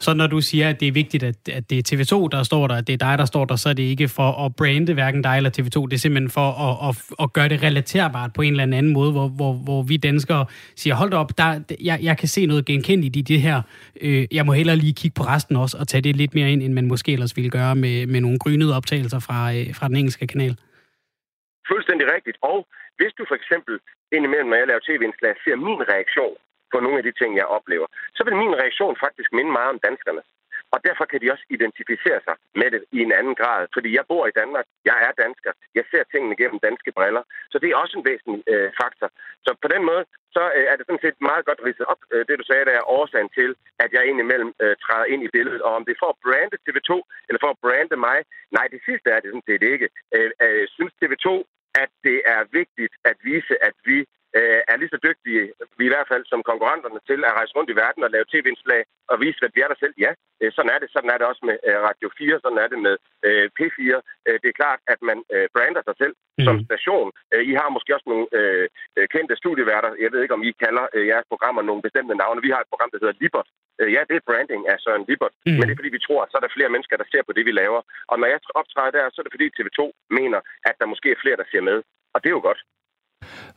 Så 0.00 0.14
når 0.14 0.26
du 0.26 0.40
siger, 0.40 0.68
at 0.68 0.80
det 0.80 0.88
er 0.88 0.92
vigtigt, 0.92 1.22
at, 1.22 1.48
at 1.48 1.70
det 1.70 1.78
er 1.78 1.96
TV2, 1.96 2.28
der 2.28 2.42
står 2.42 2.66
der, 2.66 2.74
at 2.74 2.86
det 2.86 2.92
er 2.92 3.02
dig, 3.08 3.18
der 3.18 3.24
står 3.24 3.44
der, 3.44 3.56
så 3.56 3.68
er 3.68 3.72
det 3.72 3.82
ikke 3.82 4.08
for 4.08 4.44
at 4.44 4.56
brande 4.56 4.94
hverken 4.94 5.22
dig 5.22 5.36
eller 5.36 5.50
TV2. 5.50 5.86
Det 5.88 5.92
er 5.92 5.98
simpelthen 5.98 6.30
for 6.30 6.48
at, 6.66 6.88
at, 6.88 6.94
at 7.22 7.32
gøre 7.32 7.48
det 7.48 7.62
relaterbart 7.62 8.30
på 8.32 8.42
en 8.42 8.50
eller 8.50 8.62
anden 8.62 8.92
måde, 8.92 9.12
hvor, 9.12 9.28
hvor, 9.28 9.52
hvor 9.52 9.82
vi 9.82 9.96
danskere 9.96 10.46
siger, 10.76 10.94
hold 10.94 11.12
op, 11.12 11.38
der, 11.38 11.60
jeg, 11.80 11.98
jeg 12.02 12.18
kan 12.18 12.28
se 12.28 12.46
noget 12.46 12.64
genkendeligt 12.64 13.16
i 13.16 13.20
det 13.20 13.40
her. 13.40 13.62
Øh, 14.00 14.26
jeg 14.32 14.46
må 14.46 14.52
hellere 14.52 14.76
lige 14.76 14.94
kigge 14.94 15.14
på 15.14 15.22
resten 15.22 15.56
også, 15.56 15.76
og 15.80 15.88
tage 15.88 16.02
det 16.02 16.16
lidt 16.16 16.34
mere 16.34 16.50
ind, 16.52 16.62
end 16.62 16.72
man 16.72 16.86
måske 16.86 17.12
ellers 17.12 17.36
ville 17.36 17.50
gøre 17.50 17.74
med, 17.74 18.06
med 18.06 18.20
nogle 18.20 18.38
grynede 18.38 18.76
optagelser 18.76 19.18
fra, 19.18 19.54
øh, 19.54 19.74
fra 19.78 19.88
den 19.88 19.96
engelske 19.96 20.26
kanal. 20.26 20.56
Fuldstændig 21.70 22.06
rigtigt. 22.14 22.36
Og 22.42 22.58
hvis 22.98 23.12
du 23.18 23.22
for 23.30 23.36
eksempel 23.40 23.74
indimellem, 24.16 24.48
når 24.50 24.58
jeg 24.60 24.66
laver 24.66 24.82
tv-indslag, 24.88 25.34
ser 25.44 25.56
min 25.68 25.80
reaktion 25.92 26.36
på 26.74 26.78
nogle 26.84 26.98
af 27.00 27.04
de 27.08 27.18
ting, 27.20 27.30
jeg 27.36 27.52
oplever, 27.58 27.86
så 28.16 28.20
vil 28.26 28.40
min 28.42 28.58
reaktion 28.62 28.96
faktisk 29.04 29.30
minde 29.32 29.52
meget 29.58 29.70
om 29.74 29.80
danskerne. 29.88 30.22
Og 30.74 30.78
derfor 30.88 31.04
kan 31.10 31.20
de 31.22 31.32
også 31.34 31.46
identificere 31.56 32.20
sig 32.26 32.36
med 32.60 32.68
det 32.74 32.82
i 32.96 32.98
en 33.06 33.12
anden 33.18 33.36
grad. 33.40 33.62
Fordi 33.74 33.88
jeg 33.98 34.04
bor 34.12 34.24
i 34.26 34.36
Danmark, 34.40 34.66
jeg 34.90 34.96
er 35.06 35.12
dansker, 35.24 35.52
jeg 35.78 35.84
ser 35.90 36.02
tingene 36.04 36.36
gennem 36.40 36.58
danske 36.68 36.90
briller. 36.96 37.22
Så 37.52 37.56
det 37.58 37.68
er 37.68 37.76
også 37.82 37.94
en 37.98 38.06
væsentlig 38.10 38.42
øh, 38.52 38.68
faktor. 38.80 39.08
Så 39.44 39.50
på 39.62 39.68
den 39.74 39.82
måde, 39.90 40.04
så 40.36 40.42
øh, 40.56 40.64
er 40.70 40.74
det 40.76 40.84
sådan 40.86 41.04
set 41.04 41.18
meget 41.30 41.44
godt 41.48 41.60
ridset 41.66 41.86
op, 41.92 42.00
øh, 42.12 42.22
det 42.28 42.34
du 42.40 42.44
sagde, 42.46 42.64
der 42.68 42.74
er 42.76 42.90
årsagen 42.98 43.30
til, 43.38 43.50
at 43.82 43.90
jeg 43.96 44.02
indimellem 44.10 44.50
øh, 44.62 44.74
træder 44.84 45.06
ind 45.12 45.22
i 45.24 45.32
billedet. 45.36 45.62
Og 45.66 45.72
om 45.78 45.84
det 45.84 45.92
er 45.92 46.02
for 46.04 46.10
at 46.12 46.22
brande 46.26 46.56
TV2, 46.66 46.90
eller 47.28 47.40
for 47.44 47.50
at 47.52 47.62
brande 47.64 47.96
mig, 48.08 48.18
nej, 48.56 48.66
det 48.74 48.80
sidste 48.88 49.08
er 49.14 49.20
det 49.20 49.30
sådan 49.30 49.48
set 49.50 49.62
ikke. 49.72 49.86
Øh, 50.16 50.30
øh, 50.44 50.64
synes 50.76 50.94
TV2, 51.00 51.28
at 51.82 51.90
det 52.08 52.18
er 52.34 52.42
vigtigt 52.60 52.94
at 53.10 53.16
vise, 53.30 53.54
at 53.68 53.76
vi 53.90 53.98
øh, 54.38 54.60
er 54.70 54.76
lige 54.78 54.94
så 54.94 54.98
dygtige, 55.08 55.42
vi 55.78 55.84
i 55.86 55.92
hvert 55.92 56.10
fald 56.12 56.24
som 56.32 56.40
konkurrenterne, 56.50 57.00
til 57.10 57.20
at 57.28 57.36
rejse 57.38 57.54
rundt 57.56 57.70
i 57.70 57.78
verden 57.82 58.02
og 58.06 58.10
lave 58.10 58.30
tv-indslag 58.32 58.82
og 59.10 59.16
vise, 59.24 59.40
hvad 59.40 59.52
vi 59.54 59.60
er 59.64 59.70
der 59.70 59.78
selv. 59.84 59.94
Ja, 60.04 60.10
øh, 60.42 60.50
sådan 60.56 60.72
er 60.74 60.78
det. 60.80 60.88
Sådan 60.94 61.10
er 61.12 61.18
det 61.18 61.26
også 61.30 61.42
med 61.48 61.56
øh, 61.68 61.78
Radio 61.88 62.08
4, 62.18 62.40
sådan 62.44 62.62
er 62.64 62.68
det 62.72 62.78
med 62.86 62.94
øh, 63.26 63.46
P4. 63.58 63.80
Øh, 64.28 64.36
det 64.42 64.48
er 64.48 64.60
klart, 64.62 64.80
at 64.92 65.00
man 65.08 65.18
øh, 65.34 65.46
brander 65.54 65.82
sig 65.84 65.96
selv 66.02 66.14
mm. 66.38 66.44
som 66.46 66.56
station. 66.68 67.08
Øh, 67.32 67.42
I 67.50 67.52
har 67.60 67.68
måske 67.76 67.94
også 67.96 68.08
nogle 68.12 68.26
øh, 68.38 68.66
øh, 68.96 69.06
kendte 69.14 69.34
studieværter. 69.42 69.90
Jeg 70.04 70.10
ved 70.12 70.20
ikke, 70.22 70.38
om 70.38 70.46
I 70.48 70.52
kalder 70.64 70.84
øh, 70.96 71.06
jeres 71.10 71.26
programmer 71.32 71.62
nogle 71.62 71.82
bestemte 71.86 72.14
navne. 72.22 72.44
Vi 72.46 72.54
har 72.54 72.60
et 72.62 72.72
program, 72.72 72.90
der 72.90 72.98
hedder 73.02 73.20
Libert. 73.22 73.48
Øh, 73.80 73.88
ja, 73.94 74.00
det 74.08 74.16
er 74.16 74.28
branding 74.28 74.62
af 74.72 74.76
Søren 74.84 75.04
Libert. 75.08 75.34
Mm. 75.46 75.52
Men 75.58 75.64
det 75.64 75.72
er, 75.72 75.80
fordi 75.80 75.96
vi 75.96 76.04
tror, 76.06 76.20
at 76.22 76.30
så 76.30 76.36
er 76.38 76.44
der 76.44 76.56
flere 76.56 76.72
mennesker, 76.74 76.96
der 76.96 77.08
ser 77.12 77.22
på 77.26 77.32
det, 77.36 77.44
vi 77.48 77.52
laver. 77.62 77.80
Og 78.10 78.16
når 78.18 78.26
jeg 78.32 78.40
optræder 78.60 78.92
der, 78.96 79.04
så 79.10 79.18
er 79.20 79.24
det 79.24 79.34
fordi 79.36 79.46
TV2 79.56 79.80
mener, 80.18 80.40
at 80.68 80.74
der 80.80 80.86
måske 80.92 81.08
er 81.10 81.22
flere, 81.22 81.40
der 81.40 81.50
ser 81.52 81.62
med. 81.70 81.78
Og 82.14 82.18
det 82.22 82.28
er 82.30 82.38
jo 82.38 82.46
godt. 82.50 82.60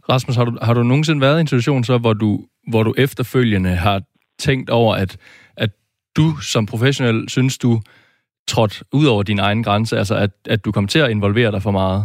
Rasmus, 0.09 0.35
har 0.35 0.45
du, 0.45 0.57
har 0.61 0.73
du 0.73 0.83
nogensinde 0.83 1.21
været 1.21 1.37
i 1.37 1.41
en 1.41 1.47
situation, 1.47 1.83
så, 1.83 1.97
hvor, 1.97 2.13
du, 2.13 2.29
hvor 2.71 2.83
du 2.83 2.93
efterfølgende 2.97 3.69
har 3.69 4.01
tænkt 4.39 4.69
over, 4.69 4.95
at, 4.95 5.17
at 5.57 5.69
du 6.17 6.27
som 6.41 6.65
professionel 6.65 7.29
synes, 7.29 7.57
du 7.57 7.71
trådt 8.47 8.83
ud 8.93 9.05
over 9.13 9.23
din 9.23 9.39
egen 9.39 9.63
grænse, 9.63 9.97
altså 9.97 10.15
at, 10.15 10.31
at 10.53 10.65
du 10.65 10.71
kom 10.71 10.87
til 10.87 10.99
at 10.99 11.09
involvere 11.09 11.51
dig 11.51 11.61
for 11.61 11.71
meget? 11.71 12.01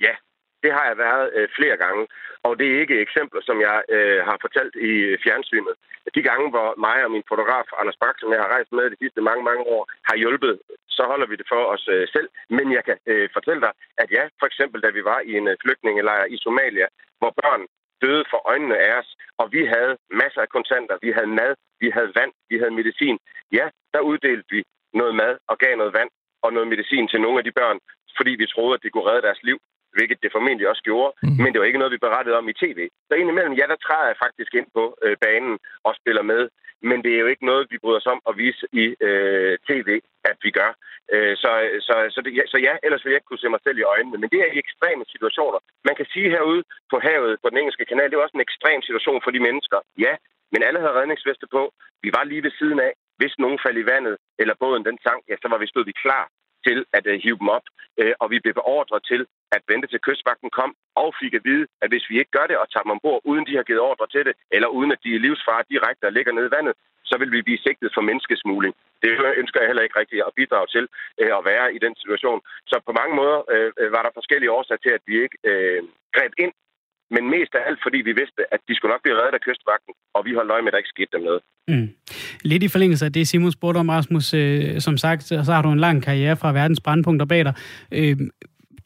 Ja, 0.00 0.14
det 0.62 0.70
har 0.76 0.84
jeg 0.90 0.96
været 0.98 1.30
øh, 1.36 1.48
flere 1.58 1.76
gange. 1.84 2.02
Og 2.46 2.52
det 2.58 2.66
er 2.68 2.80
ikke 2.82 3.00
eksempler, 3.06 3.42
som 3.48 3.56
jeg 3.68 3.76
øh, 3.96 4.18
har 4.28 4.36
fortalt 4.44 4.74
i 4.90 4.92
øh, 5.10 5.18
fjernsynet. 5.24 5.74
De 6.16 6.22
gange, 6.28 6.46
hvor 6.54 6.68
mig 6.86 6.98
og 7.06 7.10
min 7.16 7.28
fotograf, 7.30 7.68
Anders 7.80 8.00
Bak, 8.02 8.16
som 8.18 8.32
jeg 8.32 8.40
har 8.42 8.50
rejst 8.54 8.70
med 8.78 8.84
de 8.92 9.00
sidste 9.02 9.20
mange, 9.28 9.42
mange 9.50 9.62
år, 9.74 9.82
har 10.08 10.16
hjulpet, 10.22 10.54
så 11.00 11.04
holder 11.10 11.26
vi 11.30 11.36
det 11.40 11.46
for 11.52 11.62
os 11.74 11.84
øh, 11.94 12.08
selv. 12.14 12.28
Men 12.56 12.66
jeg 12.76 12.82
kan 12.88 12.98
øh, 13.12 13.28
fortælle 13.36 13.60
dig, 13.66 13.72
at 14.02 14.08
ja, 14.16 14.24
for 14.40 14.46
eksempel 14.50 14.78
da 14.84 14.88
vi 14.98 15.02
var 15.10 15.20
i 15.30 15.32
en 15.40 15.48
øh, 15.52 15.56
flygtningelejr 15.62 16.24
i 16.34 16.36
Somalia, 16.44 16.86
hvor 17.20 17.32
børn 17.42 17.62
døde 18.02 18.24
for 18.32 18.40
øjnene 18.52 18.76
af 18.86 18.92
os, 19.00 19.10
og 19.40 19.46
vi 19.54 19.62
havde 19.74 19.92
masser 20.22 20.40
af 20.42 20.48
kontanter, 20.56 20.96
vi 21.06 21.10
havde 21.16 21.32
mad, 21.40 21.52
vi 21.82 21.88
havde 21.96 22.12
vand, 22.18 22.32
vi 22.50 22.56
havde 22.60 22.78
medicin. 22.80 23.16
Ja, 23.58 23.66
der 23.94 24.00
uddelte 24.10 24.48
vi 24.54 24.60
noget 25.00 25.14
mad 25.22 25.32
og 25.50 25.56
gav 25.58 25.76
noget 25.76 25.92
vand 25.98 26.10
og 26.44 26.52
noget 26.52 26.68
medicin 26.68 27.08
til 27.08 27.20
nogle 27.20 27.38
af 27.38 27.44
de 27.44 27.52
børn, 27.60 27.78
fordi 28.18 28.32
vi 28.42 28.46
troede, 28.46 28.74
at 28.74 28.82
det 28.82 28.92
kunne 28.92 29.08
redde 29.10 29.26
deres 29.28 29.42
liv 29.42 29.58
hvilket 29.96 30.22
det 30.22 30.34
formentlig 30.36 30.66
også 30.68 30.82
gjorde, 30.88 31.12
mm. 31.22 31.36
men 31.42 31.48
det 31.50 31.58
var 31.60 31.66
ikke 31.66 31.82
noget, 31.82 31.96
vi 31.96 32.06
berettede 32.06 32.38
om 32.40 32.48
i 32.48 32.58
tv. 32.62 32.78
Så 33.08 33.14
indimellem, 33.14 33.54
ja, 33.60 33.64
der 33.72 33.78
træder 33.86 34.06
jeg 34.10 34.22
faktisk 34.24 34.52
ind 34.54 34.68
på 34.78 34.84
øh, 35.04 35.16
banen 35.24 35.54
og 35.86 35.92
spiller 36.00 36.22
med, 36.32 36.42
men 36.88 36.98
det 37.04 37.12
er 37.14 37.20
jo 37.24 37.26
ikke 37.32 37.46
noget, 37.50 37.70
vi 37.70 37.78
bryder 37.78 38.00
os 38.02 38.12
om 38.14 38.20
at 38.28 38.36
vise 38.42 38.64
i 38.72 38.84
øh, 39.08 39.58
tv, 39.68 39.88
at 40.30 40.36
vi 40.44 40.50
gør. 40.50 40.70
Øh, 41.14 41.36
så, 41.42 41.50
så, 41.86 41.94
så, 42.14 42.20
det, 42.24 42.30
ja, 42.38 42.44
så 42.52 42.58
ja, 42.66 42.74
ellers 42.84 43.04
vil 43.04 43.10
jeg 43.10 43.20
ikke 43.20 43.30
kunne 43.30 43.44
se 43.44 43.54
mig 43.54 43.62
selv 43.66 43.78
i 43.78 43.88
øjnene. 43.94 44.18
Men 44.20 44.30
det 44.32 44.40
er 44.40 44.50
i 44.52 44.62
ekstreme 44.64 45.04
situationer. 45.14 45.60
Man 45.88 45.96
kan 45.98 46.06
sige 46.12 46.32
herude 46.34 46.62
på 46.92 46.96
havet, 47.06 47.38
på 47.42 47.48
den 47.50 47.58
engelske 47.58 47.84
kanal, 47.90 48.10
det 48.10 48.16
er 48.16 48.26
også 48.26 48.38
en 48.38 48.48
ekstrem 48.48 48.82
situation 48.82 49.20
for 49.24 49.30
de 49.30 49.40
mennesker. 49.48 49.78
Ja, 50.04 50.14
men 50.52 50.62
alle 50.66 50.80
havde 50.80 50.98
redningsveste 51.00 51.46
på. 51.56 51.62
Vi 52.04 52.10
var 52.16 52.24
lige 52.24 52.42
ved 52.46 52.54
siden 52.60 52.80
af. 52.88 52.92
Hvis 53.20 53.34
nogen 53.38 53.58
faldt 53.64 53.78
i 53.78 53.86
vandet, 53.92 54.16
eller 54.40 54.54
båden 54.60 54.84
den 54.84 54.98
sank, 55.04 55.20
ja, 55.28 55.36
så 55.42 55.48
var 55.52 55.58
vi 55.58 55.66
stod 55.66 55.84
vi 55.84 55.94
klar 56.04 56.24
til 56.66 56.78
at 56.92 57.04
øh, 57.06 57.20
hive 57.24 57.38
dem 57.42 57.48
op. 57.48 57.66
øh, 58.00 58.14
og 58.20 58.26
vi 58.32 58.38
blev 58.44 58.54
beordret 58.60 59.02
til 59.10 59.22
at 59.56 59.62
vente 59.70 59.86
til 59.88 60.04
kystvagten 60.06 60.50
kom, 60.58 60.70
og 61.02 61.08
fik 61.22 61.34
at 61.38 61.44
vide, 61.48 61.66
at 61.82 61.88
hvis 61.90 62.06
vi 62.10 62.14
ikke 62.20 62.34
gør 62.38 62.46
det 62.50 62.56
og 62.62 62.66
tager 62.68 62.84
dem 62.84 62.94
ombord, 62.96 63.20
uden 63.30 63.44
de 63.48 63.56
har 63.58 63.66
givet 63.68 63.86
ordre 63.90 64.06
til 64.14 64.22
det, 64.28 64.34
eller 64.56 64.68
uden 64.78 64.92
at 64.94 65.02
de 65.04 65.10
er 65.14 65.24
livsfare 65.26 65.68
direkte 65.72 66.04
og 66.08 66.12
ligger 66.12 66.32
nede 66.32 66.48
i 66.50 66.56
vandet, 66.56 66.74
så 67.10 67.14
vil 67.20 67.30
vi 67.34 67.46
blive 67.46 67.64
sigtet 67.66 67.90
for 67.94 68.02
menneskesmugling. 68.08 68.74
Det 69.02 69.10
ønsker 69.42 69.60
jeg 69.60 69.68
heller 69.70 69.86
ikke 69.86 69.98
rigtig 70.00 70.18
at 70.26 70.36
bidrage 70.38 70.68
til 70.74 70.84
uh, 71.22 71.32
at 71.38 71.42
være 71.50 71.66
i 71.76 71.78
den 71.84 71.94
situation. 72.02 72.40
Så 72.70 72.76
på 72.88 72.92
mange 73.00 73.14
måder 73.20 73.38
øh, 73.54 73.70
øh, 73.80 73.92
var 73.96 74.02
der 74.02 74.18
forskellige 74.18 74.54
årsager 74.58 74.82
til, 74.82 74.92
at 74.98 75.02
vi 75.08 75.14
ikke 75.24 75.38
øh, 75.50 75.80
greb 76.16 76.32
ind 76.44 76.52
men 77.16 77.24
mest 77.34 77.52
af 77.58 77.62
alt, 77.68 77.80
fordi 77.86 77.98
vi 78.08 78.12
vidste, 78.20 78.42
at 78.54 78.60
de 78.68 78.74
skulle 78.76 78.92
nok 78.94 79.02
blive 79.02 79.16
reddet 79.20 79.34
af 79.38 79.42
kystvagten, 79.46 79.92
og 80.14 80.20
vi 80.26 80.32
holdt 80.38 80.50
øje 80.54 80.62
med, 80.62 80.68
at 80.68 80.72
der 80.72 80.82
ikke 80.82 80.94
skete 80.96 81.12
dem 81.14 81.22
noget. 81.28 81.42
Mm. 81.68 81.88
Lidt 82.52 82.62
i 82.62 82.68
forlængelse 82.68 83.04
af 83.04 83.12
det, 83.12 83.28
Simon 83.28 83.52
spurgte 83.52 83.78
om, 83.78 83.88
Rasmus, 83.88 84.34
øh, 84.34 84.80
som 84.80 84.96
sagt, 84.96 85.22
så 85.22 85.52
har 85.56 85.62
du 85.62 85.70
en 85.72 85.80
lang 85.86 86.02
karriere 86.02 86.36
fra 86.36 86.52
verdens 86.52 86.80
brandpunkter 86.80 87.26
bag 87.26 87.44
dig. 87.44 87.54
Øh, 87.92 88.16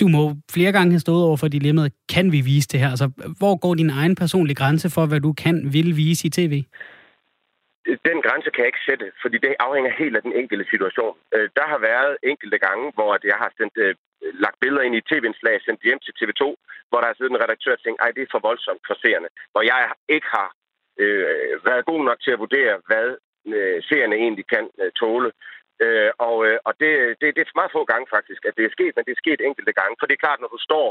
du 0.01 0.07
må 0.17 0.23
flere 0.57 0.73
gange 0.73 0.91
have 0.95 1.07
stået 1.07 1.25
over 1.29 1.37
for 1.37 1.49
dilemmaet, 1.49 1.93
kan 2.15 2.27
vi 2.35 2.41
vise 2.53 2.69
det 2.73 2.81
her? 2.81 2.91
Altså, 2.95 3.09
hvor 3.41 3.55
går 3.65 3.75
din 3.75 3.91
egen 4.01 4.15
personlige 4.23 4.61
grænse 4.63 4.89
for, 4.95 5.07
hvad 5.07 5.21
du 5.21 5.33
kan, 5.45 5.57
vil 5.77 5.97
vise 5.97 6.27
i 6.29 6.31
tv? 6.39 6.55
Den 8.11 8.19
grænse 8.27 8.49
kan 8.51 8.63
jeg 8.63 8.71
ikke 8.73 8.89
sætte, 8.89 9.07
fordi 9.23 9.37
det 9.45 9.63
afhænger 9.67 9.93
helt 10.03 10.17
af 10.19 10.23
den 10.23 10.35
enkelte 10.41 10.67
situation. 10.73 11.15
Øh, 11.35 11.49
der 11.59 11.67
har 11.73 11.81
været 11.91 12.13
enkelte 12.33 12.59
gange, 12.67 12.87
hvor 12.97 13.11
jeg 13.33 13.39
har 13.45 13.51
sendt, 13.59 13.75
øh, 13.85 13.95
lagt 14.45 14.59
billeder 14.63 14.85
ind 14.87 14.97
i 14.97 15.07
tv-indslag, 15.11 15.57
sendt 15.61 15.87
hjem 15.87 16.01
til 16.03 16.17
TV2, 16.19 16.45
hvor 16.89 16.99
der 17.01 17.09
har 17.09 17.17
siddet 17.17 17.33
en 17.33 17.45
redaktør 17.45 17.75
og 17.77 17.83
tænkt, 17.83 18.01
ej, 18.01 18.11
det 18.15 18.23
er 18.23 18.35
for 18.35 18.47
voldsomt 18.49 18.83
for 18.89 18.97
seerne. 19.03 19.29
Hvor 19.53 19.63
jeg 19.73 19.81
ikke 20.17 20.29
har 20.39 20.49
øh, 21.03 21.55
været 21.69 21.89
god 21.91 22.03
nok 22.09 22.19
til 22.21 22.33
at 22.35 22.43
vurdere, 22.45 22.75
hvad 22.89 23.09
øh, 23.55 23.79
seerne 23.89 24.17
egentlig 24.25 24.47
kan 24.55 24.65
øh, 24.83 24.91
tåle. 25.01 25.31
Øh, 25.83 26.11
og 26.29 26.37
øh, 26.47 26.59
og 26.69 26.73
det, 26.81 26.93
det, 27.21 27.29
det 27.37 27.41
er 27.43 27.59
meget 27.61 27.75
få 27.77 27.85
gange 27.93 28.07
faktisk, 28.17 28.43
at 28.49 28.57
det 28.57 28.65
er 28.65 28.77
sket, 28.77 28.93
men 28.95 29.05
det 29.05 29.13
er 29.13 29.25
sket 29.25 29.41
enkelte 29.41 29.73
gange. 29.81 29.97
For 29.99 30.07
det 30.07 30.15
er 30.15 30.25
klart, 30.27 30.41
når 30.41 30.53
du 30.57 30.61
står 30.69 30.89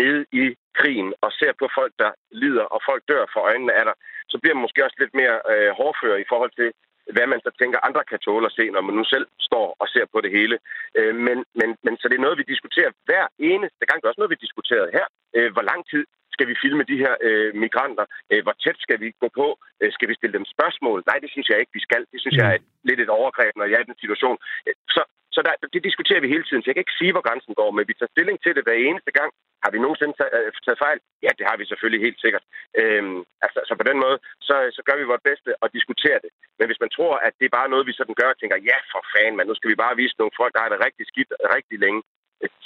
nede 0.00 0.20
i 0.42 0.44
krigen 0.78 1.10
og 1.24 1.30
ser 1.32 1.52
på 1.58 1.66
folk, 1.78 1.92
der 2.02 2.10
lider, 2.42 2.66
og 2.74 2.80
folk 2.88 3.02
dør 3.08 3.24
for 3.32 3.40
øjnene 3.40 3.72
af 3.80 3.84
dig, 3.88 3.96
så 4.28 4.36
bliver 4.38 4.54
man 4.54 4.64
måske 4.66 4.84
også 4.84 4.98
lidt 5.00 5.14
mere 5.20 5.36
øh, 5.52 5.70
hårdfør 5.78 6.16
i 6.16 6.28
forhold 6.32 6.52
til, 6.60 6.68
hvad 7.14 7.26
man 7.26 7.40
så 7.46 7.50
tænker, 7.60 7.86
andre 7.88 8.04
kan 8.10 8.18
tåle 8.18 8.46
at 8.46 8.56
se, 8.58 8.64
når 8.70 8.80
man 8.88 8.94
nu 8.96 9.04
selv 9.04 9.26
står 9.48 9.76
og 9.82 9.86
ser 9.88 10.06
på 10.12 10.18
det 10.24 10.30
hele. 10.38 10.56
Øh, 10.98 11.14
men, 11.26 11.38
men, 11.60 11.68
men 11.84 11.94
så 11.96 12.04
det 12.08 12.16
er 12.16 12.26
noget, 12.26 12.40
vi 12.42 12.52
diskuterer 12.52 12.90
hver 13.08 13.26
eneste 13.38 13.82
gang. 13.86 13.96
Det 13.98 14.04
er 14.06 14.12
også 14.12 14.22
noget, 14.22 14.36
vi 14.36 14.44
diskuterer 14.46 14.86
her. 14.96 15.06
Øh, 15.36 15.52
hvor 15.52 15.64
lang 15.70 15.80
tid 15.92 16.04
skal 16.34 16.46
vi 16.50 16.60
filme 16.64 16.84
de 16.90 17.02
her 17.04 17.14
øh, 17.26 17.50
migranter? 17.64 18.06
Øh, 18.32 18.42
hvor 18.44 18.56
tæt 18.64 18.78
skal 18.84 18.98
vi 19.04 19.08
gå 19.22 19.28
på? 19.40 19.46
Øh, 19.80 19.90
skal 19.96 20.08
vi 20.08 20.14
stille 20.18 20.36
dem 20.38 20.46
spørgsmål? 20.54 20.98
Nej, 21.10 21.18
det 21.22 21.30
synes 21.30 21.48
jeg 21.48 21.58
ikke, 21.60 21.76
vi 21.78 21.86
skal. 21.86 22.02
Det 22.12 22.20
synes 22.20 22.36
jeg 22.40 22.48
er 22.54 22.58
lidt 22.88 23.00
et 23.00 23.16
overgreb, 23.20 23.52
når 23.56 23.66
jeg 23.70 23.76
er 23.78 23.84
i 23.84 23.90
den 23.90 24.02
situation. 24.02 24.36
Øh, 24.66 24.74
så 24.96 25.02
så 25.36 25.40
der, 25.46 25.54
det 25.74 25.82
diskuterer 25.88 26.20
vi 26.24 26.32
hele 26.34 26.46
tiden, 26.46 26.62
så 26.62 26.68
jeg 26.68 26.76
kan 26.76 26.84
ikke 26.86 27.00
sige, 27.00 27.14
hvor 27.14 27.26
grænsen 27.26 27.54
går, 27.60 27.70
men 27.76 27.88
vi 27.88 27.94
tager 27.94 28.14
stilling 28.14 28.36
til 28.40 28.52
det 28.56 28.64
hver 28.64 28.78
eneste 28.88 29.12
gang. 29.18 29.30
Har 29.64 29.70
vi 29.74 29.78
nogensinde 29.84 30.14
øh, 30.36 30.52
taget 30.64 30.82
fejl? 30.84 30.98
Ja, 31.26 31.30
det 31.38 31.44
har 31.48 31.56
vi 31.58 31.64
selvfølgelig 31.66 32.02
helt 32.06 32.20
sikkert. 32.24 32.44
Øhm, 32.80 33.18
altså, 33.46 33.58
så 33.68 33.72
på 33.80 33.84
den 33.90 33.98
måde, 34.04 34.18
så, 34.48 34.56
så 34.76 34.80
gør 34.86 34.96
vi 34.98 35.10
vores 35.10 35.26
bedste 35.28 35.50
og 35.62 35.68
diskuterer 35.78 36.20
det. 36.24 36.30
Men 36.58 36.66
hvis 36.68 36.82
man 36.84 36.94
tror, 36.96 37.14
at 37.26 37.32
det 37.38 37.46
er 37.46 37.56
bare 37.58 37.72
noget, 37.72 37.88
vi 37.88 37.98
sådan 37.98 38.18
gør 38.20 38.30
og 38.34 38.38
tænker, 38.38 38.66
ja 38.70 38.78
for 38.92 39.02
fanden, 39.12 39.36
men 39.36 39.46
nu 39.46 39.54
skal 39.56 39.70
vi 39.72 39.82
bare 39.84 40.00
vise 40.02 40.18
nogle 40.18 40.38
folk, 40.40 40.52
der 40.54 40.62
har 40.64 40.70
det 40.72 40.84
rigtig 40.86 41.04
skidt 41.12 41.32
rigtig 41.56 41.76
længe, 41.84 42.00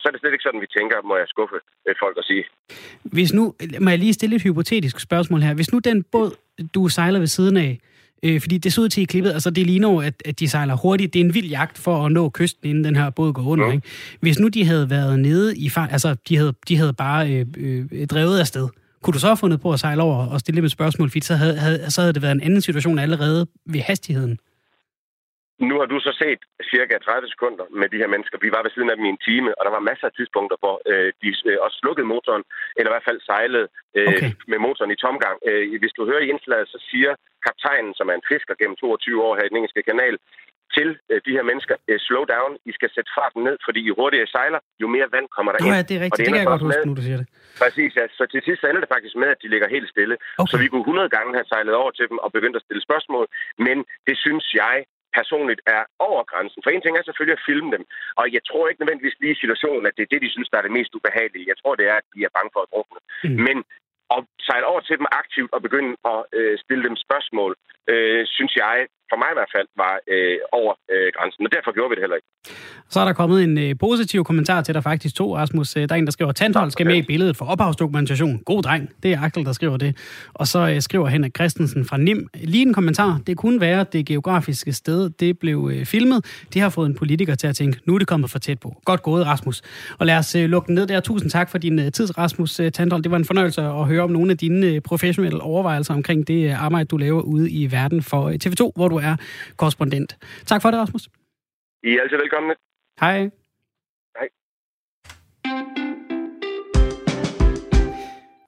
så 0.00 0.04
er 0.08 0.12
det 0.12 0.20
slet 0.20 0.32
ikke 0.32 0.46
sådan, 0.46 0.60
vi 0.60 0.70
tænker, 0.78 0.96
må 1.10 1.16
jeg 1.16 1.28
skuffe 1.28 1.56
folk 2.02 2.16
at 2.18 2.24
sige. 2.24 2.44
Hvis 3.02 3.32
nu, 3.32 3.54
må 3.80 3.90
jeg 3.90 3.98
lige 3.98 4.12
stille 4.12 4.36
et 4.36 4.42
hypotetisk 4.42 5.00
spørgsmål 5.00 5.40
her. 5.40 5.54
Hvis 5.54 5.72
nu 5.72 5.78
den 5.78 6.02
båd, 6.02 6.30
du 6.74 6.88
sejler 6.88 7.18
ved 7.18 7.26
siden 7.26 7.56
af, 7.56 7.78
Øh, 8.22 8.40
fordi 8.40 8.58
det 8.58 8.72
så 8.72 8.80
ud 8.80 8.88
til 8.88 9.02
i 9.02 9.04
klippet, 9.04 9.32
altså 9.32 9.50
det 9.50 9.66
ligner 9.66 9.90
jo, 9.90 9.98
at, 9.98 10.14
at 10.24 10.40
de 10.40 10.48
sejler 10.48 10.76
hurtigt. 10.76 11.14
Det 11.14 11.20
er 11.20 11.24
en 11.24 11.34
vild 11.34 11.46
jagt 11.46 11.78
for 11.78 12.06
at 12.06 12.12
nå 12.12 12.30
kysten, 12.30 12.70
inden 12.70 12.84
den 12.84 12.96
her 12.96 13.10
båd 13.10 13.32
går 13.32 13.42
under. 13.46 13.66
Ja. 13.66 13.72
Ikke? 13.72 13.88
Hvis 14.20 14.38
nu 14.38 14.48
de 14.48 14.64
havde 14.64 14.90
været 14.90 15.20
nede 15.20 15.56
i 15.56 15.68
fart, 15.68 15.92
altså 15.92 16.16
de 16.28 16.36
havde, 16.36 16.54
de 16.68 16.76
havde 16.76 16.92
bare 16.92 17.32
øh, 17.32 17.46
øh, 17.56 18.06
drevet 18.06 18.40
afsted, 18.40 18.68
kunne 19.02 19.14
du 19.14 19.18
så 19.18 19.26
have 19.26 19.36
fundet 19.36 19.60
på 19.60 19.72
at 19.72 19.80
sejle 19.80 20.02
over 20.02 20.26
og 20.26 20.40
stille 20.40 20.56
dem 20.56 20.64
et 20.64 20.70
spørgsmål, 20.70 21.10
fordi 21.10 21.20
så 21.20 21.34
havde, 21.34 21.56
havde, 21.56 21.90
så 21.90 22.00
havde 22.00 22.12
det 22.12 22.22
været 22.22 22.32
en 22.32 22.40
anden 22.40 22.60
situation 22.60 22.98
allerede 22.98 23.46
ved 23.66 23.80
hastigheden? 23.80 24.38
Nu 25.68 25.74
har 25.80 25.86
du 25.92 25.98
så 26.00 26.12
set 26.22 26.40
cirka 26.72 26.94
30 26.98 27.28
sekunder 27.34 27.64
med 27.80 27.88
de 27.92 28.00
her 28.02 28.10
mennesker. 28.14 28.36
Vi 28.46 28.50
var 28.54 28.62
ved 28.62 28.72
siden 28.72 28.90
af 28.90 28.96
dem 28.96 29.06
i 29.06 29.14
en 29.14 29.24
time, 29.28 29.50
og 29.58 29.62
der 29.66 29.72
var 29.76 29.88
masser 29.90 30.06
af 30.08 30.14
tidspunkter, 30.14 30.56
hvor 30.62 30.76
øh, 30.92 31.10
de 31.22 31.28
øh, 31.50 31.58
også 31.64 31.76
slukkede 31.82 32.10
motoren, 32.12 32.44
eller 32.76 32.90
i 32.90 32.94
hvert 32.94 33.08
fald 33.08 33.20
sejlede 33.30 33.66
øh, 33.98 34.08
okay. 34.08 34.30
med 34.50 34.58
motoren 34.66 34.94
i 34.94 35.00
tomgang. 35.04 35.36
Øh, 35.48 35.62
hvis 35.82 35.96
du 35.96 36.02
hører 36.10 36.22
i 36.24 36.30
indslaget, 36.32 36.68
så 36.74 36.78
siger 36.90 37.12
kaptajnen, 37.46 37.92
som 37.98 38.06
er 38.10 38.16
en 38.16 38.28
fisker 38.30 38.54
gennem 38.60 38.76
22 38.76 39.24
år 39.26 39.34
her 39.36 39.44
i 39.46 39.50
den 39.50 39.58
engelske 39.60 39.82
kanal, 39.90 40.14
til 40.76 40.88
øh, 41.10 41.18
de 41.26 41.32
her 41.36 41.44
mennesker, 41.50 41.74
øh, 41.90 41.98
slow 42.06 42.24
down, 42.34 42.52
I 42.70 42.72
skal 42.78 42.90
sætte 42.96 43.10
farten 43.18 43.40
ned, 43.48 43.56
fordi 43.66 43.80
jo 43.88 43.94
hurtigere 44.00 44.26
I 44.28 44.30
sejler, 44.36 44.60
jo 44.82 44.86
mere 44.96 45.08
vand 45.14 45.26
kommer 45.36 45.50
der 45.52 45.58
ind. 45.60 45.74
Ja, 45.74 45.80
det 45.88 45.94
er 45.98 46.02
rigtigt, 46.04 46.18
det, 46.18 46.26
det 46.26 46.32
kan 46.32 46.42
jeg 46.42 46.52
godt 46.54 46.64
huske, 46.68 46.86
nu 46.88 46.94
du 47.00 47.04
siger 47.08 47.18
det. 47.22 47.26
Præcis, 47.62 47.92
ja. 47.98 48.04
Så 48.18 48.24
til 48.32 48.40
sidst 48.48 48.60
ender 48.62 48.82
det 48.84 48.90
faktisk 48.94 49.16
med, 49.22 49.28
at 49.34 49.40
de 49.42 49.48
ligger 49.54 49.68
helt 49.76 49.88
stille. 49.94 50.14
Okay. 50.42 50.50
Så 50.50 50.54
vi 50.62 50.66
kunne 50.70 50.86
100 50.86 51.08
gange 51.16 51.30
have 51.38 51.48
sejlet 51.52 51.74
over 51.82 51.90
til 51.98 52.06
dem 52.10 52.18
og 52.24 52.28
begyndt 52.36 52.56
at 52.58 52.64
stille 52.66 52.82
spørgsmål, 52.88 53.24
men 53.66 53.76
det 54.08 54.16
synes 54.24 54.44
jeg 54.62 54.76
personligt 55.18 55.60
er 55.76 55.82
over 56.08 56.22
grænsen. 56.30 56.62
For 56.62 56.70
en 56.70 56.82
ting 56.82 56.94
er 56.96 57.06
selvfølgelig 57.06 57.38
at 57.38 57.46
filme 57.48 57.70
dem, 57.76 57.84
og 58.20 58.24
jeg 58.36 58.42
tror 58.48 58.68
ikke 58.68 58.82
nødvendigvis 58.82 59.20
lige 59.20 59.36
i 59.36 59.42
situationen, 59.42 59.86
at 59.86 59.96
det 59.96 60.02
er 60.02 60.12
det, 60.12 60.24
de 60.24 60.34
synes, 60.34 60.48
der 60.50 60.58
er 60.58 60.66
det 60.66 60.76
mest 60.78 60.94
ubehagelige. 60.98 61.48
Jeg 61.50 61.58
tror, 61.58 61.74
det 61.74 61.86
er, 61.92 61.96
at 62.02 62.08
de 62.14 62.20
er 62.24 62.34
bange 62.36 62.50
for 62.54 62.62
at 62.62 62.70
drukne. 62.72 63.00
Mm. 63.24 63.40
Men 63.46 63.56
at 64.16 64.20
sejle 64.48 64.66
over 64.72 64.80
til 64.80 64.98
dem 65.00 65.08
aktivt 65.22 65.50
og 65.54 65.60
begynde 65.66 65.92
at 66.12 66.20
øh, 66.38 66.54
stille 66.64 66.84
dem 66.88 66.96
spørgsmål, 67.06 67.52
øh, 67.92 68.22
synes 68.36 68.54
jeg 68.64 68.78
for 69.10 69.18
mig 69.22 69.28
i 69.34 69.36
hvert 69.38 69.52
fald, 69.56 69.68
var 69.82 69.94
øh, 70.14 70.38
over 70.58 70.72
øh, 70.92 71.08
grænsen. 71.16 71.42
Og 71.46 71.52
derfor 71.56 71.70
gjorde 71.76 71.90
vi 71.90 71.94
det 71.96 72.02
heller 72.04 72.18
ikke. 72.20 72.28
Så 72.92 73.00
er 73.00 73.04
der 73.04 73.12
kommet 73.12 73.38
en 73.42 73.58
øh, 73.58 73.74
positiv 73.80 74.24
kommentar 74.24 74.60
til 74.62 74.74
dig 74.74 74.82
faktisk 74.82 75.14
to, 75.14 75.36
Rasmus. 75.36 75.76
Øh, 75.76 75.88
der 75.88 75.94
er 75.94 75.98
en, 75.98 76.06
der 76.06 76.12
skriver, 76.12 76.32
Tandhold 76.32 76.70
skal 76.70 76.86
med 76.86 76.96
i 76.96 77.02
billedet 77.02 77.36
for 77.36 77.44
ophavsdokumentation. 77.44 78.38
God 78.38 78.62
dreng. 78.62 78.90
Det 79.02 79.12
er 79.12 79.20
Axel, 79.22 79.44
der 79.44 79.52
skriver 79.52 79.76
det. 79.76 79.96
Og 80.34 80.46
så 80.46 80.58
øh, 80.58 80.80
skriver 80.80 81.06
Henrik 81.08 81.36
Christensen 81.36 81.84
fra 81.84 81.96
NIM. 81.96 82.28
Lige 82.34 82.66
en 82.66 82.74
kommentar. 82.74 83.20
Det 83.26 83.36
kunne 83.36 83.60
være, 83.60 83.80
at 83.80 83.92
det 83.92 84.06
geografiske 84.06 84.72
sted, 84.72 85.10
det 85.10 85.38
blev 85.38 85.70
øh, 85.72 85.86
filmet. 85.86 86.44
Det 86.54 86.62
har 86.62 86.68
fået 86.68 86.86
en 86.86 86.94
politiker 86.94 87.34
til 87.34 87.46
at 87.46 87.56
tænke, 87.56 87.80
nu 87.84 87.94
er 87.94 87.98
det 87.98 88.08
kommet 88.08 88.30
for 88.30 88.38
tæt 88.38 88.60
på. 88.60 88.80
Godt 88.84 89.02
gået, 89.02 89.26
Rasmus. 89.26 89.62
Og 89.98 90.06
lad 90.06 90.16
os 90.16 90.34
øh, 90.34 90.44
lukke 90.48 90.66
den 90.66 90.74
ned 90.74 90.86
der. 90.86 91.00
Tusind 91.00 91.30
tak 91.30 91.50
for 91.50 91.58
din 91.58 91.78
øh, 91.78 91.92
tid, 91.92 92.18
Rasmus 92.18 92.60
øh, 92.60 92.72
Tandhold. 92.72 93.02
Det 93.02 93.10
var 93.10 93.16
en 93.16 93.24
fornøjelse 93.24 93.62
at 93.62 93.86
høre 93.86 94.02
om 94.02 94.10
nogle 94.10 94.30
af 94.30 94.38
dine 94.38 94.66
øh, 94.66 94.80
professionelle 94.80 95.40
overvejelser 95.40 95.94
omkring 95.94 96.28
det 96.28 96.44
øh, 96.44 96.64
arbejde, 96.64 96.84
du 96.84 96.96
laver 96.96 97.20
ude 97.20 97.50
i 97.50 97.72
verden 97.72 98.02
for 98.02 98.28
øh, 98.28 98.38
TV2, 98.44 98.72
hvor 98.76 98.88
du 98.88 98.97
er 98.98 99.16
korrespondent. 99.56 100.16
Tak 100.46 100.62
for 100.62 100.70
det, 100.70 100.80
Rasmus. 100.80 101.08
I 101.82 101.88
er 101.88 102.02
altid 102.02 102.16
velkomne. 102.16 102.54
Hej. 103.00 103.30
Hej. 104.18 104.28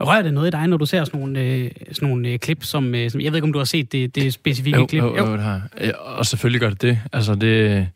Rører 0.01 0.23
det 0.23 0.35
noget 0.35 0.49
i 0.49 0.51
dig, 0.51 0.67
når 0.67 0.77
du 0.77 0.87
ser 0.87 1.05
sådan 1.05 1.21
nogle, 1.21 1.41
øh, 1.41 1.71
sådan 1.93 2.09
nogle 2.09 2.29
øh, 2.29 2.39
klip, 2.39 2.65
som, 2.65 2.95
øh, 2.95 3.11
som... 3.11 3.21
Jeg 3.21 3.33
ved 3.33 3.37
ikke, 3.37 3.45
om 3.45 3.53
du 3.53 3.59
har 3.59 3.65
set 3.65 3.93
det, 3.93 4.15
det 4.15 4.33
specifikke 4.33 4.79
jo, 4.79 4.87
klip? 4.87 5.03
Jo, 5.03 5.17
jo, 5.17 5.33
det 5.33 5.41
har 5.41 5.69
Og 5.97 6.27
selvfølgelig 6.27 6.61
gør 6.61 6.71
det 6.71 6.83
det. 6.83 6.99
Altså, 7.13 7.35
det... 7.35 7.89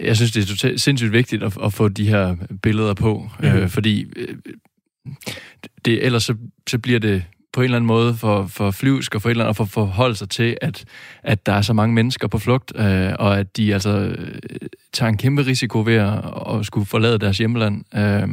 Jeg 0.00 0.16
synes, 0.16 0.32
det 0.32 0.42
er 0.42 0.46
totalt, 0.46 0.80
sindssygt 0.80 1.12
vigtigt 1.12 1.42
at, 1.42 1.58
at 1.64 1.72
få 1.72 1.88
de 1.88 2.08
her 2.08 2.36
billeder 2.62 2.94
på, 2.94 3.30
mm. 3.40 3.46
øh, 3.46 3.68
fordi 3.68 4.06
øh, 4.16 4.36
det, 5.84 6.04
ellers 6.06 6.22
så, 6.22 6.34
så 6.66 6.78
bliver 6.78 7.00
det 7.00 7.24
på 7.54 7.60
en 7.60 7.64
eller 7.64 7.76
anden 7.76 7.86
måde 7.86 8.14
for, 8.14 8.46
for 8.46 8.70
flyvsk 8.70 9.14
og 9.14 9.22
for 9.22 9.28
et 9.28 9.30
eller 9.30 9.44
andet 9.44 9.56
for 9.56 9.64
forholde 9.64 10.14
sig 10.14 10.28
til, 10.28 10.56
at, 10.60 10.84
at 11.22 11.46
der 11.46 11.52
er 11.52 11.62
så 11.62 11.72
mange 11.72 11.94
mennesker 11.94 12.28
på 12.28 12.38
flugt, 12.38 12.72
øh, 12.76 13.12
og 13.18 13.38
at 13.38 13.56
de 13.56 13.72
altså 13.72 13.90
øh, 13.90 14.40
tager 14.92 15.08
en 15.08 15.16
kæmpe 15.16 15.42
risiko 15.42 15.82
ved 15.86 15.94
at, 15.94 16.12
at 16.54 16.66
skulle 16.66 16.86
forlade 16.86 17.18
deres 17.18 17.38
hjemland. 17.38 17.84
Øh, 17.94 18.28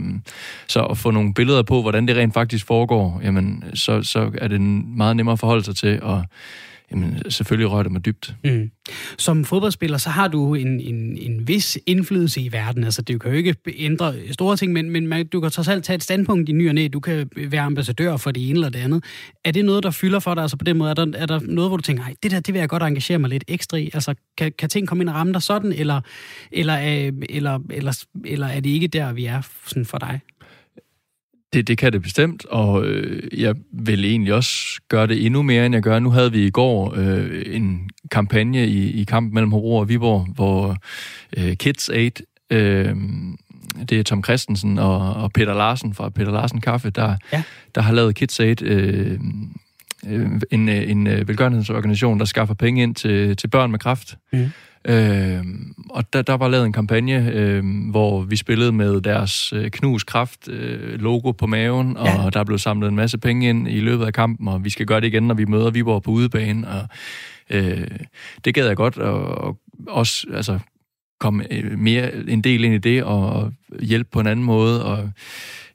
så 0.67 0.83
at 0.83 0.97
få 0.97 1.11
nogle 1.11 1.33
billeder 1.33 1.63
på, 1.63 1.81
hvordan 1.81 2.07
det 2.07 2.17
rent 2.17 2.33
faktisk 2.33 2.65
foregår, 2.65 3.21
jamen, 3.23 3.63
så, 3.73 4.03
så 4.03 4.31
er 4.37 4.47
det 4.47 4.61
meget 4.61 5.15
nemmere 5.15 5.33
at 5.33 5.39
forholde 5.39 5.63
sig 5.63 5.75
til, 5.75 6.01
og 6.01 6.25
jamen, 6.91 7.31
selvfølgelig 7.31 7.71
rører 7.71 7.83
det 7.83 7.91
mig 7.91 8.05
dybt. 8.05 8.35
Mm. 8.43 8.71
Som 9.17 9.45
fodboldspiller, 9.45 9.97
så 9.97 10.09
har 10.09 10.27
du 10.27 10.55
en, 10.55 10.79
en, 10.79 11.17
en 11.17 11.47
vis 11.47 11.79
indflydelse 11.85 12.41
i 12.41 12.51
verden. 12.51 12.83
Altså, 12.83 13.01
det 13.01 13.21
kan 13.21 13.31
jo 13.31 13.37
ikke 13.37 13.55
ændre 13.77 14.13
store 14.31 14.57
ting, 14.57 14.73
men, 14.73 14.89
men 14.89 15.07
man, 15.07 15.27
du 15.27 15.41
kan 15.41 15.51
trods 15.51 15.67
alt 15.67 15.83
tage 15.83 15.95
et 15.95 16.03
standpunkt 16.03 16.49
i 16.49 16.51
ny 16.51 16.69
og 16.69 16.75
næ. 16.75 16.87
Du 16.87 16.99
kan 16.99 17.29
være 17.35 17.61
ambassadør 17.61 18.17
for 18.17 18.31
det 18.31 18.49
ene 18.49 18.53
eller 18.53 18.69
det 18.69 18.79
andet. 18.79 19.03
Er 19.45 19.51
det 19.51 19.65
noget, 19.65 19.83
der 19.83 19.91
fylder 19.91 20.19
for 20.19 20.33
dig? 20.33 20.41
Altså, 20.41 20.57
på 20.57 20.63
den 20.63 20.77
måde, 20.77 20.89
er 20.89 20.93
der, 20.93 21.07
er 21.15 21.25
der 21.25 21.39
noget, 21.39 21.69
hvor 21.69 21.77
du 21.77 21.83
tænker, 21.83 22.03
nej, 22.03 22.15
det 22.23 22.31
der, 22.31 22.39
det 22.39 22.53
vil 22.53 22.59
jeg 22.59 22.69
godt 22.69 22.83
engagere 22.83 23.19
mig 23.19 23.29
lidt 23.29 23.43
ekstra 23.47 23.77
i? 23.77 23.89
Altså, 23.93 24.15
kan, 24.37 24.51
kan 24.57 24.69
ting 24.69 24.87
komme 24.87 25.03
ind 25.03 25.09
og 25.09 25.15
ramme 25.15 25.33
dig 25.33 25.41
sådan, 25.41 25.73
eller, 25.73 26.01
eller, 26.51 26.77
eller, 26.77 27.11
eller, 27.29 27.59
eller, 27.69 28.05
eller 28.25 28.47
er 28.47 28.59
det 28.59 28.69
ikke 28.69 28.87
der, 28.87 29.13
vi 29.13 29.25
er 29.25 29.41
sådan 29.65 29.85
for 29.85 29.97
dig? 29.97 30.19
Det, 31.53 31.67
det 31.67 31.77
kan 31.77 31.93
det 31.93 32.01
bestemt, 32.01 32.45
og 32.45 32.85
øh, 32.85 33.41
jeg 33.41 33.55
vil 33.73 34.05
egentlig 34.05 34.33
også 34.33 34.81
gøre 34.89 35.07
det 35.07 35.25
endnu 35.25 35.41
mere, 35.41 35.65
end 35.65 35.75
jeg 35.75 35.83
gør. 35.83 35.99
Nu 35.99 36.09
havde 36.09 36.31
vi 36.31 36.45
i 36.45 36.49
går 36.49 36.93
øh, 36.97 37.43
en 37.45 37.89
kampagne 38.11 38.67
i, 38.67 39.01
i 39.01 39.03
kampen 39.03 39.33
mellem 39.33 39.51
Hobro 39.51 39.75
og 39.75 39.89
Viborg, 39.89 40.27
hvor 40.35 40.77
øh, 41.37 41.55
Kids 41.55 41.89
Aid, 41.89 42.11
øh, 42.49 42.95
det 43.89 43.99
er 43.99 44.03
Tom 44.03 44.23
Christensen 44.23 44.79
og, 44.79 45.13
og 45.13 45.31
Peter 45.33 45.53
Larsen 45.53 45.93
fra 45.93 46.09
Peter 46.09 46.31
Larsen 46.31 46.61
Kaffe, 46.61 46.89
der, 46.89 47.15
ja. 47.33 47.43
der 47.75 47.81
har 47.81 47.93
lavet 47.93 48.15
Kids 48.15 48.39
Aid, 48.39 48.61
øh, 48.61 49.19
en, 50.03 50.43
en, 50.51 50.69
en 50.69 51.05
velgørenhedsorganisation, 51.07 52.19
der 52.19 52.25
skaffer 52.25 52.55
penge 52.55 52.83
ind 52.83 52.95
til, 52.95 53.37
til 53.37 53.47
børn 53.47 53.71
med 53.71 53.79
kraft. 53.79 54.17
Mm. 54.33 54.49
Øh, 54.85 55.45
og 55.89 56.13
der, 56.13 56.21
der 56.21 56.33
var 56.33 56.47
lavet 56.47 56.65
en 56.65 56.73
kampagne, 56.73 57.31
øh, 57.33 57.63
hvor 57.91 58.21
vi 58.21 58.35
spillede 58.35 58.71
med 58.71 59.01
deres 59.01 59.53
øh, 59.53 59.71
knuskraft 59.71 60.47
øh, 60.47 60.99
logo 60.99 61.31
på 61.31 61.47
maven, 61.47 61.97
og 61.97 62.07
ja. 62.07 62.29
der 62.33 62.43
blev 62.43 62.57
samlet 62.57 62.87
en 62.87 62.95
masse 62.95 63.17
penge 63.17 63.49
ind 63.49 63.67
i 63.67 63.79
løbet 63.79 64.05
af 64.05 64.13
kampen, 64.13 64.47
og 64.47 64.63
vi 64.63 64.69
skal 64.69 64.85
gøre 64.85 65.01
det 65.01 65.07
igen, 65.07 65.23
når 65.23 65.35
vi 65.35 65.45
møder 65.45 65.71
Viborg 65.71 66.03
på 66.03 66.11
udebane. 66.11 66.67
Og, 66.67 66.87
øh, 67.49 67.87
det 68.45 68.53
gad 68.53 68.67
jeg 68.67 68.75
godt, 68.75 68.97
og, 68.97 69.37
og 69.37 69.57
også 69.87 70.27
altså, 70.33 70.59
komme 71.19 71.53
øh, 71.53 71.79
mere 71.79 72.15
en 72.27 72.41
del 72.41 72.63
ind 72.63 72.73
i 72.73 72.77
det, 72.77 73.03
og 73.03 73.53
hjælpe 73.81 74.09
på 74.11 74.19
en 74.19 74.27
anden 74.27 74.45
måde, 74.45 74.85
og 74.85 75.09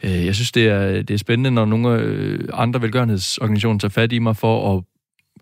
øh, 0.05 0.27
jeg 0.27 0.35
synes, 0.35 0.53
det 0.53 0.69
er, 0.69 1.03
det 1.03 1.11
er 1.11 1.19
spændende, 1.19 1.51
når 1.51 1.65
nogle 1.65 1.99
øh, 1.99 2.49
andre 2.53 2.83
velgørenhedsorganisationer 2.83 3.79
tager 3.79 3.91
fat 3.91 4.13
i 4.13 4.19
mig 4.19 4.37
for 4.37 4.77
at 4.77 4.85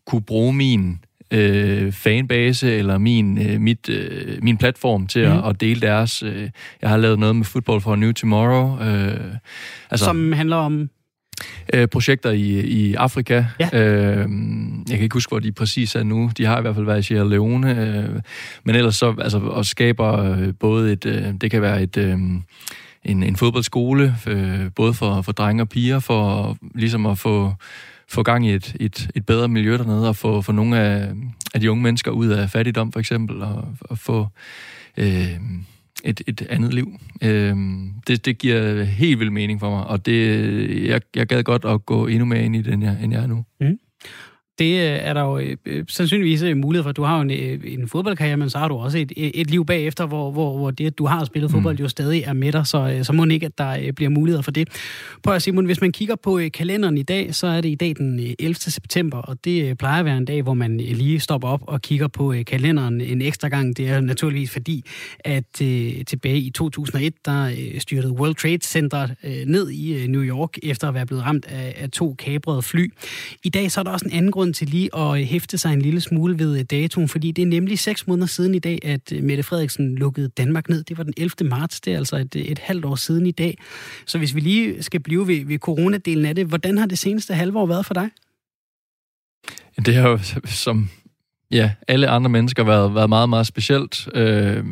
kunne 0.07 0.23
bruge 0.23 0.53
min 0.53 0.99
øh, 1.31 1.93
fanbase 1.93 2.73
eller 2.73 2.99
min, 2.99 3.49
øh, 3.49 3.61
mit, 3.61 3.89
øh, 3.89 4.43
min 4.43 4.57
platform 4.57 5.07
til 5.07 5.29
mm. 5.29 5.39
at, 5.39 5.49
at 5.49 5.61
dele 5.61 5.81
deres. 5.81 6.23
Øh, 6.23 6.51
jeg 6.83 6.91
har 6.91 6.97
lavet 6.97 7.19
noget 7.19 7.37
med 7.37 7.45
Football 7.45 7.81
for 7.81 7.93
a 7.93 7.97
New 7.97 8.13
Tomorrow. 8.13 8.81
Øh, 8.81 9.35
altså, 9.91 10.05
Som 10.05 10.33
handler 10.33 10.57
om? 10.57 10.91
Øh, 11.75 11.89
projekter 11.89 12.31
i, 12.31 12.61
i 12.61 12.95
Afrika. 12.95 13.45
Ja. 13.61 13.69
Øh, 13.73 14.29
jeg 14.89 14.97
kan 14.97 15.03
ikke 15.03 15.15
huske, 15.15 15.31
hvor 15.31 15.39
de 15.39 15.53
præcis 15.53 15.95
er 15.95 16.03
nu. 16.03 16.31
De 16.39 16.45
har 16.45 16.59
i 16.59 16.61
hvert 16.61 16.75
fald 16.75 16.87
været 16.87 16.99
i 16.99 17.03
Sierra 17.03 17.29
Leone. 17.29 17.71
Øh, 17.71 18.21
men 18.65 18.75
ellers 18.75 18.97
så 18.97 19.15
altså, 19.21 19.39
og 19.39 19.67
skaber 19.67 20.33
øh, 20.33 20.55
både 20.61 20.93
et... 20.93 21.07
Øh, 21.07 21.25
det 21.41 21.51
kan 21.51 21.63
være 21.63 21.83
et... 21.83 21.97
Øh, 21.97 22.19
en, 23.05 23.23
en 23.23 23.37
fodboldskole, 23.37 24.17
øh, 24.27 24.71
både 24.77 24.95
for, 24.95 25.23
for 25.23 25.33
drenge 25.33 25.63
og 25.63 25.69
piger, 25.69 25.99
for 25.99 26.57
ligesom 26.75 27.07
at 27.07 27.19
få 27.19 27.53
få 28.09 28.23
gang 28.23 28.47
i 28.47 28.55
et, 28.55 28.77
et, 28.81 29.11
et 29.15 29.27
bedre 29.27 29.49
miljø 29.49 29.79
dernede, 29.79 30.09
og 30.09 30.17
få, 30.17 30.43
få 30.43 30.53
nogle 30.53 30.79
af, 30.79 31.13
af 31.55 31.61
de 31.61 31.71
unge 31.71 31.83
mennesker 31.83 32.11
ud 32.11 32.29
af 32.29 32.51
fattigdom, 32.51 32.93
for 32.93 33.01
eksempel, 33.01 33.43
og, 33.43 33.69
og 33.81 33.99
få 33.99 34.27
øh, 34.97 35.37
et, 36.05 36.23
et 36.27 36.47
andet 36.51 36.75
liv. 36.75 36.93
Øh, 37.23 37.57
det, 38.07 38.25
det 38.25 38.39
giver 38.39 38.85
helt 38.85 39.21
vild 39.21 39.31
mening 39.31 39.61
for 39.61 39.71
mig, 39.71 39.87
og 39.87 40.07
det, 40.07 40.87
jeg, 40.87 41.01
jeg 41.17 41.27
gad 41.27 41.43
godt 41.43 41.65
at 41.65 41.87
gå 41.87 42.07
endnu 42.07 42.25
mere 42.25 42.45
ind 42.45 42.57
i 42.57 42.63
den, 42.63 42.83
jeg, 42.83 42.99
end 43.03 43.13
jeg 43.13 43.23
er 43.23 43.27
nu. 43.27 43.45
Mm 43.61 43.79
det 44.59 44.75
øh, 44.75 44.99
er 45.03 45.13
der 45.13 45.21
jo 45.21 45.39
øh, 45.39 45.57
øh, 45.67 45.85
sandsynligvis 45.89 46.57
mulighed 46.57 46.83
for. 46.83 46.93
Du 46.93 47.03
har 47.03 47.17
jo 47.17 47.23
en, 47.23 47.31
en 47.65 47.89
fodboldkarriere, 47.89 48.37
men 48.37 48.51
så 48.51 48.59
har 48.59 48.69
du 48.69 48.75
også 48.75 48.99
et, 48.99 49.13
et 49.17 49.51
liv 49.51 49.67
bagefter, 49.67 50.07
hvor, 50.07 50.31
hvor, 50.31 50.59
hvor 50.59 50.71
det, 50.71 50.87
at 50.87 50.99
du 50.99 51.07
har 51.07 51.25
spillet 51.25 51.51
fodbold, 51.51 51.79
mm. 51.79 51.83
jo 51.83 51.89
stadig 51.89 52.23
er 52.23 52.33
med 52.33 52.53
dig, 52.53 52.67
så, 52.67 53.01
så 53.03 53.13
må 53.13 53.25
ikke, 53.25 53.47
at 53.47 53.59
der 53.59 53.93
bliver 53.93 54.11
muligheder 54.11 54.43
for 54.43 54.51
det. 54.51 54.69
Prøv 55.23 55.35
at 55.35 55.43
Simon, 55.43 55.65
hvis 55.65 55.81
man 55.81 55.93
kigger 55.93 56.15
på 56.17 56.41
kalenderen 56.55 56.99
i 56.99 57.03
dag, 57.03 57.35
så 57.35 57.47
er 57.47 57.61
det 57.61 57.69
i 57.69 57.75
dag 57.75 57.95
den 57.99 58.35
11. 58.39 58.55
september, 58.55 59.19
og 59.19 59.45
det 59.45 59.79
plejer 59.79 59.99
at 59.99 60.05
være 60.05 60.17
en 60.17 60.25
dag, 60.25 60.43
hvor 60.43 60.55
man 60.55 60.77
lige 60.77 61.21
stopper 61.21 61.49
op 61.49 61.63
og 61.67 61.83
kigger 61.83 62.09
på 62.09 62.35
kalenderen 62.47 63.01
en 63.01 63.23
ekstra 63.23 63.49
gang. 63.49 63.77
Det 63.77 63.89
er 63.89 64.01
naturligvis 64.01 64.51
fordi, 64.51 64.85
at 65.21 65.45
tilbage 66.07 66.39
i 66.39 66.51
2001, 66.51 67.15
der 67.25 67.51
styrtede 67.79 68.13
World 68.13 68.35
Trade 68.35 68.59
Center 68.63 69.09
ned 69.47 69.71
i 69.71 70.07
New 70.07 70.23
York, 70.23 70.59
efter 70.63 70.89
at 70.89 70.95
være 70.95 71.07
blevet 71.07 71.25
ramt 71.25 71.47
af, 71.47 71.75
af 71.77 71.91
to 71.91 72.15
kabrede 72.19 72.63
fly. 72.63 72.93
I 73.45 73.49
dag 73.49 73.71
så 73.71 73.81
er 73.81 73.85
der 73.85 73.91
også 73.91 74.07
en 74.07 74.13
anden 74.13 74.31
grund 74.31 74.44
grund 74.45 74.55
til 74.55 74.69
lige 74.69 74.97
at 74.97 75.21
øh, 75.21 75.27
hæfte 75.27 75.59
sig 75.59 75.73
en 75.73 75.83
lille 75.83 76.01
smule 76.01 76.39
ved 76.39 76.59
øh, 76.59 76.65
datoen, 76.65 77.09
fordi 77.09 77.31
det 77.31 77.43
er 77.43 77.47
nemlig 77.47 77.79
seks 77.79 78.07
måneder 78.07 78.27
siden 78.27 78.55
i 78.55 78.59
dag, 78.59 78.79
at 78.83 79.13
øh, 79.13 79.23
Mette 79.23 79.43
Frederiksen 79.43 79.95
lukkede 79.95 80.29
Danmark 80.29 80.69
ned. 80.69 80.85
Det 80.85 80.99
var 80.99 81.05
den 81.05 81.15
11. 81.17 81.49
marts, 81.49 81.81
det 81.81 81.93
er 81.93 81.97
altså 81.97 82.17
et, 82.17 82.37
et 82.37 82.59
halvt 82.59 82.85
år 82.85 82.95
siden 82.95 83.27
i 83.27 83.31
dag. 83.31 83.59
Så 84.07 84.19
hvis 84.19 84.35
vi 84.35 84.41
lige 84.41 84.83
skal 84.83 85.01
blive 85.01 85.29
ved, 85.29 85.45
ved 85.45 85.59
coronadelen 85.59 86.25
af 86.25 86.35
det, 86.35 86.47
hvordan 86.47 86.79
har 86.79 86.87
det 86.87 86.99
seneste 86.99 87.35
halve 87.35 87.59
år 87.59 87.67
været 87.67 87.87
for 87.87 87.95
dig? 87.95 88.11
Det 89.87 89.95
har 89.95 90.09
jo 90.09 90.19
som 90.65 90.89
ja, 91.51 91.73
alle 91.89 92.09
andre 92.09 92.31
mennesker 92.31 92.65
været, 92.65 92.95
været 92.95 93.09
meget, 93.09 93.29
meget 93.29 93.47
specielt. 93.47 94.09
Øh, 94.15 94.65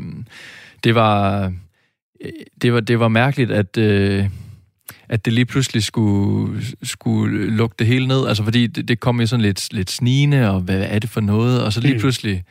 det 0.85 0.95
var 0.95 1.53
det 2.63 2.73
var, 2.73 2.81
det 2.81 3.01
var 3.01 3.09
mærkeligt, 3.09 3.51
at, 3.51 3.77
øh, 3.79 4.29
at 5.13 5.25
det 5.25 5.33
lige 5.33 5.45
pludselig 5.45 5.83
skulle, 5.83 6.63
skulle 6.83 7.51
lukke 7.57 7.77
det 7.79 7.87
hele 7.87 8.07
ned. 8.07 8.27
Altså, 8.29 8.45
fordi 8.45 8.67
det, 8.67 8.89
det 8.89 9.01
kom 9.01 9.21
jo 9.21 9.27
sådan 9.27 9.43
lidt, 9.43 9.73
lidt 9.73 9.91
snigende, 9.91 10.51
og 10.51 10.61
hvad 10.61 10.87
er 10.89 10.99
det 10.99 11.11
for 11.11 11.21
noget? 11.21 11.65
Og 11.65 11.73
så 11.73 11.81
lige 11.81 11.95
mm. 11.95 12.01
pludselig, 12.01 12.45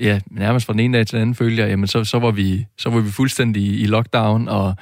ja, 0.00 0.20
nærmest 0.30 0.66
fra 0.66 0.72
den 0.72 0.80
ene 0.80 0.98
dag 0.98 1.06
til 1.06 1.14
den 1.14 1.22
anden, 1.22 1.34
følte 1.34 1.62
jeg, 1.62 1.70
jamen, 1.70 1.86
så, 1.86 2.04
så, 2.04 2.18
var, 2.18 2.30
vi, 2.30 2.66
så 2.78 2.90
var 2.90 3.00
vi 3.00 3.10
fuldstændig 3.10 3.62
i, 3.62 3.80
i 3.80 3.86
lockdown, 3.86 4.48
og 4.48 4.74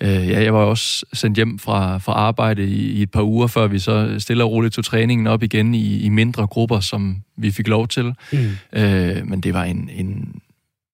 øh, 0.00 0.28
ja, 0.28 0.42
jeg 0.42 0.54
var 0.54 0.60
også 0.60 1.06
sendt 1.12 1.36
hjem 1.36 1.58
fra, 1.58 1.98
fra 1.98 2.12
arbejde 2.12 2.66
i, 2.66 2.90
i 2.90 3.02
et 3.02 3.10
par 3.10 3.22
uger, 3.22 3.46
før 3.46 3.66
vi 3.66 3.78
så 3.78 4.14
stille 4.18 4.44
og 4.44 4.50
roligt 4.50 4.74
tog 4.74 4.84
træningen 4.84 5.26
op 5.26 5.42
igen 5.42 5.74
i, 5.74 5.98
i 5.98 6.08
mindre 6.08 6.46
grupper, 6.46 6.80
som 6.80 7.16
vi 7.36 7.50
fik 7.50 7.68
lov 7.68 7.88
til. 7.88 8.14
Mm. 8.32 8.38
Øh, 8.72 9.26
men 9.26 9.40
det 9.40 9.54
var 9.54 9.64
en, 9.64 9.90
en 9.92 10.40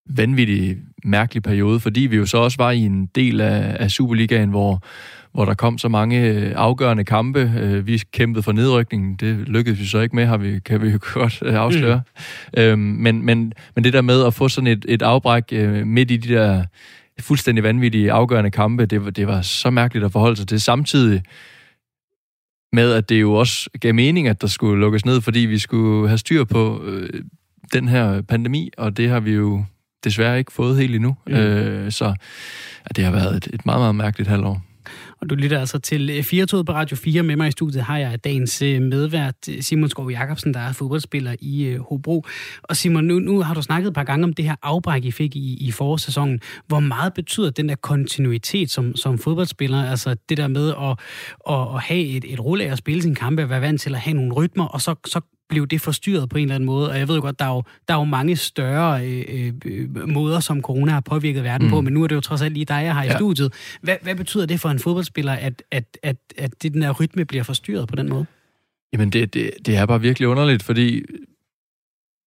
vanvittig 0.08 0.76
mærkelig 1.04 1.42
periode, 1.42 1.80
fordi 1.80 2.00
vi 2.00 2.16
jo 2.16 2.26
så 2.26 2.38
også 2.38 2.56
var 2.58 2.70
i 2.70 2.80
en 2.80 3.06
del 3.06 3.40
af, 3.40 3.76
af 3.80 3.90
Superligaen, 3.90 4.50
hvor 4.50 4.82
hvor 5.36 5.44
der 5.44 5.54
kom 5.54 5.78
så 5.78 5.88
mange 5.88 6.20
øh, 6.20 6.52
afgørende 6.56 7.04
kampe. 7.04 7.52
Øh, 7.60 7.86
vi 7.86 8.02
kæmpede 8.12 8.42
for 8.42 8.52
nedrykningen, 8.52 9.14
det 9.14 9.48
lykkedes 9.48 9.80
vi 9.80 9.86
så 9.86 10.00
ikke 10.00 10.16
med, 10.16 10.26
har 10.26 10.36
vi, 10.36 10.58
kan 10.58 10.82
vi 10.82 10.88
jo 10.88 10.98
godt 11.14 11.42
øh, 11.42 11.54
afsløre. 11.54 12.02
Mm. 12.56 12.62
Øhm, 12.62 12.78
men, 12.78 13.24
men, 13.24 13.52
men 13.74 13.84
det 13.84 13.92
der 13.92 14.02
med 14.02 14.24
at 14.24 14.34
få 14.34 14.48
sådan 14.48 14.66
et, 14.66 14.84
et 14.88 15.02
afbræk 15.02 15.52
midt 15.84 16.10
i 16.10 16.16
de 16.16 16.34
der 16.34 16.64
fuldstændig 17.20 17.64
vanvittige 17.64 18.12
afgørende 18.12 18.50
kampe, 18.50 18.86
det, 18.86 19.16
det 19.16 19.26
var 19.26 19.42
så 19.42 19.70
mærkeligt 19.70 20.04
at 20.04 20.12
forholde 20.12 20.36
sig 20.36 20.48
til. 20.48 20.60
Samtidig 20.60 21.22
med, 22.72 22.92
at 22.92 23.08
det 23.08 23.20
jo 23.20 23.32
også 23.32 23.70
gav 23.80 23.94
mening, 23.94 24.28
at 24.28 24.40
der 24.40 24.46
skulle 24.46 24.80
lukkes 24.80 25.04
ned, 25.04 25.20
fordi 25.20 25.40
vi 25.40 25.58
skulle 25.58 26.08
have 26.08 26.18
styr 26.18 26.44
på 26.44 26.82
øh, 26.84 27.08
den 27.72 27.88
her 27.88 28.22
pandemi, 28.22 28.70
og 28.78 28.96
det 28.96 29.08
har 29.08 29.20
vi 29.20 29.32
jo 29.32 29.64
desværre 30.04 30.38
ikke 30.38 30.52
fået 30.52 30.78
helt 30.78 30.94
endnu. 30.94 31.16
Mm. 31.26 31.35
Øh, 31.35 31.92
så 31.92 32.04
ja, 32.04 32.88
det 32.96 33.04
har 33.04 33.12
været 33.12 33.37
et, 33.37 33.48
et 33.52 33.66
meget, 33.66 33.80
meget 33.80 33.94
mærkeligt 33.94 34.28
halvår. 34.28 34.62
Og 35.20 35.30
du 35.30 35.35
lytter 35.35 35.61
altså 35.61 35.78
til 35.78 36.24
4 36.24 36.64
på 36.64 36.72
Radio 36.72 36.96
4. 36.96 37.22
Med 37.22 37.37
mig 37.37 37.48
i 37.48 37.50
studiet 37.50 37.82
har 37.82 37.98
jeg 37.98 38.24
dagens 38.24 38.62
øh, 38.62 38.82
medvært, 38.82 39.35
Simon 39.61 39.88
Skov 39.88 40.11
Jacobsen, 40.11 40.54
der 40.54 40.61
er 40.61 40.72
fodboldspiller 40.72 41.35
i 41.40 41.64
øh, 41.64 41.80
Hobro. 41.80 42.24
Og 42.62 42.76
Simon, 42.76 43.04
nu, 43.04 43.18
nu 43.18 43.42
har 43.42 43.54
du 43.54 43.62
snakket 43.62 43.88
et 43.88 43.94
par 43.94 44.04
gange 44.04 44.24
om 44.24 44.32
det 44.32 44.44
her 44.44 44.56
afbræk, 44.62 45.04
I 45.04 45.11
fik 45.11 45.37
i, 45.37 45.56
i 45.66 45.70
forårssæsonen. 45.70 46.40
Hvor 46.66 46.80
meget 46.80 47.14
betyder 47.14 47.50
den 47.50 47.68
der 47.68 47.74
kontinuitet 47.74 48.70
som, 48.70 48.96
som 48.96 49.18
fodboldspiller? 49.18 49.90
Altså 49.90 50.16
det 50.28 50.37
der 50.37 50.48
med 50.48 50.68
at, 50.68 50.98
at, 51.50 51.74
at 51.74 51.82
have 51.82 52.04
et, 52.04 52.24
et 52.32 52.40
rulle 52.40 52.64
af 52.64 52.72
at 52.72 52.78
spille 52.78 53.02
sin 53.02 53.14
kampe, 53.14 53.42
at 53.42 53.50
være 53.50 53.61
vant 53.61 53.80
til 53.80 53.94
at 53.94 54.00
have 54.00 54.14
nogle 54.14 54.32
rytmer, 54.32 54.64
og 54.64 54.80
så, 54.80 54.94
så 55.06 55.20
blev 55.48 55.66
det 55.66 55.80
forstyrret 55.80 56.28
på 56.28 56.38
en 56.38 56.42
eller 56.42 56.54
anden 56.54 56.66
måde. 56.66 56.90
Og 56.90 56.98
jeg 56.98 57.09
ved 57.09 57.14
jo 57.14 57.20
godt, 57.20 57.38
der 57.38 57.44
er 57.44 57.54
jo, 57.54 57.62
der 57.88 57.94
er 57.94 57.98
jo 57.98 58.04
mange 58.04 58.37
større 58.37 59.06
øh, 59.06 59.52
øh, 59.64 60.09
måder, 60.09 60.40
som 60.40 60.62
corona 60.62 60.92
har 60.92 61.00
påvirket 61.00 61.44
verden 61.44 61.66
mm. 61.66 61.70
på, 61.70 61.80
men 61.80 61.92
nu 61.92 62.02
er 62.02 62.06
det 62.06 62.14
jo 62.14 62.20
trods 62.20 62.42
alt 62.42 62.52
lige 62.52 62.64
dig, 62.64 62.82
jeg 62.85 62.94
har 62.94 63.02
i 63.02 63.06
ja. 63.06 63.16
studiet. 63.16 63.52
Hvad, 63.82 63.96
hvad 64.02 64.14
betyder 64.14 64.46
det 64.46 64.61
for 64.61 64.68
en 64.68 64.78
fodboldspiller, 64.78 65.32
at, 65.32 65.62
at, 65.70 65.98
at, 66.02 66.16
at 66.38 66.62
det, 66.62 66.74
den 66.74 66.82
her 66.82 66.90
rytme 66.90 67.24
bliver 67.24 67.44
forstyrret 67.44 67.88
på 67.88 67.96
den 67.96 68.09
måde? 68.09 68.26
Jamen, 68.92 69.11
det, 69.11 69.35
det, 69.35 69.50
det 69.66 69.76
er 69.76 69.87
bare 69.87 70.00
virkelig 70.00 70.28
underligt, 70.28 70.62
fordi 70.62 71.02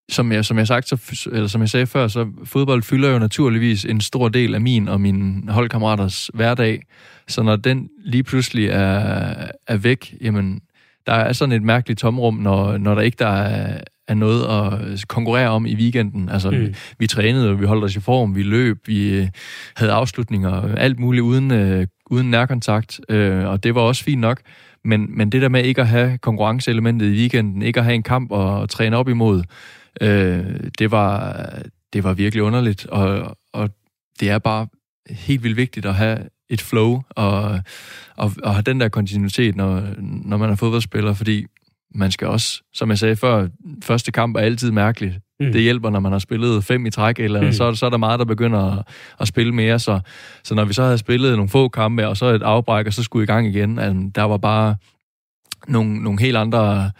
som 0.10 0.32
jeg, 0.32 0.45
som 0.45 0.58
jeg, 0.58 0.67
sagt, 0.67 0.88
så, 0.88 1.29
eller 1.32 1.47
som 1.47 1.62
jeg 1.62 1.69
sagde 1.69 1.88
før, 1.88 2.08
så 2.08 2.27
fodbold 2.43 2.84
fylder 2.84 3.10
jo 3.10 3.19
naturligvis 3.19 3.86
en 3.86 4.01
stor 4.01 4.29
del 4.29 4.55
af 4.55 4.62
min 4.62 4.88
og 4.88 5.01
mine 5.01 5.51
holdkammeraters 5.51 6.32
hverdag. 6.34 6.84
Så 7.27 7.43
når 7.43 7.55
den 7.55 7.89
lige 8.03 8.23
pludselig 8.23 8.67
er, 8.67 9.47
er 9.67 9.77
væk, 9.77 10.15
jamen, 10.21 10.62
der 11.10 11.15
er 11.15 11.34
sådan 11.34 11.56
et 11.56 11.63
mærkeligt 11.63 12.00
tomrum, 12.00 12.34
når, 12.34 12.78
når 12.78 12.95
der 12.95 13.02
ikke 13.02 13.15
der 13.19 13.28
er, 13.28 13.82
er 14.08 14.13
noget 14.13 14.43
at 14.43 15.08
konkurrere 15.08 15.50
om 15.50 15.65
i 15.65 15.76
weekenden. 15.76 16.30
Altså, 16.30 16.52
mm. 16.52 16.60
vi, 16.60 16.76
vi 17.00 17.08
trænede, 17.08 17.60
vi 17.60 17.65
holdt 17.65 17.84
os 17.84 17.95
i 17.95 18.00
form, 18.00 18.36
vi 18.36 18.43
løb, 18.43 18.88
vi 18.88 19.17
øh, 19.17 19.28
havde 19.76 19.91
afslutninger, 19.91 20.76
alt 20.76 21.00
muligt 21.00 21.22
uden, 21.22 21.52
øh, 21.52 21.88
uden 22.12 22.32
nærkontakt, 22.32 23.00
øh, 23.10 23.45
og 23.45 23.63
det 23.63 23.76
var 23.76 23.82
også 23.82 24.04
fint 24.04 24.22
nok. 24.22 24.41
Men, 24.86 25.17
men 25.17 25.30
det 25.30 25.41
der 25.41 25.50
med 25.50 25.63
ikke 25.63 25.82
at 25.82 25.88
have 25.88 26.17
konkurrenceelementet 26.17 27.06
i 27.06 27.17
weekenden, 27.19 27.62
ikke 27.62 27.80
at 27.80 27.84
have 27.84 27.95
en 27.95 28.04
kamp 28.04 28.34
at 28.34 28.69
træne 28.69 28.98
op 28.98 29.10
imod, 29.10 29.43
øh, 30.02 30.45
det, 30.80 30.91
var, 30.91 31.36
det 31.93 32.04
var 32.04 32.13
virkelig 32.13 32.43
underligt, 32.43 32.86
og, 32.86 33.38
og 33.54 33.69
det 34.19 34.30
er 34.30 34.39
bare 34.39 34.67
helt 35.10 35.43
vildt 35.43 35.58
vigtigt 35.58 35.86
at 35.86 35.95
have 35.95 36.19
et 36.49 36.62
flow 36.62 37.01
og, 37.09 37.59
og, 38.15 38.31
og 38.43 38.53
have 38.53 38.62
den 38.62 38.79
der 38.79 38.89
kontinuitet, 38.89 39.55
når, 39.55 39.83
når 40.01 40.38
man 40.38 40.49
er 40.49 40.55
fodboldspiller, 40.55 41.13
fordi 41.13 41.45
man 41.95 42.12
skal 42.12 42.27
også, 42.27 42.62
som 42.73 42.89
jeg 42.89 42.97
sagde 42.97 43.15
før, 43.15 43.47
første 43.83 44.12
kamp 44.12 44.35
er 44.35 44.39
altid 44.39 44.71
mærkeligt. 44.71 45.15
Mm. 45.39 45.51
Det 45.51 45.62
hjælper, 45.62 45.89
når 45.89 45.99
man 45.99 46.12
har 46.12 46.19
spillet 46.19 46.63
fem 46.63 46.85
i 46.85 46.89
træk, 46.89 47.19
eller 47.19 47.41
mm. 47.41 47.51
så, 47.51 47.75
så 47.75 47.85
er 47.85 47.89
der 47.89 47.97
meget, 47.97 48.19
der 48.19 48.25
begynder 48.25 48.77
at, 48.77 48.88
at 49.19 49.27
spille 49.27 49.53
mere. 49.53 49.79
Så, 49.79 49.99
så 50.43 50.55
når 50.55 50.65
vi 50.65 50.73
så 50.73 50.83
havde 50.83 50.97
spillet 50.97 51.35
nogle 51.35 51.49
få 51.49 51.67
kampe, 51.67 52.07
og 52.07 52.17
så 52.17 52.25
et 52.25 52.43
afbræk, 52.43 52.85
og 52.85 52.93
så 52.93 53.03
skulle 53.03 53.23
i 53.23 53.27
gang 53.27 53.47
igen, 53.47 53.79
altså, 53.79 54.12
der 54.15 54.23
var 54.23 54.38
bare 54.38 54.75
nogle, 55.67 56.03
nogle 56.03 56.19
helt 56.19 56.38
andre 56.38 56.91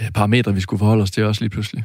øh, 0.00 0.10
parametre, 0.10 0.54
vi 0.54 0.60
skulle 0.60 0.78
forholde 0.78 1.02
os 1.02 1.10
til 1.10 1.24
også 1.24 1.40
lige 1.40 1.50
pludselig. 1.50 1.84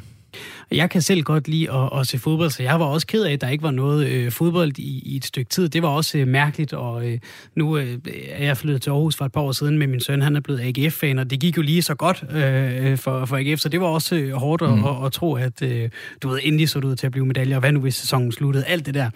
Jeg 0.72 0.90
kan 0.90 1.02
selv 1.02 1.22
godt 1.22 1.48
lide 1.48 1.72
at, 1.72 2.00
at 2.00 2.06
se 2.06 2.18
fodbold, 2.18 2.50
så 2.50 2.62
jeg 2.62 2.80
var 2.80 2.86
også 2.86 3.06
ked 3.06 3.24
af, 3.24 3.32
at 3.32 3.40
der 3.40 3.48
ikke 3.48 3.62
var 3.62 3.70
noget 3.70 4.06
øh, 4.06 4.32
fodbold 4.32 4.78
i, 4.78 5.02
i 5.04 5.16
et 5.16 5.24
stykke 5.24 5.48
tid. 5.48 5.68
Det 5.68 5.82
var 5.82 5.88
også 5.88 6.18
øh, 6.18 6.28
mærkeligt, 6.28 6.72
og 6.72 7.08
øh, 7.08 7.18
nu 7.56 7.76
øh, 7.76 7.98
er 8.28 8.44
jeg 8.44 8.56
flyttet 8.56 8.82
til 8.82 8.90
Aarhus 8.90 9.16
for 9.16 9.24
et 9.24 9.32
par 9.32 9.40
år 9.40 9.52
siden 9.52 9.78
med 9.78 9.86
min 9.86 10.00
søn. 10.00 10.22
Han 10.22 10.36
er 10.36 10.40
blevet 10.40 10.60
AGF-fan, 10.60 11.18
og 11.18 11.30
det 11.30 11.40
gik 11.40 11.56
jo 11.56 11.62
lige 11.62 11.82
så 11.82 11.94
godt 11.94 12.24
øh, 12.30 12.98
for, 12.98 13.24
for 13.24 13.36
AGF, 13.36 13.60
så 13.60 13.68
det 13.68 13.80
var 13.80 13.86
også 13.86 14.16
øh, 14.16 14.32
hårdt 14.32 14.62
mm. 14.62 14.84
at, 14.84 15.06
at 15.06 15.12
tro, 15.12 15.34
at 15.34 15.62
øh, 15.62 15.90
du 16.22 16.28
ved, 16.28 16.38
endelig 16.42 16.68
så 16.68 16.80
du 16.80 16.88
ud 16.88 16.96
til 16.96 17.06
at 17.06 17.12
blive 17.12 17.26
medaljer, 17.26 17.56
og 17.56 17.60
hvad 17.60 17.72
nu 17.72 17.80
hvis 17.80 17.94
sæsonen 17.94 18.32
sluttede, 18.32 18.64
alt 18.64 18.86
det 18.86 18.94
der. 18.94 19.10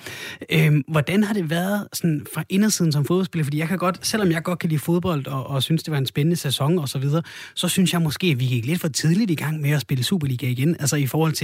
Øh, 0.52 0.72
hvordan 0.88 1.24
har 1.24 1.34
det 1.34 1.50
været 1.50 1.88
sådan, 1.92 2.26
fra 2.34 2.44
indersiden 2.48 2.92
som 2.92 3.04
fodboldspiller? 3.04 3.44
Fordi 3.44 3.58
jeg 3.58 3.68
kan 3.68 3.78
godt, 3.78 4.06
selvom 4.06 4.30
jeg 4.30 4.42
godt 4.42 4.58
kan 4.58 4.68
lide 4.70 4.80
fodbold, 4.80 5.26
og, 5.26 5.46
og 5.46 5.62
synes, 5.62 5.82
det 5.82 5.92
var 5.92 5.98
en 5.98 6.06
spændende 6.06 6.36
sæson 6.36 6.78
og 6.78 6.88
så 6.88 6.98
videre, 6.98 7.22
så 7.54 7.68
synes 7.68 7.92
jeg 7.92 8.02
måske, 8.02 8.26
at 8.26 8.40
vi 8.40 8.44
gik 8.44 8.66
lidt 8.66 8.80
for 8.80 8.88
tidligt 8.88 9.30
i 9.30 9.34
gang 9.34 9.60
med 9.60 9.70
at 9.70 9.80
spille 9.80 10.04
Superliga 10.04 10.46
igen, 10.46 10.76
altså 10.80 10.96
i 10.96 11.06
forhold 11.06 11.32
til, 11.32 11.43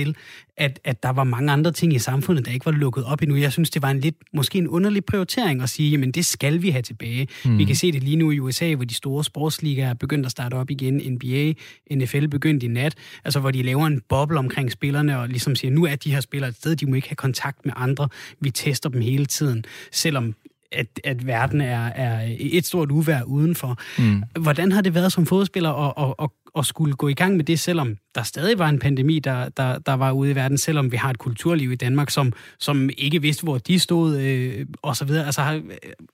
at, 0.57 0.81
at 0.85 1.03
der 1.03 1.11
var 1.11 1.25
mange 1.25 1.53
andre 1.53 1.73
ting 1.73 1.95
i 1.95 1.99
samfundet, 1.99 2.47
der 2.47 2.53
ikke 2.53 2.67
var 2.67 2.73
lukket 2.73 3.05
op 3.05 3.23
endnu. 3.23 3.37
Jeg 3.37 3.53
synes, 3.53 3.71
det 3.71 3.83
var 3.83 3.91
en 3.91 4.01
lidt, 4.01 4.17
måske 4.33 4.59
en 4.59 4.69
underlig 4.69 5.05
prioritering 5.05 5.63
at 5.63 5.71
sige, 5.71 5.91
jamen 5.91 6.11
det 6.11 6.25
skal 6.25 6.63
vi 6.63 6.71
have 6.71 6.83
tilbage. 6.83 7.29
Mm. 7.45 7.59
Vi 7.59 7.65
kan 7.65 7.77
se 7.77 7.93
det 7.93 8.03
lige 8.03 8.17
nu 8.17 8.31
i 8.31 8.39
USA, 8.39 8.75
hvor 8.75 8.85
de 8.85 8.95
store 8.95 9.25
sportsligaer 9.25 9.89
er 9.89 9.95
begyndt 9.95 10.27
at 10.27 10.33
starte 10.33 10.55
op 10.55 10.71
igen. 10.71 11.13
NBA, 11.13 11.53
NFL 11.95 12.27
begyndte 12.27 12.67
i 12.67 12.69
nat, 12.69 12.95
altså 13.25 13.41
hvor 13.41 13.51
de 13.51 13.63
laver 13.63 13.87
en 13.87 14.01
boble 14.09 14.39
omkring 14.39 14.73
spillerne 14.73 15.19
og 15.19 15.29
ligesom 15.29 15.57
siger, 15.57 15.71
nu 15.71 15.85
er 15.85 15.97
de 15.97 16.13
her 16.13 16.21
spillere 16.21 16.49
et 16.49 16.57
sted, 16.57 16.77
de 16.77 16.87
må 16.87 16.95
ikke 16.95 17.09
have 17.09 17.17
kontakt 17.17 17.67
med 17.67 17.73
andre. 17.77 18.09
Vi 18.41 18.51
tester 18.51 18.89
dem 18.89 19.01
hele 19.01 19.27
tiden, 19.27 19.65
selvom 19.93 20.35
at, 20.73 21.01
at 21.05 21.27
verden 21.27 21.61
er, 21.61 21.87
er 21.87 22.29
et 22.39 22.67
stort 22.67 22.91
uvær 22.91 23.23
udenfor. 23.23 23.79
Mm. 23.99 24.23
Hvordan 24.41 24.73
har 24.73 24.81
det 24.81 24.95
været 24.95 25.13
som 25.13 25.27
fodspiller 25.27 25.71
at, 25.71 26.09
at, 26.09 26.15
at, 26.23 26.31
at 26.59 26.67
skulle 26.67 26.95
gå 26.95 27.09
i 27.09 27.15
gang 27.15 27.37
med 27.37 27.45
det, 27.45 27.61
selvom 27.61 27.97
der 28.15 28.23
stadig 28.23 28.59
var 28.59 28.69
en 28.69 28.79
pandemi, 28.79 29.19
der, 29.19 29.49
der, 29.49 29.79
der 29.79 29.93
var 29.93 30.13
ude 30.13 30.31
i 30.31 30.35
verden, 30.35 30.59
selvom 30.59 30.93
vi 30.93 30.97
har 30.97 31.11
et 31.11 31.19
kulturliv 31.19 31.73
i 31.73 31.75
Danmark, 31.75 32.11
som, 32.11 32.33
som 32.59 32.91
ikke 32.99 33.23
vidste, 33.23 33.45
hvor 33.45 33.59
de 33.59 33.79
stod, 33.79 34.19
øh, 34.19 34.67
og 34.83 34.97
så 34.97 35.05
videre. 35.05 35.27
Altså, 35.27 35.41
har, 35.41 35.63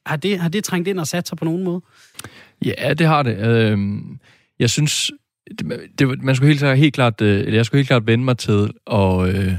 har, 0.06 0.16
det, 0.16 0.38
har 0.38 0.48
det 0.48 0.64
trængt 0.64 0.88
ind 0.88 1.00
og 1.00 1.06
sat 1.06 1.28
sig 1.28 1.38
på 1.38 1.44
nogen 1.44 1.64
måde? 1.64 1.80
Ja, 2.64 2.94
det 2.94 3.06
har 3.06 3.22
det. 3.22 3.38
Øh, 3.38 3.78
jeg 4.58 4.70
synes, 4.70 5.10
det, 5.98 6.22
man 6.22 6.36
skulle 6.36 6.54
helt, 6.54 6.78
helt 6.78 6.94
klart, 6.94 7.20
øh, 7.20 7.38
eller 7.40 7.54
jeg 7.54 7.66
skulle 7.66 7.78
helt 7.78 7.88
klart 7.88 8.06
vende 8.06 8.24
mig 8.24 8.38
til 8.38 8.70
at, 8.92 9.28
øh, 9.28 9.52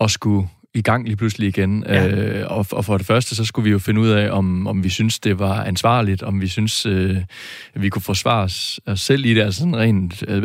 at 0.00 0.10
skulle 0.10 0.48
i 0.74 0.82
gang 0.82 1.04
lige 1.04 1.16
pludselig 1.16 1.48
igen. 1.48 1.84
Ja. 1.88 2.08
Øh, 2.08 2.46
og, 2.50 2.66
og 2.72 2.84
for 2.84 2.96
det 2.96 3.06
første, 3.06 3.36
så 3.36 3.44
skulle 3.44 3.64
vi 3.64 3.70
jo 3.70 3.78
finde 3.78 4.00
ud 4.00 4.08
af, 4.08 4.30
om, 4.30 4.66
om 4.66 4.84
vi 4.84 4.88
synes, 4.88 5.18
det 5.18 5.38
var 5.38 5.64
ansvarligt, 5.64 6.22
om 6.22 6.40
vi 6.40 6.48
synes, 6.48 6.86
øh, 6.86 7.16
vi 7.74 7.88
kunne 7.88 8.02
forsvare 8.02 8.42
os, 8.42 8.80
selv 8.94 9.24
i 9.24 9.34
det, 9.34 9.42
altså 9.42 9.58
sådan 9.58 9.76
rent, 9.76 10.24
øh, 10.28 10.42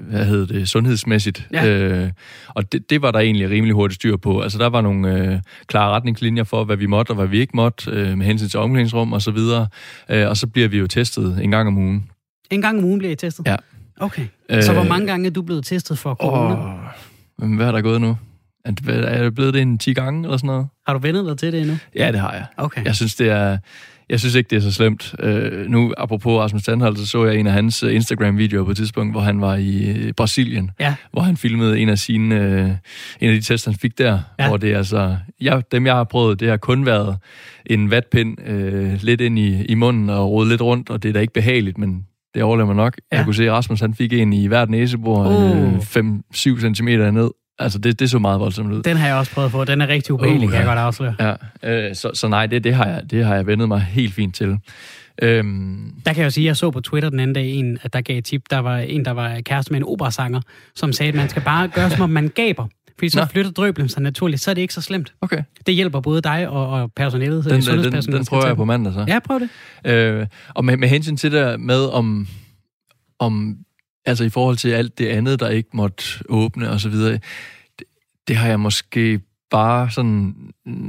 hvad 0.00 0.24
hedder 0.24 0.46
det, 0.46 0.68
sundhedsmæssigt. 0.68 1.48
Ja. 1.52 1.66
Øh, 1.68 2.10
og 2.48 2.72
det, 2.72 2.90
det 2.90 3.02
var 3.02 3.10
der 3.10 3.18
egentlig 3.18 3.50
rimelig 3.50 3.74
hurtigt 3.74 4.00
styr 4.00 4.16
på. 4.16 4.40
Altså, 4.40 4.58
der 4.58 4.66
var 4.66 4.80
nogle 4.80 5.32
øh, 5.32 5.38
klare 5.66 5.90
retningslinjer 5.90 6.44
for, 6.44 6.64
hvad 6.64 6.76
vi 6.76 6.86
måtte 6.86 7.10
og 7.10 7.16
hvad 7.16 7.26
vi 7.26 7.38
ikke 7.38 7.56
måtte, 7.56 7.90
øh, 7.90 8.18
med 8.18 8.26
hensyn 8.26 8.48
til 8.48 8.60
omklædningsrum 8.60 9.12
og 9.12 9.22
så 9.22 9.30
videre. 9.30 9.66
Øh, 10.08 10.28
og 10.28 10.36
så 10.36 10.46
bliver 10.46 10.68
vi 10.68 10.78
jo 10.78 10.86
testet 10.86 11.38
en 11.42 11.50
gang 11.50 11.68
om 11.68 11.78
ugen. 11.78 12.10
En 12.50 12.62
gang 12.62 12.78
om 12.78 12.84
ugen 12.84 12.98
bliver 12.98 13.12
I 13.12 13.16
testet? 13.16 13.46
Ja. 13.46 13.56
Okay. 14.00 14.26
Så 14.60 14.72
hvor 14.72 14.84
mange 14.84 15.06
gange 15.06 15.26
er 15.26 15.30
du 15.30 15.42
blevet 15.42 15.64
testet 15.64 15.98
for 15.98 16.14
corona? 16.14 16.54
Åh, 17.42 17.56
hvad 17.56 17.66
er 17.66 17.72
der 17.72 17.80
gået 17.80 18.00
nu? 18.00 18.16
Er 18.68 19.22
det 19.22 19.34
blevet 19.34 19.54
det 19.54 19.62
en 19.62 19.78
10 19.78 19.92
gange 19.92 20.24
eller 20.24 20.36
sådan 20.36 20.46
noget? 20.46 20.66
Har 20.86 20.92
du 20.92 20.98
vendt 20.98 21.28
dig 21.28 21.38
til 21.38 21.52
det 21.52 21.60
endnu? 21.60 21.76
Ja, 21.96 22.12
det 22.12 22.20
har 22.20 22.32
jeg. 22.32 22.44
Okay. 22.56 22.84
Jeg 22.84 22.94
synes, 22.94 23.14
det 23.14 23.30
er... 23.30 23.58
Jeg 24.10 24.20
synes 24.20 24.34
ikke, 24.34 24.50
det 24.50 24.56
er 24.56 24.60
så 24.60 24.72
slemt. 24.72 25.14
Uh, 25.24 25.70
nu, 25.70 25.94
apropos 25.98 26.40
Rasmus 26.40 26.62
Tandholt, 26.62 26.98
så 26.98 27.06
så 27.06 27.24
jeg 27.24 27.36
en 27.36 27.46
af 27.46 27.52
hans 27.52 27.82
uh, 27.82 27.94
Instagram-videoer 27.94 28.64
på 28.64 28.70
et 28.70 28.76
tidspunkt, 28.76 29.12
hvor 29.14 29.20
han 29.20 29.40
var 29.40 29.54
i 29.54 29.90
uh, 29.90 30.10
Brasilien, 30.16 30.70
ja. 30.80 30.94
hvor 31.12 31.22
han 31.22 31.36
filmede 31.36 31.80
en 31.80 31.88
af 31.88 31.98
sine, 31.98 32.34
uh, 32.34 32.70
en 33.20 33.30
af 33.30 33.34
de 33.34 33.40
tests, 33.40 33.64
han 33.64 33.74
fik 33.74 33.98
der, 33.98 34.18
ja. 34.38 34.48
hvor 34.48 34.56
det 34.56 34.72
er 34.72 34.76
altså, 34.76 35.16
ja, 35.40 35.60
dem 35.72 35.86
jeg 35.86 35.94
har 35.94 36.04
prøvet, 36.04 36.40
det 36.40 36.48
har 36.48 36.56
kun 36.56 36.86
været 36.86 37.16
en 37.66 37.90
vatpind 37.90 38.38
uh, 38.50 39.02
lidt 39.02 39.20
ind 39.20 39.38
i, 39.38 39.64
i 39.64 39.74
munden 39.74 40.10
og 40.10 40.30
rode 40.30 40.48
lidt 40.48 40.62
rundt, 40.62 40.90
og 40.90 41.02
det 41.02 41.08
er 41.08 41.12
da 41.12 41.20
ikke 41.20 41.34
behageligt, 41.34 41.78
men 41.78 42.04
det 42.34 42.42
overlever 42.42 42.66
man 42.66 42.76
nok. 42.76 42.96
Ja. 43.12 43.16
Jeg 43.16 43.24
kunne 43.24 43.34
se, 43.34 43.44
at 43.44 43.52
Rasmus 43.52 43.80
han 43.80 43.94
fik 43.94 44.12
en 44.12 44.32
i 44.32 44.46
hvert 44.46 44.70
næsebor, 44.70 45.26
uh. 45.26 45.76
5-7 45.76 46.74
cm 46.74 46.88
ned, 46.88 47.30
Altså, 47.58 47.78
det, 47.78 48.00
det 48.00 48.10
så 48.10 48.18
meget 48.18 48.40
voldsomt 48.40 48.72
ud. 48.72 48.82
Den 48.82 48.96
har 48.96 49.06
jeg 49.06 49.16
også 49.16 49.32
prøvet 49.32 49.46
at 49.46 49.52
få. 49.52 49.64
Den 49.64 49.80
er 49.80 49.88
rigtig 49.88 50.14
ubehagelig, 50.14 50.46
uh, 50.46 50.52
kan 50.52 50.58
jeg 50.58 50.66
godt 50.66 50.78
afsløre. 50.78 51.14
Ja, 51.20 51.34
øh, 51.88 51.94
så, 51.94 52.10
så 52.14 52.28
nej, 52.28 52.46
det, 52.46 52.64
det, 52.64 52.74
har 52.74 52.84
jeg, 52.84 53.02
det 53.10 53.24
har 53.24 53.34
jeg 53.34 53.46
vendet 53.46 53.68
mig 53.68 53.80
helt 53.80 54.14
fint 54.14 54.34
til. 54.34 54.58
Øhm. 55.22 55.92
Der 56.04 56.12
kan 56.12 56.20
jeg 56.20 56.24
jo 56.24 56.30
sige, 56.30 56.44
at 56.44 56.46
jeg 56.46 56.56
så 56.56 56.70
på 56.70 56.80
Twitter 56.80 57.10
den 57.10 57.20
anden 57.20 57.34
dag 57.34 57.46
en, 57.46 57.78
at 57.82 57.92
der 57.92 58.00
gav 58.00 58.18
et 58.18 58.24
tip. 58.24 58.42
Der 58.50 58.58
var 58.58 58.78
en, 58.78 59.04
der 59.04 59.10
var 59.10 59.40
kæreste 59.40 59.72
med 59.72 59.80
en 59.80 59.84
operasanger, 59.86 60.40
som 60.74 60.92
sagde, 60.92 61.08
at 61.08 61.14
man 61.14 61.28
skal 61.28 61.42
bare 61.42 61.68
gøre, 61.68 61.90
som 61.90 62.00
om 62.00 62.10
man 62.10 62.28
gaber. 62.28 62.66
Fordi 62.98 63.08
så 63.08 63.20
Nå. 63.20 63.26
flytter 63.26 63.50
drøblen 63.50 63.88
sig 63.88 64.02
naturligt, 64.02 64.42
så 64.42 64.50
er 64.50 64.54
det 64.54 64.62
ikke 64.62 64.74
så 64.74 64.80
slemt. 64.80 65.14
Okay. 65.20 65.42
Det 65.66 65.74
hjælper 65.74 66.00
både 66.00 66.22
dig 66.22 66.48
og, 66.48 66.68
og 66.68 66.92
personalet. 66.96 67.44
Den, 67.44 67.62
den, 67.62 67.92
den, 67.92 68.12
den 68.12 68.24
prøver 68.24 68.46
jeg 68.46 68.56
på 68.56 68.64
mandag 68.64 68.92
så. 68.92 69.04
Ja, 69.08 69.18
prøv 69.18 69.40
det. 69.40 69.48
Øh, 69.92 70.26
og 70.54 70.64
med, 70.64 70.76
med 70.76 70.88
hensyn 70.88 71.16
til 71.16 71.32
det 71.32 71.60
med, 71.60 71.84
om, 71.84 72.28
om 73.18 73.56
altså 74.08 74.24
i 74.24 74.28
forhold 74.28 74.56
til 74.56 74.68
alt 74.68 74.98
det 74.98 75.06
andet, 75.06 75.40
der 75.40 75.48
ikke 75.48 75.68
måtte 75.72 76.04
åbne 76.28 76.70
og 76.70 76.80
så 76.80 76.88
videre, 76.88 77.18
det 78.28 78.36
har 78.36 78.48
jeg 78.48 78.60
måske 78.60 79.20
bare 79.50 79.90
sådan 79.90 80.34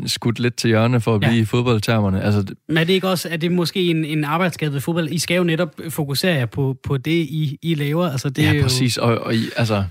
skudt 0.05 0.39
lidt 0.39 0.55
til 0.55 0.67
hjørne 0.67 1.01
for 1.01 1.15
at 1.15 1.19
blive 1.19 1.33
ja. 1.33 1.41
i 1.41 1.45
fodboldtermerne. 1.45 2.21
Altså, 2.21 2.55
Men 2.67 2.77
er 2.77 2.83
det 2.83 2.93
ikke 2.93 3.09
også, 3.09 3.29
er 3.29 3.37
det 3.37 3.51
måske 3.51 3.89
en, 3.89 4.05
en 4.05 4.23
arbejdsskade 4.23 4.73
ved 4.73 4.81
fodbold? 4.81 5.09
I 5.09 5.19
skal 5.19 5.35
jo 5.35 5.43
netop 5.43 5.75
fokusere 5.89 6.35
jer 6.35 6.45
på, 6.45 6.77
på 6.83 6.97
det, 6.97 7.11
I, 7.11 7.57
I 7.61 7.75
laver. 7.75 8.11
Altså, 8.11 8.29
det 8.29 8.43
ja, 8.43 8.49
er 8.49 8.53
jo... 8.53 8.61
præcis. 8.61 8.97
Og, 8.97 9.17
og 9.17 9.35
I, 9.35 9.43
altså, 9.57 9.83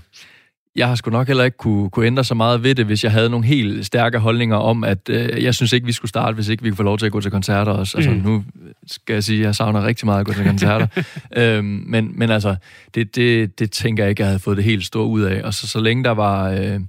jeg 0.75 0.87
har 0.87 0.95
sgu 0.95 1.11
nok 1.11 1.27
heller 1.27 1.43
ikke 1.43 1.57
kunne, 1.57 1.89
kunne 1.89 2.05
ændre 2.05 2.23
så 2.23 2.35
meget 2.35 2.63
ved 2.63 2.75
det, 2.75 2.85
hvis 2.85 3.03
jeg 3.03 3.11
havde 3.11 3.29
nogle 3.29 3.45
helt 3.45 3.85
stærke 3.85 4.19
holdninger 4.19 4.55
om, 4.57 4.83
at 4.83 5.09
øh, 5.09 5.43
jeg 5.43 5.55
synes 5.55 5.73
ikke, 5.73 5.85
vi 5.85 5.91
skulle 5.91 6.09
starte, 6.09 6.35
hvis 6.35 6.47
ikke 6.47 6.63
vi 6.63 6.69
kunne 6.69 6.77
få 6.77 6.83
lov 6.83 6.97
til 6.97 7.05
at 7.05 7.11
gå 7.11 7.21
til 7.21 7.31
koncerter 7.31 7.71
også. 7.71 7.97
Altså, 7.97 8.11
mm. 8.11 8.17
nu 8.17 8.43
skal 8.87 9.13
jeg 9.13 9.23
sige, 9.23 9.39
at 9.39 9.45
jeg 9.45 9.55
savner 9.55 9.85
rigtig 9.85 10.05
meget 10.05 10.19
at 10.19 10.25
gå 10.25 10.33
til 10.33 10.45
koncerter. 10.45 10.87
øhm, 11.37 11.83
men, 11.87 12.11
men 12.15 12.29
altså, 12.29 12.55
det, 12.95 13.15
det, 13.15 13.59
det 13.59 13.71
tænker 13.71 14.03
jeg 14.03 14.09
ikke, 14.09 14.21
jeg 14.21 14.27
havde 14.27 14.39
fået 14.39 14.57
det 14.57 14.65
helt 14.65 14.85
store 14.85 15.07
ud 15.07 15.21
af. 15.21 15.41
Og 15.43 15.53
så, 15.53 15.67
så 15.67 15.79
længe 15.79 16.03
der 16.03 16.11
var, 16.11 16.49
øh, 16.49 16.79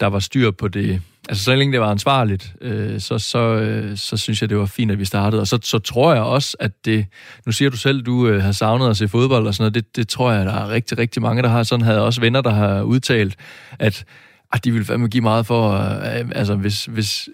der 0.00 0.06
var 0.06 0.18
styr 0.18 0.50
på 0.50 0.68
det, 0.68 1.00
altså 1.28 1.44
så 1.44 1.56
længe 1.56 1.72
det 1.72 1.80
var 1.80 1.90
ansvarligt, 1.90 2.54
øh, 2.60 3.00
så, 3.00 3.18
så, 3.18 3.38
øh, 3.38 3.96
så 3.96 4.16
synes 4.16 4.40
jeg, 4.40 4.50
det 4.50 4.58
var 4.58 4.66
fint, 4.66 4.90
at 4.90 4.98
vi 4.98 5.04
startede. 5.04 5.40
Og 5.40 5.46
så, 5.46 5.58
så 5.62 5.78
tror 5.78 6.14
jeg 6.14 6.22
også, 6.22 6.56
at 6.60 6.84
det... 6.84 7.06
Nu 7.46 7.52
siger 7.52 7.70
du 7.70 7.76
selv, 7.76 8.02
du 8.02 8.28
øh, 8.28 8.42
har 8.42 8.52
savnet 8.52 8.90
at 8.90 8.96
se 8.96 9.08
fodbold 9.08 9.46
og 9.46 9.54
sådan 9.54 9.62
noget. 9.62 9.74
Det, 9.74 9.96
det 9.96 10.08
tror 10.08 10.32
jeg, 10.32 10.46
der 10.46 10.52
er 10.52 10.68
rigtig, 10.68 10.98
rigtig 10.98 11.22
mange, 11.22 11.42
der 11.42 11.48
har. 11.48 11.62
Sådan 11.62 11.84
havde 11.84 12.04
også 12.04 12.20
venner, 12.20 12.40
der 12.40 12.50
har 12.50 12.82
udtalt, 12.82 13.36
at, 13.78 14.04
at 14.52 14.64
de 14.64 14.72
ville 14.72 14.84
fandme 14.84 15.08
give 15.08 15.22
meget 15.22 15.46
for... 15.46 15.72
Øh, 15.72 16.30
altså, 16.34 16.54
hvis, 16.54 16.84
hvis, 16.84 17.28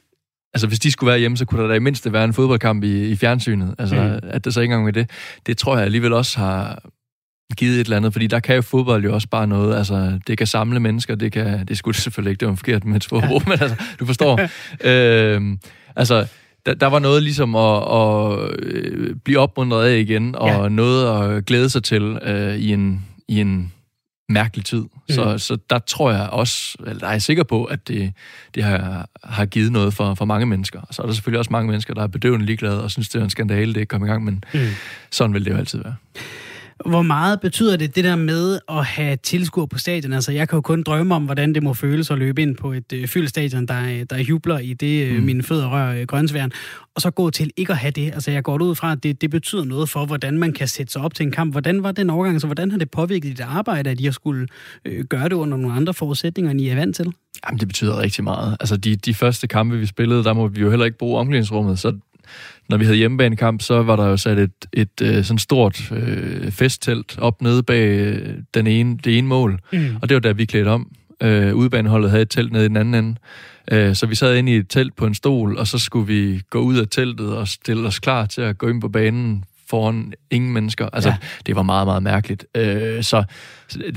Altså, 0.55 0.67
hvis 0.67 0.79
de 0.79 0.91
skulle 0.91 1.09
være 1.11 1.19
hjemme, 1.19 1.37
så 1.37 1.45
kunne 1.45 1.63
der 1.63 1.69
da 1.69 1.75
i 1.75 1.79
mindste 1.79 2.13
være 2.13 2.25
en 2.25 2.33
fodboldkamp 2.33 2.85
i, 2.85 3.11
i 3.11 3.17
fjernsynet. 3.17 3.75
Altså, 3.79 4.19
mm. 4.23 4.29
at 4.29 4.45
det 4.45 4.55
så 4.55 4.61
ikke 4.61 4.73
engang 4.73 4.85
med 4.85 4.93
det. 4.93 5.11
Det 5.47 5.59
tror 5.59 5.77
jeg 5.77 5.85
alligevel 5.85 6.13
også 6.13 6.39
har, 6.39 6.83
givet 7.55 7.75
et 7.75 7.85
eller 7.85 7.97
andet, 7.97 8.13
fordi 8.13 8.27
der 8.27 8.41
kan 8.41 8.55
jo 8.55 8.63
fodbold 8.63 9.05
jo 9.05 9.15
også 9.15 9.29
bare 9.29 9.47
noget, 9.47 9.77
altså 9.77 10.19
det 10.27 10.39
kan 10.39 10.47
samle 10.47 10.81
mennesker, 10.81 11.15
det 11.15 11.33
kan, 11.33 11.67
det 11.67 11.79
skulle 11.79 11.97
selvfølgelig 11.97 12.31
ikke, 12.31 12.41
det 12.41 12.49
var 12.49 12.55
forkert 12.55 12.85
med 12.85 12.97
et 12.97 13.13
ja. 13.13 13.19
men 13.47 13.53
altså, 13.61 13.77
du 14.01 14.07
forstår. 14.07 14.41
øh, 14.91 15.57
altså, 15.97 16.27
der, 16.67 16.75
der 16.75 16.87
var 16.87 16.99
noget 16.99 17.23
ligesom 17.23 17.57
at, 17.57 17.83
at 17.93 18.51
øh, 18.63 19.17
blive 19.17 19.39
opmuntret 19.39 19.87
af 19.87 19.99
igen, 19.99 20.35
og 20.35 20.49
ja. 20.49 20.69
noget 20.69 21.37
at 21.37 21.47
glæde 21.47 21.71
sig 21.71 21.83
til 21.83 22.03
øh, 22.03 22.57
i, 22.57 22.73
en, 22.73 23.07
i 23.29 23.41
en 23.41 23.73
mærkelig 24.29 24.65
tid. 24.65 24.81
Mm. 24.81 25.15
Så, 25.15 25.39
så 25.39 25.57
der 25.71 25.79
tror 25.79 26.13
jeg 26.13 26.29
også, 26.29 26.77
eller 26.87 26.99
der 26.99 27.07
er 27.07 27.13
jeg 27.13 27.23
sikker 27.23 27.43
på, 27.43 27.65
at 27.65 27.89
det, 27.89 28.13
det 28.55 28.63
har, 28.65 29.09
har 29.25 29.47
givet 29.47 29.73
noget 29.73 29.95
for, 29.95 30.15
for 30.15 30.25
mange 30.25 30.47
mennesker. 30.47 30.81
Og 30.81 30.95
så 30.95 31.03
er 31.03 31.07
der 31.07 31.13
selvfølgelig 31.15 31.39
også 31.39 31.51
mange 31.51 31.71
mennesker, 31.71 31.95
der 31.95 32.03
er 32.03 32.07
bedøvende 32.07 32.47
ligeglade 32.47 32.83
og 32.83 32.91
synes, 32.91 33.09
det 33.09 33.21
er 33.21 33.25
en 33.25 33.31
skandale, 33.31 33.75
det 33.75 33.81
ikke 33.81 33.91
kom 33.91 34.05
i 34.05 34.09
gang, 34.09 34.25
men 34.25 34.45
mm. 34.55 34.61
sådan 35.11 35.35
vil 35.35 35.45
det 35.45 35.51
jo 35.51 35.57
altid 35.57 35.83
være. 35.83 35.95
Hvor 36.87 37.03
meget 37.03 37.41
betyder 37.41 37.77
det, 37.77 37.97
det 37.97 38.05
der 38.05 38.17
med 38.17 38.59
at 38.69 38.85
have 38.85 39.17
tilskuer 39.17 39.67
på 39.67 39.79
stadion? 39.79 40.13
Altså, 40.13 40.33
jeg 40.33 40.49
kan 40.49 40.57
jo 40.57 40.61
kun 40.61 40.83
drømme 40.83 41.15
om, 41.15 41.25
hvordan 41.25 41.55
det 41.55 41.63
må 41.63 41.75
føles 41.75 42.11
at 42.11 42.19
løbe 42.19 42.43
ind 42.43 42.57
på 42.57 42.73
et 42.73 42.93
øh, 42.93 43.09
fyldt 43.09 43.29
stadion, 43.29 43.67
der, 43.67 44.05
der 44.05 44.19
jubler 44.19 44.59
i 44.59 44.73
det, 44.73 45.07
øh, 45.07 45.17
mm. 45.17 45.23
mine 45.23 45.43
fødder 45.43 45.69
rører 45.69 46.01
øh, 46.01 46.07
grønsværen, 46.07 46.53
og 46.95 47.03
så 47.03 47.11
gå 47.11 47.31
til 47.31 47.51
ikke 47.57 47.73
at 47.73 47.79
have 47.79 47.91
det. 47.91 48.13
Altså, 48.15 48.31
jeg 48.31 48.43
går 48.43 48.63
ud 48.63 48.75
fra, 48.75 48.93
at 48.93 49.03
det, 49.03 49.21
det 49.21 49.31
betyder 49.31 49.65
noget 49.65 49.89
for, 49.89 50.07
hvordan 50.07 50.39
man 50.39 50.53
kan 50.53 50.69
sætte 50.69 50.93
sig 50.93 51.03
op 51.03 51.15
til 51.15 51.27
en 51.27 51.33
kamp. 51.33 51.53
Hvordan 51.55 51.83
var 51.83 51.93
den 51.93 52.11
overgang? 52.11 52.35
Altså, 52.35 52.47
hvordan 52.47 52.71
har 52.71 52.79
det 52.79 52.91
påvirket 52.91 53.31
dit 53.31 53.41
arbejde, 53.41 53.91
at 53.91 54.01
I 54.01 54.05
har 54.05 54.11
skulle 54.11 54.47
øh, 54.85 55.05
gøre 55.05 55.25
det 55.25 55.33
under 55.33 55.57
nogle 55.57 55.77
andre 55.77 55.95
forudsætninger, 55.95 56.51
end 56.51 56.61
I 56.61 56.69
er 56.69 56.75
vant 56.75 56.97
til? 56.97 57.13
Jamen, 57.47 57.61
det 57.61 57.69
betyder 57.69 57.99
rigtig 57.99 58.25
meget. 58.25 58.57
Altså, 58.61 58.77
de, 58.77 58.97
de 58.97 59.15
første 59.15 59.47
kampe, 59.47 59.79
vi 59.79 59.87
spillede, 59.87 60.25
der 60.25 60.33
må 60.33 60.49
vi 60.49 60.61
jo 60.61 60.71
heller 60.71 60.87
ikke 60.87 60.99
bruge 60.99 61.19
omklædningsrummet, 61.19 61.79
så 61.79 61.99
når 62.69 62.77
vi 62.77 62.85
havde 62.85 62.97
hjemmebanekamp, 62.97 63.63
så 63.63 63.83
var 63.83 63.97
der 63.97 64.07
jo 64.07 64.17
sat 64.17 64.39
et, 64.39 64.51
et, 64.73 64.89
et 65.03 65.17
øh, 65.17 65.25
sådan 65.25 65.39
stort 65.39 65.93
øh, 65.93 66.51
festtelt 66.51 67.19
op 67.19 67.43
nede 67.43 67.63
bag 67.63 67.89
øh, 67.89 68.35
den 68.55 68.67
ene, 68.67 68.99
det 69.05 69.19
ene 69.19 69.27
mål. 69.27 69.61
Mm. 69.73 69.97
Og 70.03 70.09
det 70.09 70.15
var 70.15 70.21
der, 70.21 70.33
vi 70.33 70.45
klædte 70.45 70.69
om. 70.69 70.91
Øh, 71.23 71.55
udebaneholdet 71.55 72.11
havde 72.11 72.23
et 72.23 72.31
telt 72.31 72.53
nede 72.53 72.65
i 72.65 72.69
den 72.69 72.77
anden 72.77 72.95
ende. 72.95 73.17
Øh, 73.73 73.95
så 73.95 74.07
vi 74.07 74.15
sad 74.15 74.37
inde 74.37 74.53
i 74.53 74.57
et 74.57 74.69
telt 74.69 74.97
på 74.97 75.07
en 75.07 75.15
stol, 75.15 75.59
og 75.59 75.67
så 75.67 75.79
skulle 75.79 76.07
vi 76.07 76.41
gå 76.51 76.61
ud 76.61 76.77
af 76.77 76.89
teltet 76.91 77.37
og 77.37 77.49
stille 77.49 77.87
os 77.87 77.99
klar 77.99 78.27
til 78.27 78.41
at 78.41 78.59
gå 78.59 78.69
ind 78.69 78.81
på 78.81 78.89
banen 78.89 79.45
foran 79.73 80.13
ingen 80.31 80.53
mennesker. 80.53 80.89
Altså, 80.93 81.11
ja. 81.11 81.17
det 81.47 81.57
var 81.57 81.63
meget, 81.63 81.87
meget 81.87 82.03
mærkeligt. 82.03 82.47
Øh, 82.57 83.03
så 83.03 83.25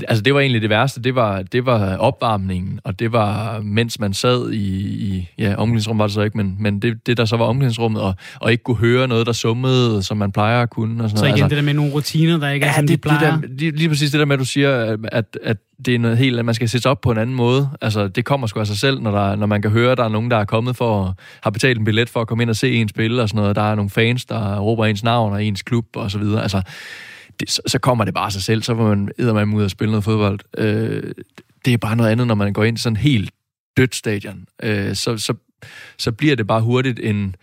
altså, 0.08 0.22
det 0.22 0.34
var 0.34 0.40
egentlig 0.40 0.62
det 0.62 0.70
værste. 0.70 1.02
Det 1.02 1.14
var, 1.14 1.42
det 1.42 1.66
var 1.66 1.96
opvarmningen, 1.96 2.80
og 2.84 2.98
det 2.98 3.12
var, 3.12 3.60
mens 3.60 4.00
man 4.00 4.14
sad 4.14 4.50
i, 4.50 4.66
i 4.86 5.28
ja, 5.38 5.54
omklædningsrummet 5.54 5.98
var 5.98 6.06
det 6.06 6.14
så 6.14 6.20
ikke, 6.20 6.36
men, 6.36 6.56
men 6.58 6.82
det, 6.82 7.06
det, 7.06 7.16
der 7.16 7.24
så 7.24 7.36
var 7.36 7.44
omklædningsrummet, 7.44 8.02
og, 8.02 8.14
og 8.40 8.52
ikke 8.52 8.64
kunne 8.64 8.76
høre 8.76 9.08
noget, 9.08 9.26
der 9.26 9.32
summede, 9.32 10.02
som 10.02 10.16
man 10.16 10.32
plejer 10.32 10.62
at 10.62 10.70
kunne. 10.70 11.04
Og 11.04 11.10
sådan 11.10 11.18
så 11.18 11.24
igen, 11.24 11.32
noget. 11.32 11.42
altså, 11.42 11.48
det 11.48 11.56
der 11.56 11.64
med 11.64 11.74
nogle 11.74 11.92
rutiner, 11.92 12.38
der 12.38 12.50
ikke 12.50 12.66
ja, 12.66 12.72
er, 12.72 12.76
som 12.76 12.86
det, 12.86 12.96
de 12.96 13.00
plejer. 13.00 13.40
Det 13.40 13.42
der, 13.42 13.56
lige, 13.56 13.70
lige 13.70 13.88
præcis 13.88 14.10
det 14.10 14.20
der 14.20 14.26
med, 14.26 14.34
at 14.34 14.40
du 14.40 14.44
siger, 14.44 14.96
at, 15.12 15.38
at 15.42 15.56
det 15.84 15.94
er 15.94 15.98
noget 15.98 16.18
helt, 16.18 16.38
at 16.38 16.44
man 16.44 16.54
skal 16.54 16.68
sætte 16.68 16.86
op 16.86 17.00
på 17.00 17.10
en 17.10 17.18
anden 17.18 17.36
måde. 17.36 17.70
Altså, 17.80 18.08
det 18.08 18.24
kommer 18.24 18.46
sgu 18.46 18.60
af 18.60 18.66
sig 18.66 18.78
selv, 18.78 19.00
når, 19.00 19.10
der, 19.10 19.36
når 19.36 19.46
man 19.46 19.62
kan 19.62 19.70
høre, 19.70 19.92
at 19.92 19.98
der 19.98 20.04
er 20.04 20.08
nogen, 20.08 20.30
der 20.30 20.36
er 20.36 20.44
kommet 20.44 20.76
for, 20.76 21.04
at 21.04 21.14
har 21.42 21.50
betalt 21.50 21.78
en 21.78 21.84
billet 21.84 22.08
for 22.08 22.20
at 22.20 22.26
komme 22.26 22.42
ind 22.42 22.50
og 22.50 22.56
se 22.56 22.72
ens 22.72 22.90
spille 22.90 23.22
og 23.22 23.28
sådan 23.28 23.40
noget. 23.40 23.56
Der 23.56 23.62
er 23.62 23.74
nogle 23.74 23.90
fans, 23.90 24.24
der 24.24 24.58
råber 24.58 24.86
ens 24.86 25.04
navn 25.04 25.32
og 25.32 25.44
ens 25.44 25.62
klub 25.62 25.86
og 25.96 26.10
så 26.10 26.18
videre. 26.18 26.42
Altså, 26.42 26.62
det, 27.40 27.50
så, 27.50 27.62
så 27.66 27.78
kommer 27.78 28.04
det 28.04 28.14
bare 28.14 28.26
af 28.26 28.32
sig 28.32 28.42
selv. 28.42 28.62
Så 28.62 28.74
får 28.74 28.94
man 28.94 29.10
man 29.34 29.54
ud 29.54 29.64
og 29.64 29.70
spille 29.70 29.90
noget 29.90 30.04
fodbold. 30.04 30.40
Øh, 30.58 31.12
det 31.64 31.72
er 31.72 31.78
bare 31.78 31.96
noget 31.96 32.10
andet, 32.10 32.26
når 32.26 32.34
man 32.34 32.52
går 32.52 32.64
ind 32.64 32.78
i 32.78 32.80
sådan 32.80 32.96
helt 32.96 33.30
dødt 33.76 33.94
stadion. 33.94 34.44
Øh, 34.62 34.94
så, 34.94 35.18
så, 35.18 35.34
så 35.98 36.12
bliver 36.12 36.36
det 36.36 36.46
bare 36.46 36.60
hurtigt 36.60 37.00
en, 37.02 37.36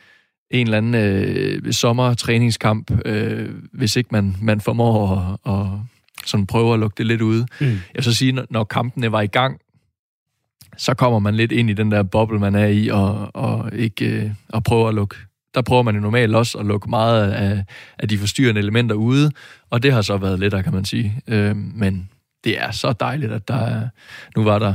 en 0.52 0.68
eller 0.68 0.78
anden 0.78 0.96
øh, 0.96 1.74
sommertræningskamp, 1.74 2.92
øh, 3.06 3.50
hvis 3.74 3.96
ikke 3.96 4.10
man, 4.12 4.36
man 4.42 4.62
formår 4.62 5.18
at, 5.46 5.54
at 5.54 5.68
sådan 6.26 6.48
prøve 6.48 6.74
at 6.74 6.80
lukke 6.80 6.96
det 6.98 7.06
lidt 7.06 7.22
ude. 7.22 7.46
Mm. 7.60 7.66
Jeg 7.68 7.80
vil 7.96 8.04
så 8.04 8.14
sige, 8.14 8.32
når, 8.32 8.46
når 8.50 8.64
kampene 8.64 9.12
var 9.12 9.22
i 9.22 9.28
gang, 9.28 9.60
så 10.78 10.94
kommer 10.94 11.20
man 11.20 11.36
lidt 11.36 11.52
ind 11.52 11.70
i 11.70 11.74
den 11.74 11.92
der 11.92 12.04
boble, 12.04 12.40
man 12.40 12.56
er 12.56 12.68
i, 12.68 12.88
og, 12.88 13.32
og 13.34 13.70
ikke 13.74 14.06
øh, 14.06 14.32
og 14.50 14.64
prøver 14.64 14.88
at 14.88 14.96
lukke. 14.96 15.16
Der 15.56 15.62
prøver 15.62 15.84
man 15.84 15.96
jo 15.96 16.02
normalt 16.02 16.36
også 16.36 16.58
at 16.58 16.66
lukke 16.66 16.90
meget 16.90 17.32
af, 17.32 17.64
af 18.00 18.10
de 18.10 18.18
forstyrrende 18.18 18.62
elementer 18.62 18.96
ude, 18.96 19.32
og 19.70 19.84
det 19.84 19.94
har 19.94 20.02
så 20.02 20.18
været 20.18 20.40
lettere, 20.40 20.64
kan 20.64 20.74
man 20.74 20.86
sige. 20.86 21.22
Øh, 21.28 21.56
men 21.56 22.10
det 22.44 22.60
er 22.60 22.72
så 22.72 22.94
dejligt, 22.94 23.32
at 23.32 23.48
der 23.48 23.56
er, 23.56 23.88
nu 24.36 24.44
var 24.44 24.60
der, 24.60 24.74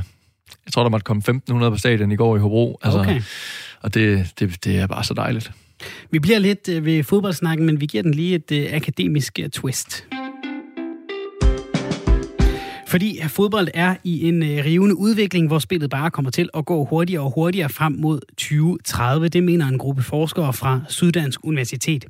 jeg 0.67 0.73
tror, 0.73 0.83
der 0.83 0.91
måtte 0.91 1.05
komme 1.05 1.23
1.500 1.51 1.71
på 1.71 1.77
stadion 1.77 2.13
i 2.13 2.17
går 2.17 2.37
i 2.37 2.41
Hobro. 2.41 2.79
Altså, 2.83 2.99
okay. 3.01 3.23
Og 3.81 3.95
det, 3.95 4.33
det, 4.39 4.65
det 4.65 4.79
er 4.79 4.87
bare 4.87 5.05
så 5.05 5.15
dejligt. 5.15 5.53
Vi 6.11 6.19
bliver 6.19 6.39
lidt 6.39 6.69
øh, 6.69 6.85
ved 6.85 7.05
fodboldsnakken, 7.05 7.67
men 7.67 7.81
vi 7.81 7.87
giver 7.87 8.03
den 8.03 8.15
lige 8.15 8.35
et 8.35 8.53
øh, 8.53 8.67
akademisk 8.73 9.39
øh, 9.43 9.51
twist. 9.51 10.05
Fordi 12.89 13.21
fodbold 13.29 13.69
er 13.75 13.95
i 14.05 14.29
en 14.29 14.43
øh, 14.43 14.65
rivende 14.65 14.99
udvikling, 14.99 15.47
hvor 15.47 15.59
spillet 15.59 15.91
bare 15.91 16.11
kommer 16.11 16.31
til 16.31 16.49
at 16.55 16.67
gå 16.67 16.85
hurtigere 16.85 17.23
og 17.23 17.31
hurtigere 17.31 17.69
frem 17.69 17.93
mod 17.93 18.21
2030. 18.37 19.29
Det 19.29 19.43
mener 19.43 19.67
en 19.67 19.79
gruppe 19.79 20.03
forskere 20.03 20.53
fra 20.53 20.81
Syddansk 20.89 21.41
Universitet. 21.45 22.05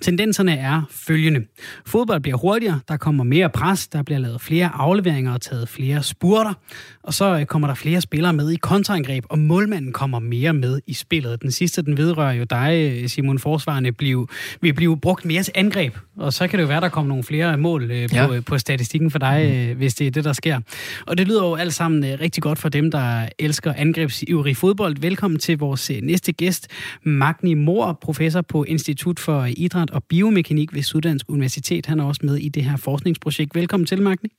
Tendenserne 0.00 0.56
er 0.56 0.82
følgende. 0.90 1.46
Fodbold 1.86 2.20
bliver 2.20 2.36
hurtigere, 2.36 2.80
der 2.88 2.96
kommer 2.96 3.24
mere 3.24 3.50
pres, 3.50 3.88
der 3.88 4.02
bliver 4.02 4.18
lavet 4.18 4.40
flere 4.40 4.70
afleveringer 4.74 5.32
og 5.32 5.40
taget 5.40 5.68
flere 5.68 6.02
spurter. 6.02 6.54
Og 7.02 7.14
så 7.14 7.38
øh, 7.38 7.46
kommer 7.46 7.68
der 7.68 7.74
flere 7.74 8.00
spillere 8.00 8.32
med 8.32 8.50
i 8.50 8.56
kontraangreb, 8.56 9.24
og 9.28 9.38
målmanden 9.38 9.92
kommer 9.92 10.18
mere 10.18 10.52
med 10.52 10.80
i 10.86 10.94
spillet. 10.94 11.42
Den 11.42 11.52
sidste, 11.52 11.82
den 11.82 11.96
vedrører 11.96 12.32
jo 12.32 12.44
dig, 12.44 12.92
øh, 13.02 13.08
Simon 13.08 13.38
Forsvarende, 13.38 13.92
blive, 13.92 14.26
vil 14.60 14.74
blive 14.74 15.00
brugt 15.00 15.24
mere 15.24 15.42
til 15.42 15.52
angreb. 15.56 15.96
Og 16.16 16.32
så 16.32 16.48
kan 16.48 16.58
det 16.58 16.62
jo 16.62 16.68
være, 16.68 16.80
der 16.80 16.88
kommer 16.88 17.08
nogle 17.08 17.24
flere 17.24 17.58
mål 17.58 17.90
øh, 17.90 18.14
ja. 18.14 18.26
på, 18.26 18.34
på 18.46 18.58
statistikken 18.58 19.10
for 19.10 19.18
dig, 19.18 19.52
øh, 19.54 19.76
hvis 19.76 19.94
det 19.94 20.06
er 20.06 20.10
det, 20.10 20.19
der 20.24 20.32
sker. 20.32 20.60
Og 21.06 21.18
det 21.18 21.28
lyder 21.28 21.44
jo 21.44 21.54
alt 21.54 21.74
sammen 21.74 22.04
øh, 22.04 22.20
rigtig 22.20 22.42
godt 22.42 22.58
for 22.58 22.68
dem, 22.68 22.90
der 22.90 23.28
elsker 23.38 23.72
angrebsivrig 23.76 24.56
fodbold. 24.56 24.96
Velkommen 25.00 25.40
til 25.40 25.58
vores 25.58 25.90
øh, 25.90 25.96
næste 26.02 26.32
gæst, 26.32 26.68
Magni 27.02 27.54
Mor, 27.54 27.98
professor 28.02 28.42
på 28.42 28.64
Institut 28.64 29.20
for 29.20 29.46
Idræt 29.56 29.90
og 29.90 30.04
Biomekanik 30.04 30.74
ved 30.74 30.82
Syddansk 30.82 31.26
Universitet. 31.28 31.86
Han 31.86 32.00
er 32.00 32.04
også 32.04 32.20
med 32.24 32.36
i 32.36 32.48
det 32.48 32.64
her 32.64 32.76
forskningsprojekt. 32.76 33.54
Velkommen 33.54 33.86
til, 33.86 34.02
Magni. 34.02 34.30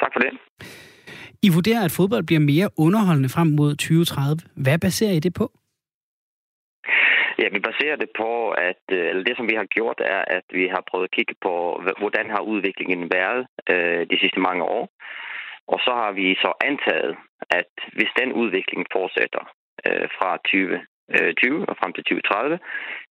Tak 0.00 0.10
for 0.14 0.20
det. 0.20 0.30
I 1.42 1.48
vurderer, 1.48 1.84
at 1.84 1.92
fodbold 1.92 2.24
bliver 2.24 2.40
mere 2.40 2.68
underholdende 2.76 3.28
frem 3.28 3.46
mod 3.46 3.70
2030. 3.70 4.40
Hvad 4.54 4.78
baserer 4.78 5.12
I 5.12 5.20
det 5.20 5.34
på? 5.34 5.52
Ja, 7.38 7.48
vi 7.56 7.60
baserer 7.68 7.96
det 7.96 8.10
på, 8.16 8.50
at 8.50 8.82
øh, 8.92 9.08
eller 9.08 9.24
det 9.24 9.36
som 9.36 9.48
vi 9.50 9.54
har 9.54 9.68
gjort, 9.76 10.00
er, 10.00 10.22
at 10.36 10.46
vi 10.50 10.66
har 10.74 10.82
prøvet 10.90 11.04
at 11.04 11.14
kigge 11.16 11.34
på, 11.46 11.82
hvordan 11.98 12.30
har 12.30 12.40
udviklingen 12.40 13.10
været 13.18 13.46
øh, 13.70 14.02
de 14.10 14.18
sidste 14.20 14.40
mange 14.40 14.64
år. 14.64 14.84
Og 15.72 15.78
så 15.84 15.92
har 16.00 16.12
vi 16.12 16.34
så 16.34 16.52
antaget, 16.64 17.16
at 17.50 17.72
hvis 17.92 18.12
den 18.20 18.32
udvikling 18.32 18.86
fortsætter 18.92 19.44
øh, 19.86 20.08
fra 20.18 20.30
2020 20.36 20.80
20 21.42 21.68
og 21.70 21.76
frem 21.80 21.92
til 21.92 22.04
2030, 22.04 22.58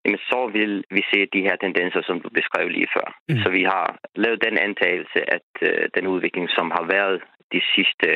jamen 0.04 0.20
så 0.30 0.40
vil 0.56 0.84
vi 0.90 1.02
se 1.12 1.26
de 1.34 1.46
her 1.46 1.56
tendenser, 1.56 2.02
som 2.02 2.20
du 2.20 2.28
beskrev 2.28 2.68
lige 2.68 2.92
før. 2.96 3.06
Mm. 3.28 3.36
Så 3.42 3.48
vi 3.50 3.62
har 3.62 3.86
lavet 4.14 4.44
den 4.46 4.58
antagelse, 4.58 5.20
at 5.36 5.48
øh, 5.62 5.88
den 5.96 6.06
udvikling, 6.06 6.46
som 6.50 6.70
har 6.70 6.84
været 6.96 7.22
de 7.52 7.60
sidste 7.74 8.08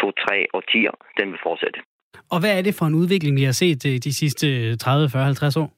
to-tre 0.00 0.46
årtier, 0.54 0.94
den 1.18 1.26
vil 1.32 1.40
fortsætte. 1.42 1.80
Og 2.32 2.40
hvad 2.40 2.58
er 2.58 2.62
det 2.62 2.74
for 2.74 2.86
en 2.86 2.94
udvikling, 2.94 3.36
vi 3.36 3.44
har 3.44 3.52
set 3.52 3.86
øh, 3.86 3.96
de 4.06 4.14
sidste 4.14 4.76
30, 4.76 5.10
40, 5.10 5.24
50 5.24 5.56
år? 5.56 5.68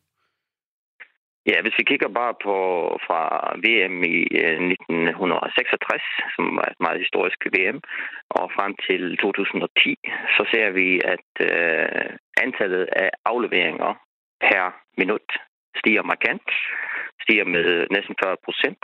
Ja, 1.51 1.57
hvis 1.63 1.79
vi 1.79 1.85
kigger 1.91 2.09
bare 2.21 2.35
på 2.47 2.57
fra 3.07 3.23
VM 3.65 3.97
i 4.15 4.17
øh, 4.45 4.59
1966, 4.71 6.03
som 6.35 6.45
var 6.59 6.67
et 6.73 6.81
meget 6.87 6.99
historisk 7.05 7.39
VM, 7.55 7.79
og 8.39 8.45
frem 8.57 8.73
til 8.87 9.03
2010, 9.17 9.97
så 10.37 10.43
ser 10.53 10.69
vi, 10.79 10.89
at 11.15 11.29
øh, 11.51 12.09
antallet 12.45 12.85
af 13.05 13.11
afleveringer 13.25 13.93
per 14.47 14.65
minut 15.01 15.29
stiger 15.81 16.03
markant, 16.13 16.49
stiger 17.25 17.47
med 17.57 17.67
næsten 17.97 18.15
40 18.25 18.37
procent. 18.47 18.83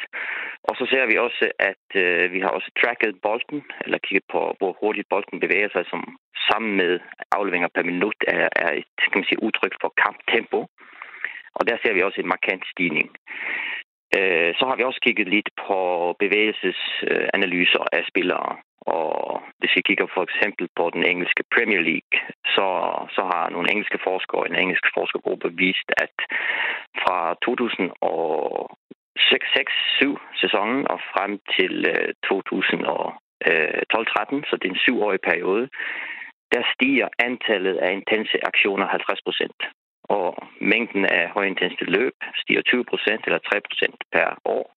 Og 0.69 0.75
så 0.79 0.85
ser 0.93 1.05
vi 1.11 1.17
også, 1.27 1.45
at 1.71 1.87
øh, 2.03 2.33
vi 2.35 2.41
har 2.45 2.53
også 2.57 2.71
tracket 2.81 3.13
bolden, 3.27 3.61
eller 3.85 3.99
kigget 3.99 4.27
på, 4.33 4.41
hvor 4.59 4.73
hurtigt 4.81 5.11
bolden 5.13 5.41
bevæger 5.45 5.71
sig, 5.73 5.85
som 5.93 6.03
sammen 6.51 6.73
med 6.83 6.93
afleveringer 7.37 7.71
per 7.75 7.85
minut 7.91 8.19
er, 8.37 8.49
er 8.65 8.71
et 8.81 8.89
kan 9.11 9.19
man 9.21 9.29
sige, 9.29 9.43
udtryk 9.47 9.75
for 9.83 9.91
kamptempo. 10.05 10.61
Og 11.59 11.63
der 11.69 11.77
ser 11.83 11.93
vi 11.95 12.03
også 12.03 12.21
en 12.21 12.33
markant 12.35 12.65
stigning. 12.73 13.09
Øh, 14.17 14.55
så 14.59 14.65
har 14.69 14.77
vi 14.77 14.85
også 14.85 15.01
kigget 15.03 15.29
lidt 15.29 15.51
på 15.67 15.79
bevægelsesanalyser 16.19 17.85
af 17.93 18.03
spillere. 18.11 18.57
Og 18.81 19.43
hvis 19.59 19.77
vi 19.77 19.83
kigger 19.89 20.07
for 20.15 20.23
eksempel 20.29 20.69
på 20.77 20.85
den 20.95 21.03
engelske 21.13 21.43
Premier 21.55 21.83
League, 21.91 22.15
så, 22.55 22.67
så 23.17 23.23
har 23.33 23.45
nogle 23.51 23.71
engelske 23.73 23.99
forskere, 24.09 24.49
en 24.49 24.59
engelsk 24.63 24.87
forskergruppe, 24.97 25.49
vist, 25.63 25.89
at 26.05 26.15
fra 27.03 27.19
2006-7 27.45 27.51
sæsonen 30.43 30.81
og 30.93 30.99
frem 31.13 31.33
til 31.57 31.75
øh, 31.93 32.09
2012-13, 32.27 32.31
øh, 33.51 33.81
så 34.49 34.53
det 34.57 34.67
er 34.67 34.75
en 34.75 34.85
syvårig 34.87 35.21
periode, 35.31 35.65
der 36.55 36.63
stiger 36.75 37.09
antallet 37.19 37.77
af 37.77 37.93
intense 37.93 38.37
aktioner 38.51 38.87
50 38.87 39.23
procent. 39.23 39.61
Og 40.09 40.37
mængden 40.61 41.05
af 41.05 41.29
højintensitet 41.29 41.89
løb 41.89 42.15
stiger 42.37 42.63
20 42.63 42.85
procent 42.85 43.23
eller 43.27 43.39
3 43.39 43.61
procent 43.61 43.99
per 44.13 44.29
år. 44.45 44.75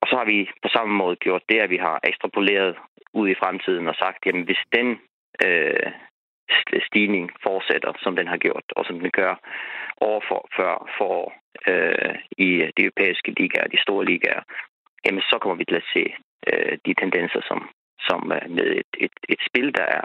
Og 0.00 0.08
så 0.08 0.16
har 0.16 0.24
vi 0.24 0.50
på 0.62 0.68
samme 0.68 0.94
måde 0.94 1.16
gjort 1.16 1.42
det, 1.48 1.58
at 1.60 1.70
vi 1.70 1.76
har 1.76 2.00
ekstrapoleret 2.04 2.76
ud 3.12 3.28
i 3.28 3.40
fremtiden 3.42 3.88
og 3.88 3.94
sagt, 3.94 4.26
jamen 4.26 4.44
hvis 4.44 4.62
den 4.72 4.88
øh, 5.44 5.92
stigning 6.88 7.30
fortsætter, 7.42 7.92
som 8.02 8.16
den 8.16 8.26
har 8.26 8.36
gjort, 8.36 8.66
og 8.76 8.84
som 8.84 9.00
den 9.00 9.10
gør 9.10 9.34
år 10.00 10.22
for, 10.28 10.48
for, 10.56 10.88
for 10.98 11.32
øh, 11.70 12.14
i 12.38 12.48
de 12.76 12.82
europæiske 12.86 13.30
ligaer, 13.40 13.66
de 13.68 13.82
store 13.82 14.04
ligaer, 14.04 14.42
jamen 15.04 15.22
så 15.30 15.38
kommer 15.40 15.56
vi 15.56 15.64
til 15.64 15.82
at 15.82 15.90
se 15.94 16.04
øh, 16.48 16.78
de 16.86 16.94
tendenser, 16.94 17.40
som, 17.48 17.68
som 18.06 18.32
øh, 18.36 18.50
med 18.56 18.68
et, 18.82 18.92
et, 19.04 19.16
et 19.28 19.40
spil, 19.48 19.68
der 19.78 19.86
er 19.98 20.04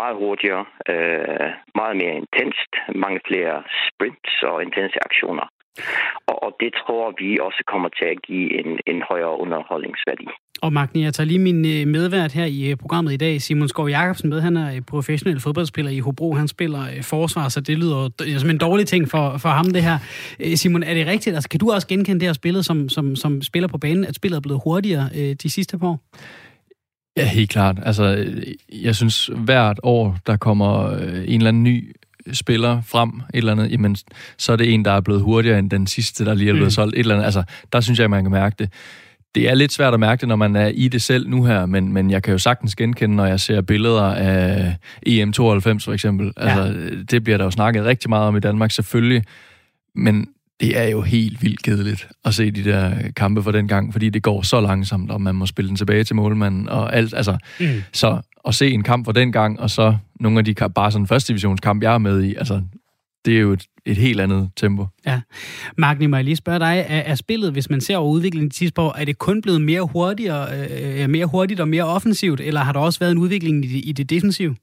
meget 0.00 0.16
hurtigere, 0.22 0.64
øh, 0.92 1.48
meget 1.80 1.96
mere 2.02 2.14
intenst, 2.22 2.72
mange 3.04 3.20
flere 3.28 3.56
sprints 3.88 4.34
og 4.50 4.62
intense 4.66 4.98
aktioner. 5.08 5.46
Og, 6.26 6.42
og 6.42 6.56
det 6.60 6.70
tror 6.80 7.14
vi 7.22 7.38
også 7.46 7.62
kommer 7.72 7.88
til 7.88 8.04
at 8.14 8.22
give 8.22 8.48
en, 8.60 8.78
en 8.86 9.02
højere 9.10 9.40
underholdningsværdi. 9.40 10.26
Og 10.62 10.72
Magni, 10.72 11.02
jeg 11.04 11.14
tager 11.14 11.26
lige 11.26 11.38
min 11.38 11.66
øh, 11.74 11.86
medvært 11.86 12.32
her 12.32 12.44
i 12.44 12.70
øh, 12.70 12.76
programmet 12.76 13.12
i 13.12 13.16
dag, 13.16 13.40
Simon 13.40 13.68
Skov 13.68 13.88
Jacobsen 13.88 14.28
med. 14.28 14.40
Han 14.40 14.56
er 14.56 14.80
professionel 14.88 15.40
fodboldspiller 15.40 15.90
i 15.90 15.98
Hobro. 15.98 16.34
Han 16.34 16.48
spiller 16.48 16.82
forsvar, 17.02 17.48
så 17.48 17.60
det 17.60 17.78
lyder 17.78 18.08
som 18.38 18.50
en 18.50 18.58
dårlig 18.58 18.86
ting 18.86 19.08
for, 19.08 19.38
for 19.38 19.48
ham, 19.48 19.64
det 19.64 19.82
her. 19.82 19.98
Simon, 20.56 20.82
er 20.82 20.94
det 20.94 21.06
rigtigt? 21.06 21.34
Altså, 21.34 21.48
kan 21.48 21.60
du 21.60 21.72
også 21.72 21.88
genkende 21.88 22.20
det 22.20 22.28
her 22.28 22.32
spillet 22.32 22.64
som, 22.64 22.88
som, 22.88 23.16
som 23.16 23.42
spiller 23.42 23.68
på 23.68 23.78
banen, 23.78 24.04
at 24.04 24.14
spillet 24.14 24.36
er 24.36 24.40
blevet 24.40 24.60
hurtigere 24.64 25.34
de 25.42 25.50
sidste 25.50 25.78
par 25.78 25.86
år? 25.86 25.98
Ja, 27.16 27.28
helt 27.28 27.50
klart. 27.50 27.78
Altså, 27.82 28.26
jeg 28.72 28.96
synes, 28.96 29.30
hvert 29.36 29.80
år, 29.82 30.18
der 30.26 30.36
kommer 30.36 30.96
en 30.98 31.40
eller 31.40 31.48
anden 31.48 31.62
ny 31.62 31.96
spiller 32.32 32.82
frem, 32.82 33.08
et 33.08 33.22
eller 33.34 33.52
andet, 33.52 33.72
jamen, 33.72 33.96
så 34.38 34.52
er 34.52 34.56
det 34.56 34.74
en, 34.74 34.84
der 34.84 34.90
er 34.90 35.00
blevet 35.00 35.22
hurtigere 35.22 35.58
end 35.58 35.70
den 35.70 35.86
sidste, 35.86 36.24
der 36.24 36.34
lige 36.34 36.48
er 36.48 36.52
blevet 36.52 36.66
mm. 36.66 36.70
solgt. 36.70 36.94
Et 36.94 36.98
eller 36.98 37.14
andet. 37.14 37.24
Altså, 37.24 37.42
der 37.72 37.80
synes 37.80 37.98
jeg, 37.98 38.10
man 38.10 38.24
kan 38.24 38.30
mærke 38.30 38.56
det. 38.58 38.72
det 39.34 39.48
er 39.48 39.54
lidt 39.54 39.72
svært 39.72 39.94
at 39.94 40.00
mærke 40.00 40.20
det, 40.20 40.28
når 40.28 40.36
man 40.36 40.56
er 40.56 40.66
i 40.66 40.88
det 40.88 41.02
selv 41.02 41.28
nu 41.28 41.44
her, 41.44 41.66
men, 41.66 41.92
men 41.92 42.10
jeg 42.10 42.22
kan 42.22 42.32
jo 42.32 42.38
sagtens 42.38 42.76
genkende, 42.76 43.16
når 43.16 43.26
jeg 43.26 43.40
ser 43.40 43.60
billeder 43.60 44.02
af 44.02 44.76
EM92 45.08 45.78
for 45.78 45.92
eksempel. 45.92 46.32
Ja. 46.36 46.42
Altså, 46.42 46.90
det 47.10 47.24
bliver 47.24 47.36
der 47.36 47.44
jo 47.44 47.50
snakket 47.50 47.84
rigtig 47.84 48.08
meget 48.08 48.26
om 48.26 48.36
i 48.36 48.40
Danmark, 48.40 48.70
selvfølgelig. 48.70 49.24
Men 49.94 50.26
det 50.60 50.78
er 50.78 50.88
jo 50.88 51.00
helt 51.00 51.42
vildt 51.42 51.62
kedeligt 51.62 52.08
at 52.24 52.34
se 52.34 52.50
de 52.50 52.64
der 52.64 52.94
kampe 53.16 53.42
for 53.42 53.52
den 53.52 53.68
gang, 53.68 53.92
fordi 53.92 54.10
det 54.10 54.22
går 54.22 54.42
så 54.42 54.60
langsomt, 54.60 55.10
og 55.10 55.20
man 55.20 55.34
må 55.34 55.46
spille 55.46 55.68
den 55.68 55.76
tilbage 55.76 56.04
til 56.04 56.16
målmanden 56.16 56.68
og 56.68 56.96
alt. 56.96 57.14
Altså, 57.14 57.38
mm. 57.60 57.82
Så 57.92 58.20
at 58.48 58.54
se 58.54 58.70
en 58.70 58.82
kamp 58.82 59.04
for 59.04 59.12
den 59.12 59.32
gang, 59.32 59.60
og 59.60 59.70
så 59.70 59.96
nogle 60.20 60.38
af 60.38 60.44
de 60.44 60.54
bare 60.74 60.92
sådan 60.92 61.06
første 61.06 61.28
divisionskamp, 61.28 61.82
jeg 61.82 61.94
er 61.94 61.98
med 61.98 62.22
i, 62.22 62.34
altså, 62.34 62.62
det 63.24 63.36
er 63.36 63.40
jo 63.40 63.52
et, 63.52 63.64
et 63.86 63.96
helt 63.96 64.20
andet 64.20 64.50
tempo. 64.56 64.86
Ja. 65.06 65.20
Magni, 65.78 66.06
må 66.06 66.16
jeg 66.16 66.24
lige 66.24 66.36
spørge 66.36 66.58
dig, 66.58 66.84
er, 66.88 66.98
er 66.98 67.14
spillet, 67.14 67.52
hvis 67.52 67.70
man 67.70 67.80
ser 67.80 67.96
over 67.96 68.10
udviklingen 68.10 68.50
de 68.50 68.56
sidste 68.56 68.80
år, 68.80 68.94
er 68.98 69.04
det 69.04 69.18
kun 69.18 69.42
blevet 69.42 69.60
mere, 69.60 69.82
hurtigere, 69.82 70.48
øh, 71.02 71.10
mere 71.10 71.26
hurtigt 71.26 71.60
og 71.60 71.68
mere 71.68 71.84
offensivt, 71.84 72.40
eller 72.40 72.60
har 72.60 72.72
der 72.72 72.80
også 72.80 72.98
været 72.98 73.12
en 73.12 73.18
udvikling 73.18 73.64
i 73.64 73.68
det, 73.68 73.80
i 73.84 73.92
det 73.92 74.10
defensive? 74.10 74.56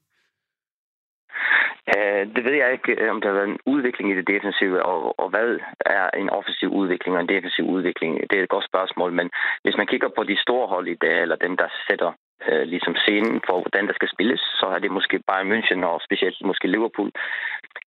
Uh, 1.96 2.22
det 2.34 2.42
ved 2.44 2.52
jeg 2.52 2.72
ikke, 2.72 3.10
om 3.10 3.20
der 3.20 3.28
har 3.28 3.38
været 3.38 3.48
en 3.48 3.64
udvikling 3.66 4.10
i 4.10 4.16
det 4.16 4.28
defensive, 4.28 4.82
og, 4.82 5.20
og 5.20 5.28
hvad 5.28 5.58
er 5.86 6.10
en 6.10 6.30
offensiv 6.30 6.68
udvikling 6.80 7.16
og 7.16 7.22
en 7.22 7.28
defensiv 7.34 7.64
udvikling? 7.64 8.12
Det 8.30 8.38
er 8.38 8.42
et 8.42 8.54
godt 8.56 8.70
spørgsmål, 8.72 9.12
men 9.12 9.30
hvis 9.62 9.76
man 9.76 9.86
kigger 9.86 10.08
på 10.16 10.22
de 10.24 10.42
store 10.44 10.66
hold 10.66 10.88
i 10.88 11.00
dag, 11.04 11.22
eller 11.22 11.36
dem, 11.36 11.56
der 11.56 11.68
sætter 11.88 12.10
uh, 12.48 12.62
ligesom 12.72 12.94
scenen 12.96 13.40
for, 13.46 13.56
hvordan 13.60 13.86
der 13.86 13.94
skal 13.94 14.10
spilles, 14.14 14.40
så 14.60 14.66
er 14.74 14.78
det 14.78 14.90
måske 14.90 15.20
bare 15.26 15.48
München 15.52 15.84
og 15.86 16.00
specielt 16.04 16.36
måske 16.44 16.68
Liverpool. 16.68 17.10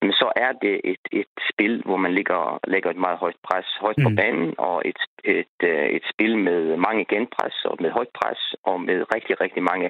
Men 0.02 0.14
så 0.14 0.32
er 0.36 0.52
det 0.52 0.82
et, 0.84 1.06
et 1.12 1.34
spil, 1.52 1.82
hvor 1.86 1.98
man 1.98 2.14
ligger, 2.14 2.60
lægger 2.68 2.90
et 2.90 3.04
meget 3.06 3.18
højt 3.18 3.40
pres 3.48 3.68
højt 3.82 3.98
mm. 3.98 4.04
på 4.04 4.10
banen, 4.22 4.54
og 4.58 4.82
et, 4.86 5.00
et, 5.24 5.38
et, 5.38 5.96
et 5.98 6.06
spil 6.14 6.38
med 6.38 6.78
mange 6.78 7.06
genpres 7.06 7.66
og 7.66 7.78
med 7.80 7.92
højt 7.92 8.14
pres, 8.20 8.56
og 8.64 8.82
med 8.82 9.06
rigtig, 9.16 9.42
rigtig 9.42 9.64
mange 9.64 9.90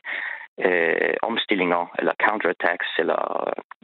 øh, 0.65 1.15
omstillinger 1.21 1.83
eller 1.99 2.13
counterattacks 2.25 2.89
eller 2.99 3.19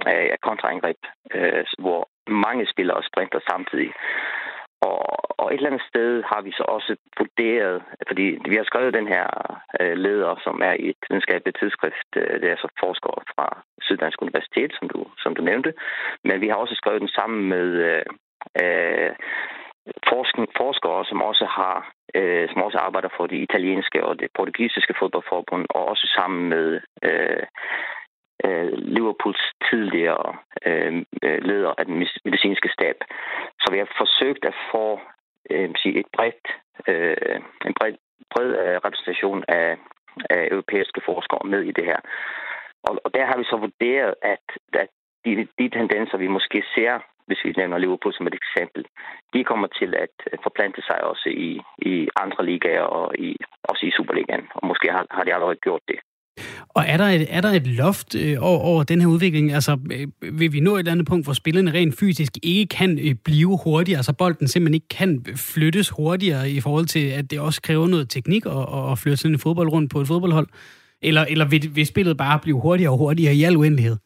øh, 0.10 0.38
kontraangreb, 0.48 1.02
øh, 1.36 1.66
hvor 1.80 2.10
mange 2.28 2.68
spillere 2.74 3.04
sprinter 3.04 3.40
samtidig. 3.50 3.92
Og, 4.82 5.02
og 5.42 5.48
et 5.48 5.58
eller 5.58 5.70
andet 5.70 5.90
sted 5.92 6.24
har 6.32 6.42
vi 6.42 6.52
så 6.52 6.64
også 6.64 6.96
vurderet, 7.18 7.84
fordi 8.08 8.38
vi 8.50 8.56
har 8.56 8.64
skrevet 8.64 8.94
den 8.94 9.08
her 9.08 9.28
øh, 9.80 9.98
leder, 9.98 10.36
som 10.44 10.62
er 10.62 10.74
i 10.74 10.90
et 10.90 11.02
videnskabeligt 11.10 11.58
tidsskrift, 11.60 12.12
øh, 12.16 12.34
det 12.40 12.46
er 12.48 12.56
altså 12.56 12.70
så 12.74 12.80
forskere 12.86 13.20
fra 13.36 13.48
Syddansk 13.82 14.22
Universitet, 14.22 14.72
som 14.80 14.90
du, 14.90 15.06
som 15.24 15.36
du 15.36 15.42
nævnte, 15.42 15.74
men 16.24 16.42
vi 16.42 16.48
har 16.48 16.56
også 16.56 16.76
skrevet 16.76 17.02
den 17.02 17.10
sammen 17.20 17.50
med 17.50 17.68
øh, 17.90 18.06
øh, 18.62 19.12
forskere, 20.58 21.06
som 21.06 21.22
også 21.22 21.46
har 21.46 21.76
øh, 22.16 22.50
som 22.50 22.62
også 22.62 22.78
arbejder 22.78 23.10
for 23.18 23.28
det 23.28 23.38
italienske 23.48 24.06
og 24.06 24.20
det 24.20 24.30
portugisiske 24.38 24.94
fodboldforbund, 25.00 25.66
og 25.70 25.88
også 25.88 26.06
sammen 26.18 26.50
med 26.50 26.80
øh, 27.04 27.44
øh, 28.46 28.74
Liverpools 28.96 29.44
tidligere 29.70 30.36
øh, 30.66 30.94
øh 31.24 31.40
leder 31.50 31.74
af 31.78 31.86
den 31.86 31.96
medicinske 32.26 32.70
stab. 32.70 32.98
Så 33.62 33.68
vi 33.72 33.78
har 33.78 33.90
forsøgt 33.98 34.46
at 34.46 34.56
få 34.72 35.00
øh, 35.50 35.70
sige 35.82 36.00
et 36.00 36.10
bredt, 36.16 36.46
øh, 36.88 37.40
en 37.68 37.74
bred, 37.80 37.94
bred 38.34 38.50
øh, 38.64 38.78
repræsentation 38.86 39.44
af, 39.48 39.78
af 40.30 40.48
europæiske 40.52 41.02
forskere 41.06 41.48
med 41.54 41.62
i 41.64 41.72
det 41.72 41.86
her. 41.86 42.00
Og, 42.88 43.02
og 43.06 43.14
der 43.14 43.26
har 43.26 43.38
vi 43.38 43.44
så 43.44 43.58
vurderet, 43.58 44.14
at, 44.22 44.46
at 44.74 44.90
de, 45.26 45.48
de 45.60 45.70
tendenser, 45.70 46.18
vi 46.18 46.28
måske 46.28 46.64
ser 46.76 47.00
hvis 47.28 47.44
vi 47.46 47.54
nævner 47.58 47.78
Liverpool 47.78 48.14
som 48.14 48.28
et 48.28 48.40
eksempel, 48.42 48.86
de 49.34 49.44
kommer 49.44 49.68
til 49.68 49.92
at 50.06 50.16
forplante 50.44 50.82
sig 50.82 51.04
også 51.04 51.30
i, 51.30 51.62
i 51.92 52.08
andre 52.24 52.46
ligaer 52.46 52.88
og 53.00 53.08
i, 53.20 53.30
også 53.64 53.86
i 53.86 53.92
Superligaen. 53.98 54.48
Og 54.56 54.68
måske 54.68 54.88
har, 54.92 55.06
har 55.12 55.24
de 55.24 55.34
allerede 55.34 55.64
gjort 55.66 55.82
det. 55.88 56.00
Og 56.70 56.84
er 56.88 56.98
der 56.98 57.06
et, 57.06 57.26
er 57.30 57.42
der 57.42 57.50
et 57.50 57.68
loft 57.68 58.16
øh, 58.16 58.38
over, 58.40 58.60
over 58.60 58.84
den 58.84 59.02
her 59.02 59.08
udvikling? 59.08 59.54
Altså, 59.54 59.78
øh, 59.92 60.40
vil 60.40 60.54
vi 60.54 60.60
nå 60.60 60.76
et 60.76 60.80
eller 60.80 60.92
andet 60.92 61.08
punkt, 61.08 61.26
hvor 61.26 61.34
spillerne 61.34 61.74
rent 61.74 62.00
fysisk 62.00 62.38
ikke 62.44 62.66
kan 62.66 63.00
øh, 63.00 63.16
blive 63.16 63.60
hurtigere? 63.64 63.98
Altså, 63.98 64.14
bolden 64.14 64.48
simpelthen 64.48 64.74
ikke 64.74 64.88
kan 64.88 65.26
øh, 65.30 65.36
flyttes 65.36 65.90
hurtigere 65.90 66.52
i 66.52 66.60
forhold 66.60 66.86
til, 66.86 67.06
at 67.06 67.32
det 67.32 67.40
også 67.40 67.62
kræver 67.62 67.88
noget 67.88 68.10
teknik 68.10 68.46
at, 68.46 68.92
at 68.92 69.00
flytte 69.00 69.18
sådan 69.18 69.36
en 69.36 69.40
fodbold 69.40 69.70
rundt 69.70 69.92
på 69.92 70.02
et 70.02 70.08
fodboldhold? 70.08 70.48
Eller, 71.02 71.26
eller 71.30 71.46
vil, 71.46 71.76
vil 71.76 71.86
spillet 71.86 72.18
bare 72.18 72.40
blive 72.40 72.62
hurtigere 72.62 72.92
og 72.92 72.98
hurtigere 72.98 73.36
i 73.36 73.44
al 73.44 73.58
uendelighed? 73.58 73.98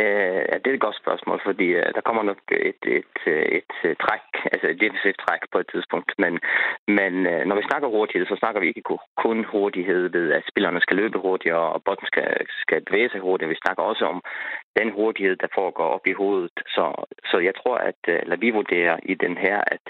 Øh, 0.00 0.42
ja, 0.50 0.56
det 0.58 0.68
er 0.68 0.76
et 0.76 0.86
godt 0.86 1.02
spørgsmål, 1.02 1.40
fordi 1.48 1.68
uh, 1.80 1.88
der 1.96 2.02
kommer 2.06 2.22
nok 2.22 2.40
et, 2.70 2.82
et, 2.98 3.14
et, 3.58 3.72
et 3.90 3.98
træk, 4.04 4.24
altså 4.52 4.66
et 4.68 4.80
defensivt 4.84 5.18
træk 5.24 5.42
på 5.52 5.58
et 5.58 5.68
tidspunkt. 5.72 6.10
Men, 6.22 6.32
men 6.98 7.12
øh, 7.32 7.42
når 7.48 7.56
vi 7.56 7.68
snakker 7.70 7.88
hurtighed, 7.88 8.26
så 8.26 8.36
snakker 8.38 8.60
vi 8.60 8.68
ikke 8.68 8.82
kun 9.24 9.38
hurtighed 9.44 10.02
ved, 10.16 10.32
at 10.32 10.48
spillerne 10.50 10.80
skal 10.80 10.96
løbe 10.96 11.18
hurtigere, 11.18 11.66
og 11.74 11.82
bolden 11.84 12.06
skal, 12.06 12.46
skal 12.62 12.84
bevæge 12.84 13.10
sig 13.10 13.20
hurtigere. 13.20 13.54
Vi 13.54 13.64
snakker 13.64 13.82
også 13.82 14.04
om 14.04 14.18
den 14.78 14.88
hurtighed, 14.98 15.36
der 15.36 15.48
foregår 15.54 15.88
op 15.96 16.06
i 16.06 16.12
hovedet. 16.12 16.56
Så, 16.76 16.84
så 17.30 17.38
jeg 17.38 17.54
tror, 17.60 17.76
at 17.90 18.00
eller 18.22 18.36
vi 18.36 18.50
vurderer 18.50 18.96
i 19.02 19.14
den 19.14 19.36
her, 19.36 19.58
at, 19.74 19.84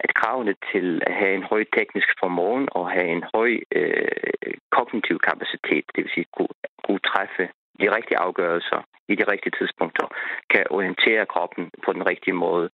at 0.00 0.14
kravene 0.14 0.54
til 0.72 1.02
at 1.06 1.14
have 1.14 1.34
en 1.34 1.42
høj 1.42 1.64
teknisk 1.78 2.08
formåen 2.20 2.68
og 2.70 2.90
have 2.90 3.08
en 3.16 3.24
høj 3.34 3.50
øh, 3.72 4.54
kognitiv 4.76 5.18
kapacitet, 5.18 5.84
det 5.94 6.00
vil 6.04 6.14
sige 6.14 6.26
kunne, 6.36 6.56
kunne 6.84 7.04
træffe 7.10 7.48
de 7.80 7.96
rigtige 7.96 8.18
afgørelser 8.18 8.80
i 9.08 9.14
de 9.14 9.24
rigtige 9.32 9.56
tidspunkter, 9.58 10.06
kan 10.50 10.64
orientere 10.70 11.26
kroppen 11.26 11.70
på 11.84 11.92
den 11.92 12.06
rigtige 12.06 12.34
måde. 12.34 12.70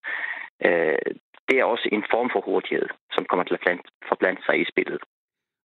Øh, 0.67 1.09
det 1.49 1.57
er 1.59 1.65
også 1.65 1.89
en 1.93 2.05
form 2.11 2.31
for 2.33 2.41
hurtighed, 2.41 2.89
som 3.13 3.25
kommer 3.25 3.45
til 3.45 3.55
at 3.55 3.81
forblande 4.09 4.43
sig 4.47 4.61
i 4.61 4.71
spillet. 4.73 5.01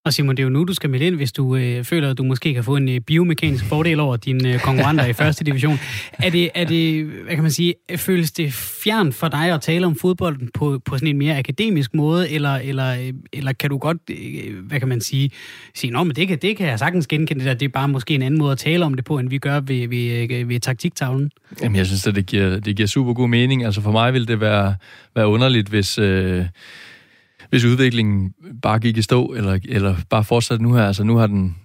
Og 0.05 0.13
Simon, 0.13 0.37
det 0.37 0.43
er 0.43 0.43
jo 0.43 0.49
nu, 0.49 0.63
du 0.63 0.73
skal 0.73 0.89
melde 0.89 1.05
ind, 1.05 1.15
hvis 1.15 1.31
du 1.31 1.55
øh, 1.55 1.83
føler, 1.83 2.09
at 2.09 2.17
du 2.17 2.23
måske 2.23 2.53
kan 2.53 2.63
få 2.63 2.75
en 2.75 2.89
øh, 2.89 2.99
biomekanisk 2.99 3.65
fordel 3.65 3.99
over 3.99 4.17
dine 4.17 4.53
øh, 4.53 4.59
konkurrenter 4.59 5.05
i 5.05 5.13
første 5.13 5.43
division. 5.43 5.79
Er 6.13 6.29
det, 6.29 6.49
er 6.55 6.65
det, 6.65 7.05
hvad 7.05 7.35
kan 7.35 7.41
man 7.41 7.51
sige, 7.51 7.73
føles 7.95 8.31
det 8.31 8.53
fjern 8.53 9.13
for 9.13 9.27
dig 9.27 9.51
at 9.53 9.61
tale 9.61 9.85
om 9.85 9.95
fodbolden 9.95 10.49
på, 10.53 10.81
på 10.85 10.97
sådan 10.97 11.07
en 11.07 11.17
mere 11.17 11.37
akademisk 11.37 11.93
måde, 11.93 12.31
eller, 12.31 12.55
eller, 12.55 12.93
øh, 12.93 13.13
eller 13.33 13.53
kan 13.53 13.69
du 13.69 13.77
godt, 13.77 13.97
øh, 14.09 14.67
hvad 14.67 14.79
kan 14.79 14.87
man 14.87 15.01
sige, 15.01 15.31
sige, 15.75 15.91
nå, 15.91 16.03
men 16.03 16.15
det 16.15 16.27
kan, 16.27 16.37
det 16.37 16.57
kan 16.57 16.67
jeg 16.67 16.79
sagtens 16.79 17.07
genkende, 17.07 17.45
det, 17.45 17.59
det 17.59 17.65
er 17.65 17.69
bare 17.69 17.87
måske 17.87 18.15
en 18.15 18.21
anden 18.21 18.37
måde 18.37 18.51
at 18.51 18.57
tale 18.57 18.85
om 18.85 18.93
det 18.93 19.05
på, 19.05 19.19
end 19.19 19.29
vi 19.29 19.37
gør 19.37 19.59
ved, 19.59 19.87
ved, 19.87 20.27
ved, 20.27 20.45
ved 20.45 20.59
taktiktavlen? 20.59 21.31
Jamen, 21.61 21.75
jeg 21.75 21.85
synes, 21.85 22.07
at 22.07 22.15
det 22.15 22.25
giver, 22.25 22.59
det 22.59 22.75
giver 22.75 22.87
super 22.87 23.13
god 23.13 23.29
mening. 23.29 23.65
Altså 23.65 23.81
for 23.81 23.91
mig 23.91 24.13
vil 24.13 24.27
det 24.27 24.39
være, 24.39 24.75
være 25.15 25.27
underligt, 25.27 25.67
hvis... 25.67 25.97
Øh 25.97 26.45
hvis 27.53 27.65
udviklingen 27.65 28.33
bare 28.61 28.79
gik 28.79 28.97
i 28.97 29.01
stå, 29.01 29.25
eller, 29.25 29.59
eller 29.69 29.95
bare 30.09 30.23
fortsatte 30.23 30.63
nu 30.63 30.73
her. 30.73 30.87
Altså 30.87 31.03
nu 31.03 31.15
har 31.15 31.27
den 31.27 31.55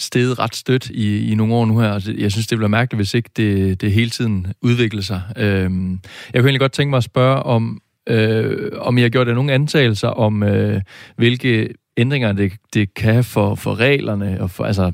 steget 0.00 0.38
ret 0.38 0.56
stødt 0.56 0.90
i, 0.90 1.30
i 1.30 1.34
nogle 1.34 1.54
år 1.54 1.66
nu 1.66 1.78
her, 1.78 1.88
og 1.88 2.02
jeg 2.18 2.32
synes, 2.32 2.46
det 2.46 2.58
bliver 2.58 2.68
mærkeligt, 2.68 2.98
hvis 2.98 3.14
ikke 3.14 3.30
det, 3.36 3.80
det 3.80 3.92
hele 3.92 4.10
tiden 4.10 4.46
udvikler 4.62 5.02
sig. 5.02 5.22
Øhm, 5.36 5.90
jeg 6.32 6.40
kunne 6.40 6.48
egentlig 6.48 6.60
godt 6.60 6.72
tænke 6.72 6.90
mig 6.90 6.96
at 6.96 7.04
spørge 7.04 7.42
om, 7.42 7.80
øh, 8.08 8.70
om 8.78 8.98
I 8.98 9.02
har 9.02 9.08
gjort 9.08 9.26
nogle 9.26 9.52
antagelser 9.52 10.08
om, 10.08 10.42
øh, 10.42 10.80
hvilke 11.16 11.74
ændringer, 11.96 12.32
det, 12.32 12.52
det 12.74 12.94
kan 12.94 13.24
for, 13.34 13.54
for 13.54 13.80
reglerne? 13.80 14.38
Og 14.40 14.50
for, 14.50 14.64
altså, 14.64 14.84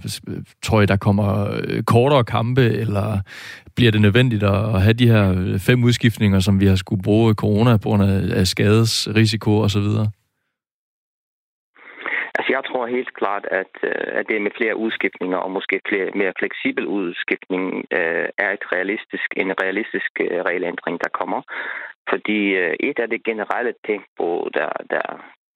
tror 0.62 0.80
I, 0.80 0.86
der 0.86 0.96
kommer 0.96 1.28
øh, 1.68 1.82
kortere 1.82 2.24
kampe, 2.24 2.62
eller 2.62 3.18
bliver 3.76 3.92
det 3.92 4.01
nødvendigt 4.01 4.42
at 4.42 4.82
have 4.82 4.92
de 4.92 5.11
her 5.12 5.24
øh, 5.30 5.59
fem 5.59 5.84
udskiftninger, 5.84 6.40
som 6.40 6.61
vi 6.61 6.66
har 6.66 6.76
skulle 6.76 7.03
bruge 7.03 7.30
i 7.30 7.34
corona 7.34 7.76
på 7.76 7.88
grund 7.88 8.03
af 8.40 8.46
skadesrisiko 8.46 9.51
osv.? 9.61 9.88
Altså, 12.36 12.51
jeg 12.57 12.62
tror 12.68 12.86
helt 12.86 13.14
klart, 13.20 13.44
at, 13.51 13.74
øh, 13.82 14.18
at 14.18 14.24
det 14.28 14.42
med 14.42 14.51
flere 14.57 14.76
udskiftninger 14.76 15.38
og 15.38 15.51
måske 15.51 15.80
flere, 15.88 16.11
mere 16.14 16.32
fleksibel 16.38 16.86
udskiftning 16.86 17.64
øh, 17.98 18.28
er 18.44 18.51
et 18.59 18.64
realistisk, 18.74 19.28
en 19.36 19.51
realistisk 19.62 20.11
regelændring, 20.48 20.96
der 21.05 21.11
kommer. 21.20 21.40
Fordi 22.11 22.40
øh, 22.62 22.74
et 22.80 22.98
af 22.98 23.09
det 23.09 23.24
generelle 23.24 23.74
tempo, 23.86 24.26
der, 24.59 24.70
der, 24.90 25.07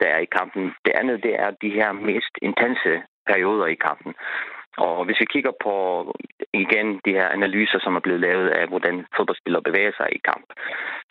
der 0.05 0.11
er 0.17 0.21
i 0.27 0.35
kampen. 0.39 0.65
Det 0.85 0.93
andet, 1.01 1.23
det 1.27 1.35
er 1.45 1.51
de 1.65 1.71
her 1.79 1.91
mest 1.93 2.35
intense 2.49 2.93
perioder 3.31 3.67
i 3.67 3.83
kampen. 3.89 4.13
Og 4.87 5.05
hvis 5.05 5.21
vi 5.21 5.33
kigger 5.35 5.55
på 5.67 5.75
igen 6.53 6.89
de 7.07 7.13
her 7.19 7.29
analyser, 7.39 7.79
som 7.83 7.97
er 7.97 8.05
blevet 8.07 8.21
lavet 8.21 8.49
af, 8.49 8.69
hvordan 8.69 9.07
fodboldspillere 9.17 9.67
bevæger 9.69 9.93
sig 9.97 10.09
i 10.13 10.21
kamp, 10.31 10.47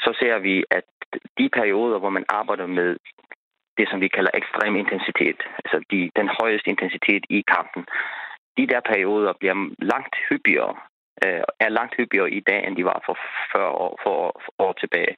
så 0.05 0.11
ser 0.19 0.37
vi, 0.47 0.55
at 0.71 0.87
de 1.37 1.49
perioder, 1.59 1.99
hvor 1.99 2.09
man 2.17 2.25
arbejder 2.29 2.67
med 2.67 2.89
det, 3.77 3.87
som 3.89 4.01
vi 4.01 4.07
kalder 4.07 4.31
ekstrem 4.33 4.75
intensitet, 4.75 5.39
altså 5.59 5.77
de, 5.91 6.11
den 6.19 6.29
højeste 6.39 6.69
intensitet 6.69 7.23
i 7.29 7.39
kampen, 7.55 7.83
de 8.57 8.67
der 8.67 8.81
perioder 8.91 9.33
bliver 9.39 9.57
langt 9.79 10.15
hyppigere 10.29 10.75
øh, 11.25 11.43
er 11.65 11.69
langt 11.69 11.95
hyppigere 11.97 12.31
i 12.31 12.39
dag, 12.39 12.67
end 12.67 12.75
de 12.75 12.85
var 12.85 12.99
for 13.05 13.17
40 13.51 13.69
år, 13.69 13.99
for, 14.03 14.41
for 14.43 14.51
år 14.65 14.73
tilbage. 14.73 15.15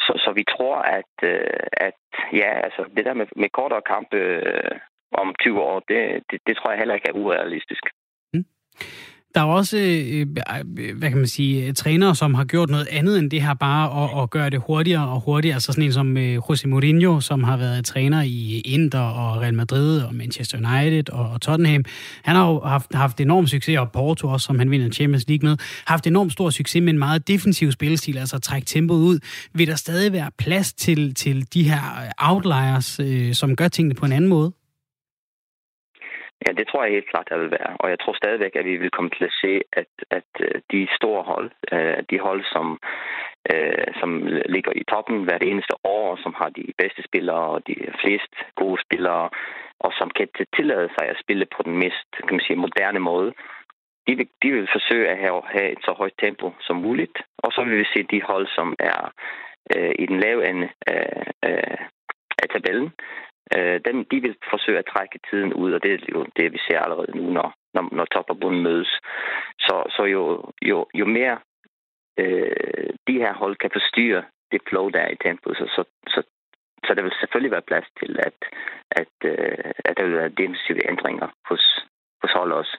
Så, 0.00 0.12
så 0.24 0.32
vi 0.32 0.44
tror, 0.44 0.76
at, 0.76 1.14
øh, 1.22 1.66
at 1.72 2.00
ja, 2.32 2.50
altså 2.66 2.84
det 2.96 3.04
der 3.04 3.14
med, 3.14 3.26
med 3.36 3.48
kortere 3.48 3.82
kampe 3.82 4.16
øh, 4.16 4.78
om 5.12 5.34
20 5.40 5.60
år, 5.60 5.80
det, 5.88 6.22
det, 6.30 6.40
det 6.46 6.56
tror 6.56 6.70
jeg 6.70 6.78
heller 6.78 6.94
ikke 6.94 7.08
er 7.08 7.20
urealistisk. 7.22 7.84
Mm. 8.34 8.44
Der 9.34 9.40
er 9.40 9.44
også, 9.44 9.76
øh, 9.78 10.20
øh 10.20 10.26
hvad 10.96 11.08
kan 11.08 11.18
man 11.18 11.26
sige, 11.26 11.66
øh, 11.66 11.74
trænere, 11.74 12.14
som 12.14 12.34
har 12.34 12.44
gjort 12.44 12.70
noget 12.70 12.88
andet 12.90 13.18
end 13.18 13.30
det 13.30 13.42
her 13.42 13.54
bare 13.54 14.04
at, 14.04 14.22
at 14.22 14.30
gøre 14.30 14.50
det 14.50 14.60
hurtigere 14.66 15.08
og 15.08 15.20
hurtigere. 15.20 15.54
Altså 15.54 15.72
sådan 15.72 15.84
en 15.84 15.92
som 15.92 16.16
øh, 16.16 16.38
José 16.38 16.66
Mourinho, 16.66 17.20
som 17.20 17.44
har 17.44 17.56
været 17.56 17.84
træner 17.84 18.22
i 18.22 18.60
Inter 18.60 19.00
og 19.00 19.40
Real 19.40 19.54
Madrid 19.54 20.00
og 20.00 20.14
Manchester 20.14 20.58
United 20.58 21.10
og, 21.10 21.40
Tottenham. 21.40 21.84
Han 22.22 22.36
har 22.36 22.48
jo 22.48 22.60
haft, 22.60 22.94
haft 22.94 23.20
enorm 23.20 23.46
succes, 23.46 23.78
og 23.78 23.92
Porto 23.92 24.28
også, 24.28 24.44
som 24.44 24.58
han 24.58 24.70
vinder 24.70 24.90
Champions 24.90 25.28
League 25.28 25.48
med, 25.48 25.56
har 25.58 25.92
haft 25.94 26.06
enorm 26.06 26.30
stor 26.30 26.50
succes 26.50 26.82
med 26.82 26.92
en 26.92 26.98
meget 26.98 27.28
defensiv 27.28 27.72
spillestil, 27.72 28.18
altså 28.18 28.36
at 28.36 28.42
trække 28.42 28.66
tempoet 28.66 29.00
ud. 29.00 29.18
Vil 29.54 29.66
der 29.66 29.76
stadig 29.76 30.12
være 30.12 30.30
plads 30.38 30.72
til, 30.72 31.14
til 31.14 31.54
de 31.54 31.62
her 31.62 31.80
outliers, 32.18 33.00
øh, 33.00 33.34
som 33.34 33.56
gør 33.56 33.68
tingene 33.68 33.94
på 33.94 34.06
en 34.06 34.12
anden 34.12 34.30
måde? 34.30 34.52
Ja, 36.46 36.52
det 36.52 36.68
tror 36.68 36.82
jeg 36.82 36.92
helt 36.92 37.10
klart, 37.10 37.28
der 37.30 37.38
vil 37.38 37.50
være. 37.50 37.76
Og 37.80 37.90
jeg 37.90 37.98
tror 38.00 38.12
stadigvæk, 38.12 38.56
at 38.56 38.64
vi 38.64 38.76
vil 38.76 38.90
komme 38.90 39.10
til 39.10 39.24
at 39.24 39.38
se, 39.42 39.52
at, 39.72 39.92
at 40.10 40.30
øh, 40.40 40.60
de 40.72 40.88
store 40.98 41.22
hold, 41.22 41.50
øh, 41.72 42.02
de 42.10 42.18
hold, 42.18 42.42
som, 42.54 42.66
øh, 43.52 43.88
som 44.00 44.10
ligger 44.54 44.72
i 44.76 44.84
toppen 44.92 45.24
hvert 45.24 45.42
eneste 45.42 45.74
år, 45.84 46.18
som 46.22 46.34
har 46.40 46.48
de 46.48 46.64
bedste 46.78 47.02
spillere 47.08 47.44
og 47.54 47.66
de 47.66 47.74
flest 48.02 48.32
gode 48.56 48.78
spillere, 48.86 49.30
og 49.80 49.92
som 49.98 50.10
kan 50.10 50.28
tillade 50.56 50.88
sig 50.96 51.08
at 51.08 51.20
spille 51.24 51.46
på 51.56 51.62
den 51.62 51.76
mest 51.76 52.08
kan 52.26 52.34
man 52.36 52.46
sige, 52.46 52.64
moderne 52.66 52.98
måde, 52.98 53.32
de 54.06 54.16
vil, 54.16 54.28
de 54.42 54.48
vil 54.52 54.68
forsøge 54.72 55.08
at 55.08 55.18
have, 55.18 55.42
have 55.46 55.70
et 55.72 55.82
så 55.86 55.92
højt 55.92 56.16
tempo 56.24 56.46
som 56.60 56.76
muligt. 56.76 57.16
Og 57.38 57.52
så 57.52 57.64
vil 57.64 57.78
vi 57.78 57.86
se 57.94 58.02
de 58.02 58.22
hold, 58.22 58.46
som 58.56 58.76
er 58.78 59.12
øh, 59.76 59.92
i 59.98 60.06
den 60.06 60.20
lave 60.20 60.48
ende 60.50 60.68
af, 60.86 61.32
af, 61.42 61.78
af 62.42 62.48
tabellen, 62.48 62.90
øh, 63.56 63.80
dem, 63.84 64.04
de 64.04 64.20
vil 64.20 64.36
forsøge 64.50 64.78
at 64.78 64.90
trække 64.94 65.18
tiden 65.30 65.52
ud, 65.54 65.72
og 65.72 65.82
det 65.82 65.92
er 65.92 65.98
jo 66.14 66.26
det, 66.36 66.52
vi 66.52 66.58
ser 66.66 66.78
allerede 66.80 67.16
nu, 67.18 67.30
når, 67.30 67.54
når, 67.74 67.88
når 67.92 68.04
top 68.04 68.30
og 68.30 68.40
bund 68.40 68.60
mødes. 68.60 68.92
Så, 69.58 69.76
så 69.96 70.02
jo, 70.04 70.52
jo, 70.62 70.86
jo 70.94 71.06
mere 71.06 71.38
øh, 72.18 72.90
de 73.08 73.14
her 73.22 73.34
hold 73.34 73.56
kan 73.56 73.70
forstyrre 73.72 74.24
det 74.52 74.60
flow, 74.68 74.88
der 74.88 75.00
er 75.00 75.10
i 75.10 75.22
tempoet, 75.24 75.56
så, 75.56 75.66
så, 75.76 75.84
så, 76.08 76.22
så 76.86 76.94
der 76.94 77.02
vil 77.02 77.12
selvfølgelig 77.20 77.52
være 77.52 77.68
plads 77.70 77.88
til, 78.00 78.16
at, 78.28 78.38
at, 78.90 79.14
øh, 79.24 79.72
at 79.84 79.96
der 79.96 80.04
vil 80.04 80.14
være 80.14 80.36
defensive 80.38 80.88
ændringer 80.90 81.28
hos, 81.48 81.84
hos 82.22 82.32
hold 82.32 82.52
også. 82.52 82.78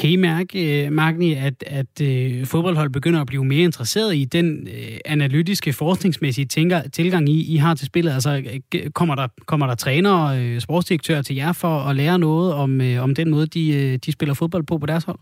Kan 0.00 0.10
I 0.10 0.16
mærke, 0.16 0.58
øh, 0.86 0.92
Magni, 0.92 1.30
at, 1.48 1.58
at 1.80 1.94
øh, 2.10 2.46
fodboldhold 2.52 2.90
begynder 2.92 3.20
at 3.20 3.26
blive 3.26 3.44
mere 3.44 3.64
interesseret 3.70 4.14
i 4.14 4.24
den 4.24 4.68
øh, 4.76 4.98
analytiske, 5.04 5.72
forskningsmæssige 5.72 6.46
tænker, 6.46 6.80
tilgang, 6.92 7.28
I, 7.28 7.54
I 7.54 7.56
har 7.56 7.74
til 7.74 7.86
spillet? 7.86 8.12
Altså, 8.12 8.30
kommer 8.94 9.14
der, 9.14 9.28
kommer 9.46 9.66
der 9.66 9.74
trænere 9.74 10.20
og 10.56 10.62
sportsdirektører 10.62 11.22
til 11.22 11.36
jer 11.36 11.52
for 11.62 11.74
at 11.88 11.96
lære 11.96 12.18
noget 12.18 12.54
om, 12.54 12.70
om 13.06 13.14
den 13.14 13.30
måde, 13.30 13.46
de, 13.46 13.98
de 13.98 14.12
spiller 14.12 14.34
fodbold 14.34 14.64
på 14.66 14.78
på 14.78 14.86
deres 14.86 15.04
hold? 15.04 15.20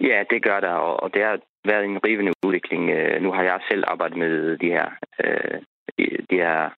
Ja, 0.00 0.18
det 0.30 0.42
gør 0.42 0.60
der, 0.60 0.76
og 1.02 1.14
det 1.14 1.22
har 1.22 1.38
været 1.64 1.84
en 1.84 1.98
rivende 2.06 2.32
udvikling. 2.46 2.82
Nu 3.24 3.32
har 3.32 3.42
jeg 3.42 3.58
selv 3.70 3.84
arbejdet 3.86 4.18
med 4.18 4.58
de 4.58 4.66
her, 4.76 4.88
de 6.30 6.36
her 6.44 6.70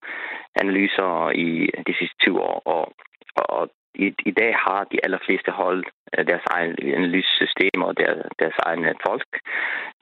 analyser 0.62 1.30
i 1.30 1.48
de 1.86 1.94
sidste 1.98 2.16
20 2.20 2.40
år, 2.40 2.62
og, 2.74 2.92
og 3.36 3.70
i, 4.04 4.14
i 4.30 4.30
dag 4.30 4.52
har 4.54 4.84
de 4.92 5.04
allerfleste 5.04 5.50
hold 5.50 5.84
øh, 6.18 6.26
deres 6.26 6.46
egen 6.50 6.74
analysesystem 6.98 7.82
og 7.82 7.96
deres, 7.96 8.26
deres 8.38 8.58
egne 8.58 8.88
øh, 8.88 8.94
folk, 9.06 9.30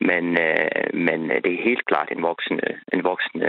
men, 0.01 0.25
øh, 0.47 0.89
men 1.07 1.31
øh, 1.31 1.39
det 1.45 1.53
er 1.53 1.69
helt 1.69 1.85
klart 1.91 2.09
en 2.11 2.23
voksen, 2.23 2.61
en 2.93 3.05
voksen 3.05 3.41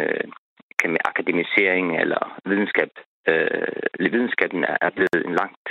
kan 0.79 0.89
man, 0.89 0.97
akademisering 1.05 1.87
eller 2.01 2.39
videnskab. 2.45 2.91
Øh, 3.27 4.11
videnskaben 4.13 4.65
er 4.81 4.89
blevet 4.95 5.21
en 5.25 5.35
langt 5.41 5.67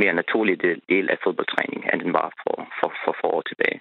mere 0.00 0.12
naturlig 0.12 0.62
del 0.88 1.10
af 1.10 1.18
fodboldtræning, 1.24 1.80
end 1.92 2.00
den 2.00 2.12
var 2.12 2.28
for, 2.42 2.56
for, 2.80 2.92
for, 3.04 3.16
for 3.20 3.28
år 3.34 3.42
tilbage. 3.50 3.80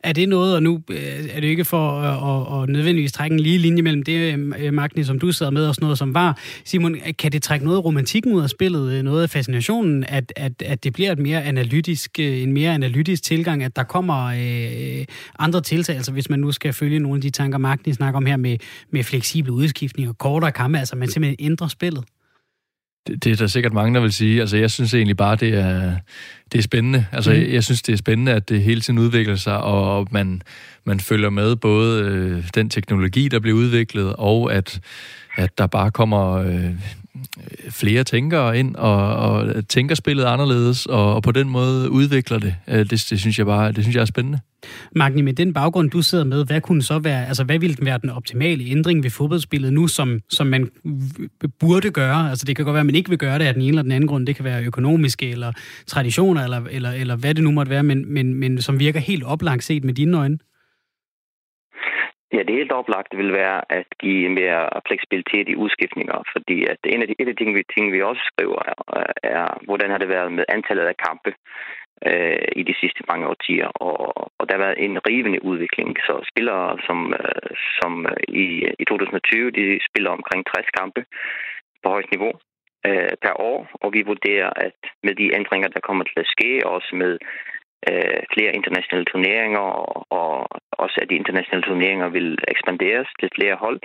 Er 0.00 0.12
det 0.12 0.28
noget, 0.28 0.54
og 0.54 0.62
nu 0.62 0.82
øh, 0.90 1.28
er 1.30 1.40
det 1.40 1.48
ikke 1.48 1.64
for 1.64 2.00
øh, 2.00 2.52
at, 2.52 2.58
at, 2.58 2.62
at 2.62 2.68
nødvendigvis 2.68 3.12
trække 3.12 3.34
en 3.34 3.40
lige 3.40 3.58
linje 3.58 3.82
mellem 3.82 4.02
det, 4.02 4.38
øh, 4.58 4.74
Magni, 4.74 5.04
som 5.04 5.18
du 5.18 5.32
sad 5.32 5.50
med, 5.50 5.66
og 5.66 5.74
sådan 5.74 5.84
noget 5.84 5.98
som 5.98 6.14
var. 6.14 6.38
Simon, 6.64 6.96
kan 7.18 7.32
det 7.32 7.42
trække 7.42 7.64
noget 7.64 7.78
af 7.78 7.84
romantikken 7.84 8.32
ud 8.32 8.42
af 8.42 8.50
spillet, 8.50 9.04
noget 9.04 9.22
af 9.22 9.30
fascinationen, 9.30 10.04
at, 10.08 10.32
at, 10.36 10.62
at 10.62 10.84
det 10.84 10.92
bliver 10.92 11.12
et 11.12 11.18
mere 11.18 11.42
analytisk, 11.44 12.18
en 12.18 12.52
mere 12.52 12.74
analytisk 12.74 13.22
tilgang, 13.22 13.62
at 13.64 13.76
der 13.76 13.82
kommer 13.82 14.26
øh, 14.26 15.04
andre 15.38 15.60
tiltag, 15.60 15.96
altså 15.96 16.12
hvis 16.12 16.30
man 16.30 16.38
nu 16.38 16.52
skal 16.52 16.72
følge 16.72 16.98
nogle 16.98 17.16
af 17.16 17.22
de 17.22 17.30
tanker, 17.30 17.58
Magni 17.58 17.92
snakker 17.92 18.16
om 18.16 18.26
her 18.26 18.36
med, 18.36 18.56
med 18.90 19.04
fleksible 19.04 19.52
udskiftninger, 19.52 20.12
kortere 20.12 20.52
kampe, 20.52 20.78
altså 20.78 20.96
man 20.96 21.08
simpelthen 21.08 21.50
ændrer 21.50 21.68
spillet? 21.68 22.04
Det, 23.06 23.24
det 23.24 23.32
er 23.32 23.36
der 23.36 23.46
sikkert 23.46 23.72
mange, 23.72 23.94
der 23.94 24.00
vil 24.00 24.12
sige. 24.12 24.40
Altså, 24.40 24.56
jeg 24.56 24.70
synes 24.70 24.94
egentlig 24.94 25.16
bare, 25.16 25.36
det 25.36 25.54
er, 25.54 25.96
det 26.52 26.58
er 26.58 26.62
spændende. 26.62 27.06
Altså, 27.12 27.30
mm. 27.30 27.36
jeg, 27.36 27.52
jeg 27.52 27.64
synes, 27.64 27.82
det 27.82 27.92
er 27.92 27.96
spændende, 27.96 28.32
at 28.32 28.48
det 28.48 28.62
hele 28.62 28.80
tiden 28.80 28.98
udvikler 28.98 29.36
sig, 29.36 29.60
og 29.60 30.08
man, 30.10 30.42
man 30.84 31.00
følger 31.00 31.30
med 31.30 31.56
både 31.56 32.02
øh, 32.02 32.44
den 32.54 32.70
teknologi, 32.70 33.28
der 33.28 33.38
bliver 33.38 33.56
udviklet, 33.56 34.14
og 34.16 34.52
at, 34.52 34.80
at 35.34 35.58
der 35.58 35.66
bare 35.66 35.90
kommer 35.90 36.32
øh, 36.32 36.70
flere 37.70 38.04
tænkere 38.04 38.58
ind, 38.58 38.76
og, 38.76 39.16
og 39.16 39.68
tænker 39.68 39.94
spillet 39.94 40.24
anderledes, 40.24 40.86
og, 40.86 41.14
og 41.14 41.22
på 41.22 41.32
den 41.32 41.48
måde 41.48 41.90
udvikler 41.90 42.38
det. 42.38 42.54
Øh, 42.68 42.78
det. 42.78 42.90
Det 42.90 43.20
synes 43.20 43.38
jeg 43.38 43.46
bare 43.46 43.72
det 43.72 43.84
synes 43.84 43.94
jeg 43.94 44.00
er 44.00 44.06
spændende. 44.06 44.40
Magni, 44.96 45.22
med 45.22 45.32
den 45.32 45.52
baggrund, 45.52 45.90
du 45.90 46.02
sidder 46.02 46.24
med, 46.24 46.46
hvad 46.46 46.60
kunne 46.60 46.82
så 46.82 46.98
være, 46.98 47.26
altså 47.26 47.44
hvad 47.44 47.58
ville 47.58 47.76
være 47.80 47.98
den 47.98 48.10
optimale 48.10 48.64
ændring 48.64 49.02
ved 49.02 49.10
fodboldspillet 49.10 49.72
nu, 49.72 49.86
som, 49.86 50.20
som 50.30 50.46
man 50.46 50.70
burde 51.60 51.90
gøre? 51.90 52.30
Altså 52.30 52.44
det 52.46 52.56
kan 52.56 52.64
godt 52.64 52.74
være, 52.74 52.80
at 52.80 52.86
man 52.86 52.94
ikke 52.94 53.08
vil 53.08 53.18
gøre 53.18 53.38
det 53.38 53.44
af 53.44 53.54
den 53.54 53.62
ene 53.62 53.68
eller 53.68 53.82
den 53.82 53.92
anden 53.92 54.08
grund. 54.08 54.26
Det 54.26 54.36
kan 54.36 54.44
være 54.44 54.64
økonomiske 54.64 55.30
eller 55.30 55.52
traditioner, 55.86 56.44
eller, 56.44 56.62
eller, 56.70 56.90
eller 56.90 57.16
hvad 57.16 57.34
det 57.34 57.44
nu 57.44 57.50
måtte 57.50 57.70
være, 57.70 57.82
men, 57.82 58.14
men, 58.14 58.34
men 58.34 58.62
som 58.62 58.78
virker 58.80 59.00
helt 59.00 59.24
oplagt 59.24 59.64
set 59.64 59.84
med 59.84 59.94
dine 59.94 60.18
øjne. 60.18 60.38
Ja, 62.32 62.42
det 62.42 62.54
helt 62.54 62.72
oplagte 62.72 63.16
vil 63.16 63.32
være 63.32 63.72
at 63.72 63.86
give 64.00 64.28
mere 64.28 64.68
fleksibilitet 64.88 65.48
i 65.48 65.56
udskiftninger, 65.56 66.18
fordi 66.32 66.66
at 66.66 66.78
en 66.84 67.02
af 67.02 67.08
de, 67.08 67.14
et 67.18 67.28
af 67.28 67.36
de 67.36 67.44
ting, 67.44 67.54
vi, 67.56 67.62
ting, 67.74 67.92
vi 67.92 68.02
også 68.02 68.22
skriver, 68.32 68.60
er, 68.68 69.12
er, 69.22 69.46
hvordan 69.64 69.90
har 69.90 69.98
det 69.98 70.08
været 70.08 70.32
med 70.32 70.44
antallet 70.48 70.86
af 70.86 70.96
kampe 70.96 71.30
øh, 72.08 72.48
i 72.60 72.62
de 72.62 72.74
sidste 72.80 73.02
mange 73.08 73.26
årtier, 73.32 73.66
og, 73.66 73.98
og 74.38 74.42
der 74.48 74.54
har 74.54 74.64
været 74.66 74.84
en 74.86 74.98
rivende 75.08 75.44
udvikling. 75.44 75.96
Så 76.06 76.14
spillere 76.32 76.78
som, 76.86 76.98
øh, 77.20 77.50
som 77.80 77.92
øh, 78.06 78.22
i, 78.28 78.44
i 78.82 78.84
2020, 78.84 79.50
de 79.50 79.80
spiller 79.88 80.10
omkring 80.10 80.46
60 80.46 80.66
kampe 80.80 81.04
på 81.82 81.88
højt 81.88 82.10
niveau 82.14 82.32
øh, 82.86 83.14
per 83.24 83.34
år, 83.50 83.58
og 83.82 83.88
vi 83.92 84.02
vurderer, 84.02 84.50
at 84.66 84.78
med 85.02 85.14
de 85.14 85.34
ændringer, 85.38 85.68
der 85.68 85.86
kommer 85.88 86.04
til 86.04 86.20
at 86.24 86.32
ske, 86.34 86.66
også 86.66 86.90
med 87.02 87.18
øh, 87.90 88.20
flere 88.34 88.56
internationale 88.58 89.06
turneringer, 89.12 89.64
og, 89.80 90.06
og 90.20 90.30
også 90.84 90.96
at 91.02 91.10
de 91.10 91.20
internationale 91.22 91.66
turneringer 91.68 92.08
vil 92.08 92.28
ekspanderes 92.48 93.08
til 93.20 93.28
flere 93.36 93.56
hold, 93.64 93.80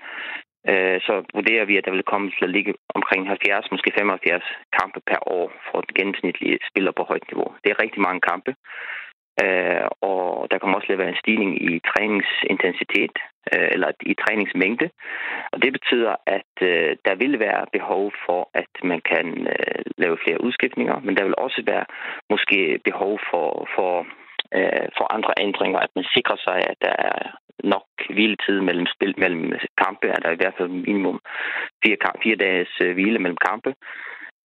øh, 0.72 0.98
så 1.08 1.14
vurderer 1.38 1.66
vi, 1.66 1.78
at 1.78 1.86
der 1.86 1.96
vil 1.96 2.10
komme 2.12 2.28
til 2.32 2.46
at 2.48 2.56
ligge 2.58 2.74
omkring 2.98 3.28
70, 3.28 3.72
måske 3.72 3.92
75 3.98 4.44
kampe 4.80 5.00
per 5.10 5.22
år 5.38 5.46
for 5.68 5.82
den 5.82 5.94
gennemsnitlige 5.98 6.58
spiller 6.70 6.92
på 6.96 7.04
højt 7.10 7.26
niveau. 7.32 7.50
Det 7.64 7.70
er 7.72 7.84
rigtig 7.84 8.02
mange 8.08 8.22
kampe. 8.32 8.52
Øh, 9.44 9.88
og 10.02 10.48
der 10.52 10.58
kommer 10.58 10.76
også 10.76 10.88
til 10.88 10.98
at 10.98 11.04
være 11.04 11.14
en 11.16 11.24
stigning 11.24 11.52
i 11.70 11.82
træningsintensitet, 11.92 13.16
øh, 13.54 13.70
eller 13.76 13.90
i 14.12 14.14
træningsmængde. 14.24 14.90
Og 15.52 15.58
det 15.64 15.72
betyder, 15.74 16.16
at 16.38 16.54
øh, 16.62 16.92
der 17.08 17.16
vil 17.16 17.40
være 17.40 17.66
behov 17.78 18.12
for, 18.26 18.50
at 18.54 18.74
man 18.84 19.02
kan 19.12 19.28
øh, 19.54 19.82
lave 19.98 20.18
flere 20.24 20.44
udskiftninger, 20.44 21.00
men 21.06 21.18
der 21.18 21.24
vil 21.24 21.36
også 21.38 21.62
være 21.66 21.86
måske 22.30 22.80
behov 22.90 23.20
for, 23.30 23.68
for, 23.76 23.94
øh, 24.58 24.88
for 24.98 25.06
andre 25.16 25.34
ændringer, 25.40 25.80
at 25.80 25.92
man 25.96 26.06
sikrer 26.16 26.38
sig, 26.48 26.58
at 26.72 26.78
der 26.82 26.96
er 27.10 27.20
nok 27.64 27.88
hviletid 28.10 28.62
mellem 28.62 28.88
spil 28.96 29.14
mellem 29.18 29.54
kampe, 29.84 30.08
er 30.08 30.20
der 30.20 30.32
i 30.32 30.40
hvert 30.42 30.58
fald 30.58 30.70
minimum 30.70 31.20
fire, 31.84 31.98
fire 32.24 32.36
dages 32.36 32.72
øh, 32.82 32.94
hvile 32.94 33.20
mellem 33.20 33.42
kampe. 33.50 33.74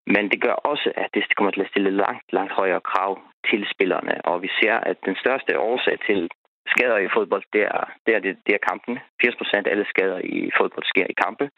Men 0.06 0.30
det 0.30 0.42
gør 0.42 0.56
også, 0.70 0.92
at 0.96 1.10
det 1.14 1.36
kommer 1.36 1.52
til 1.52 1.64
at 1.64 1.72
stille 1.72 1.90
langt, 1.90 2.26
langt 2.32 2.52
højere 2.52 2.80
krav 2.80 3.12
til 3.50 3.66
spillerne. 3.74 4.14
Og 4.24 4.42
vi 4.42 4.50
ser, 4.60 4.74
at 4.90 4.96
den 5.04 5.16
største 5.22 5.60
årsag 5.60 5.98
til 6.06 6.28
skader 6.72 6.98
i 6.98 7.08
fodbold, 7.14 7.44
det 7.52 7.62
er, 7.62 7.84
det 8.06 8.14
er, 8.16 8.20
det, 8.20 8.36
det 8.46 8.54
er 8.54 8.66
kampen. 8.70 8.98
80 9.22 9.36
procent 9.36 9.66
af 9.66 9.70
alle 9.70 9.86
skader 9.92 10.20
i 10.24 10.50
fodbold 10.58 10.84
sker 10.92 11.06
i 11.10 11.20
kampe. 11.24 11.50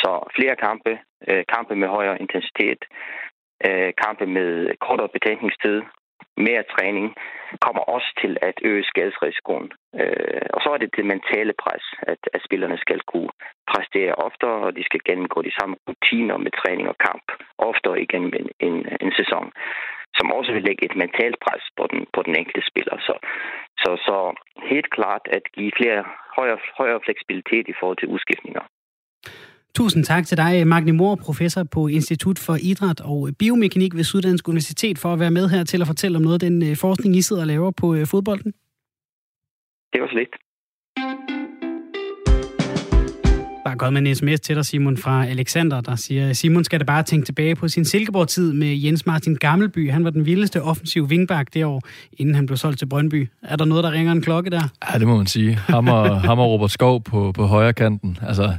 Så 0.00 0.10
flere 0.36 0.56
kampe, 0.56 0.98
øh, 1.28 1.44
kampe 1.54 1.76
med 1.76 1.88
højere 1.88 2.20
intensitet, 2.20 2.80
øh, 3.66 3.90
kampe 4.04 4.26
med 4.26 4.50
kortere 4.86 5.14
betænkningstid, 5.16 5.82
mere 6.36 6.64
træning 6.74 7.06
kommer 7.66 7.82
også 7.94 8.10
til 8.22 8.32
at 8.48 8.56
øge 8.70 8.84
skadesrisikoen. 8.90 9.72
Øh, 10.00 10.46
og 10.54 10.60
så 10.62 10.68
er 10.74 10.78
det 10.78 10.96
det 10.96 11.06
mentale 11.14 11.54
pres, 11.62 11.84
at, 12.12 12.20
at 12.34 12.40
spillerne 12.46 12.78
skal 12.78 13.00
kunne 13.12 13.30
præstere 13.72 14.14
oftere, 14.26 14.58
og 14.66 14.76
de 14.76 14.84
skal 14.84 15.00
gennemgå 15.08 15.42
de 15.42 15.56
samme 15.58 15.76
rutiner 15.88 16.36
med 16.36 16.52
træning 16.60 16.88
og 16.88 16.98
kamp 17.08 17.26
oftere 17.58 18.00
igennem 18.00 18.32
en, 18.40 18.48
en, 18.66 18.76
en 19.04 19.12
sæson, 19.20 19.52
som 20.18 20.32
også 20.32 20.52
vil 20.52 20.66
lægge 20.68 20.84
et 20.84 20.96
mentalt 20.96 21.38
pres 21.44 21.64
på 21.78 21.84
den, 21.90 22.00
på 22.14 22.20
den 22.26 22.34
enkelte 22.40 22.62
spiller. 22.70 22.96
Så, 23.08 23.14
så, 23.82 23.90
så 24.06 24.16
helt 24.72 24.90
klart 24.90 25.24
at 25.36 25.44
give 25.56 25.72
flere 25.80 26.04
højere, 26.36 26.58
højere 26.78 27.00
fleksibilitet 27.04 27.66
i 27.68 27.78
forhold 27.80 27.98
til 27.98 28.08
udskiftninger. 28.14 28.64
Tusind 29.74 30.04
tak 30.04 30.26
til 30.26 30.36
dig, 30.36 30.66
Magni 30.66 30.90
Mor, 30.90 31.14
professor 31.14 31.62
på 31.64 31.86
Institut 31.86 32.38
for 32.38 32.56
Idræt 32.62 33.00
og 33.00 33.28
Biomekanik 33.38 33.96
ved 33.96 34.04
Syddansk 34.04 34.48
Universitet, 34.48 34.98
for 34.98 35.12
at 35.12 35.20
være 35.20 35.30
med 35.30 35.48
her 35.48 35.64
til 35.64 35.80
at 35.80 35.86
fortælle 35.86 36.16
om 36.16 36.22
noget 36.22 36.42
af 36.42 36.50
den 36.50 36.62
øh, 36.62 36.76
forskning, 36.76 37.16
I 37.16 37.22
sidder 37.22 37.42
og 37.42 37.46
laver 37.46 37.70
på 37.70 37.94
øh, 37.94 38.06
fodbolden. 38.06 38.52
Det 39.92 40.00
var 40.00 40.08
så 40.08 40.14
lidt. 40.14 40.47
Kommet 43.78 44.08
en 44.08 44.14
sms 44.14 44.40
til 44.40 44.56
dig, 44.56 44.64
Simon, 44.64 44.96
fra 44.96 45.26
Alexander, 45.26 45.80
der 45.80 45.96
siger, 45.96 46.32
Simon 46.32 46.64
skal 46.64 46.80
da 46.80 46.84
bare 46.84 47.02
tænke 47.02 47.24
tilbage 47.24 47.54
på 47.54 47.68
sin 47.68 47.84
Silkeborg-tid 47.84 48.52
med 48.52 48.76
Jens 48.76 49.06
Martin 49.06 49.36
Gammelby. 49.36 49.90
Han 49.90 50.04
var 50.04 50.10
den 50.10 50.26
vildeste 50.26 50.62
offensiv 50.62 51.10
vingbak 51.10 51.54
det 51.54 51.64
år, 51.64 51.82
inden 52.12 52.34
han 52.34 52.46
blev 52.46 52.56
solgt 52.56 52.78
til 52.78 52.86
Brøndby. 52.86 53.28
Er 53.42 53.56
der 53.56 53.64
noget, 53.64 53.84
der 53.84 53.92
ringer 53.92 54.12
en 54.12 54.22
klokke 54.22 54.50
der? 54.50 54.62
Ja, 54.92 54.98
det 54.98 55.06
må 55.06 55.16
man 55.16 55.26
sige. 55.26 55.54
Ham 55.54 55.88
og, 55.88 56.20
ham 56.28 56.38
og 56.38 56.50
Robert 56.50 56.70
Skov 56.70 57.02
på, 57.02 57.32
på 57.32 57.46
højre 57.46 57.72
kanten. 57.72 58.18
Altså, 58.22 58.54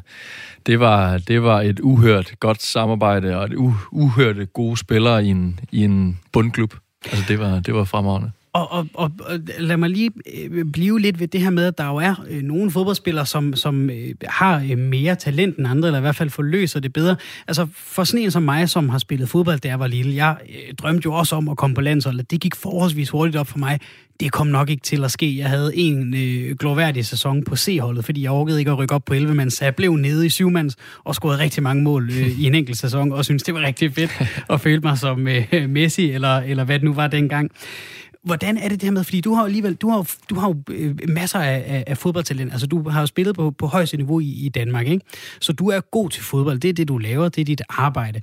det 0.65 0.79
var, 0.79 1.17
det 1.17 1.43
var 1.43 1.61
et 1.61 1.79
uhørt 1.79 2.33
godt 2.39 2.61
samarbejde, 2.61 3.37
og 3.37 3.45
et 3.45 3.53
uh, 3.53 3.75
uhørt 3.91 4.53
gode 4.53 4.77
spillere 4.77 5.25
i 5.25 5.27
en, 5.27 5.59
i 5.71 5.83
en 5.83 6.19
bundklub. 6.31 6.73
Altså, 7.05 7.25
det 7.27 7.39
var, 7.39 7.59
det 7.59 7.73
var 7.73 7.83
fremragende. 7.83 8.31
Og, 8.53 8.71
og, 8.71 8.87
og, 8.93 9.11
og 9.19 9.39
lad 9.59 9.77
mig 9.77 9.89
lige 9.89 10.11
øh, 10.33 10.65
blive 10.65 10.99
lidt 10.99 11.19
ved 11.19 11.27
det 11.27 11.41
her 11.41 11.49
med, 11.49 11.65
at 11.65 11.77
der 11.77 11.85
jo 11.87 11.95
er 11.95 12.25
øh, 12.29 12.41
nogle 12.41 12.71
fodboldspillere, 12.71 13.25
som, 13.25 13.55
som 13.55 13.89
øh, 13.89 14.13
har 14.23 14.65
øh, 14.71 14.77
mere 14.77 15.15
talent 15.15 15.57
end 15.57 15.67
andre, 15.67 15.87
eller 15.87 15.99
i 15.99 16.01
hvert 16.01 16.15
fald 16.15 16.29
forløser 16.29 16.79
det 16.79 16.93
bedre. 16.93 17.15
Altså 17.47 17.67
for 17.73 18.03
sådan 18.03 18.23
en 18.23 18.31
som 18.31 18.43
mig, 18.43 18.69
som 18.69 18.89
har 18.89 18.97
spillet 18.97 19.29
fodbold, 19.29 19.59
da 19.59 19.67
jeg 19.67 19.79
var 19.79 19.87
lille, 19.87 20.15
jeg 20.15 20.37
øh, 20.49 20.73
drømte 20.73 21.05
jo 21.05 21.13
også 21.13 21.35
om 21.35 21.49
at 21.49 21.57
komme 21.57 21.73
på 21.73 21.81
landsholdet. 21.81 22.31
Det 22.31 22.41
gik 22.41 22.55
forholdsvis 22.55 23.09
hurtigt 23.09 23.37
op 23.37 23.47
for 23.47 23.57
mig. 23.57 23.79
Det 24.19 24.31
kom 24.31 24.47
nok 24.47 24.69
ikke 24.69 24.83
til 24.83 25.03
at 25.03 25.11
ske. 25.11 25.37
Jeg 25.37 25.49
havde 25.49 25.75
en 25.75 26.13
øh, 26.13 26.55
glorværdig 26.57 27.05
sæson 27.05 27.43
på 27.43 27.55
C-holdet, 27.55 28.05
fordi 28.05 28.23
jeg 28.23 28.31
orkede 28.31 28.59
ikke 28.59 28.71
at 28.71 28.77
rykke 28.77 28.95
op 28.95 29.05
på 29.05 29.13
11 29.13 29.35
mands, 29.35 29.53
så 29.53 29.65
jeg 29.65 29.75
blev 29.75 29.95
nede 29.95 30.25
i 30.25 30.29
7 30.29 30.49
mands 30.49 30.75
og 31.03 31.15
scorede 31.15 31.39
rigtig 31.39 31.63
mange 31.63 31.83
mål 31.83 32.09
øh, 32.09 32.39
i 32.39 32.47
en 32.47 32.55
enkelt 32.55 32.77
sæson, 32.77 33.11
og 33.11 33.25
synes 33.25 33.43
det 33.43 33.53
var 33.53 33.61
rigtig 33.61 33.93
fedt 33.93 34.11
at 34.49 34.61
føle 34.61 34.81
mig 34.81 34.97
som 34.97 35.27
øh, 35.27 35.69
Messi, 35.69 36.11
eller, 36.11 36.37
eller 36.37 36.63
hvad 36.63 36.79
det 36.79 36.83
nu 36.83 36.93
var 36.93 37.07
dengang. 37.07 37.51
Hvordan 38.29 38.57
er 38.57 38.69
det 38.69 38.81
det 38.81 38.83
her 38.83 38.91
med, 38.91 39.03
fordi 39.03 39.21
du 39.21 39.33
har 39.33 39.43
alligevel, 39.43 39.75
du 39.75 39.89
har, 39.89 40.15
du 40.29 40.35
har 40.35 40.47
jo 40.47 40.55
øh, 40.69 40.95
masser 41.07 41.39
af, 41.39 41.63
af, 41.67 41.83
af 41.87 41.97
fodboldtalent, 41.97 42.51
altså 42.51 42.67
du 42.67 42.89
har 42.89 42.99
jo 42.99 43.05
spillet 43.05 43.35
på, 43.35 43.51
på 43.51 43.67
højeste 43.67 43.97
niveau 43.97 44.19
i, 44.19 44.45
i 44.45 44.49
Danmark, 44.49 44.87
ikke? 44.87 45.05
Så 45.41 45.53
du 45.53 45.69
er 45.69 45.79
god 45.79 46.09
til 46.09 46.23
fodbold, 46.23 46.59
det 46.59 46.69
er 46.69 46.73
det, 46.73 46.87
du 46.87 46.97
laver, 46.97 47.29
det 47.29 47.41
er 47.41 47.45
dit 47.45 47.61
arbejde. 47.69 48.21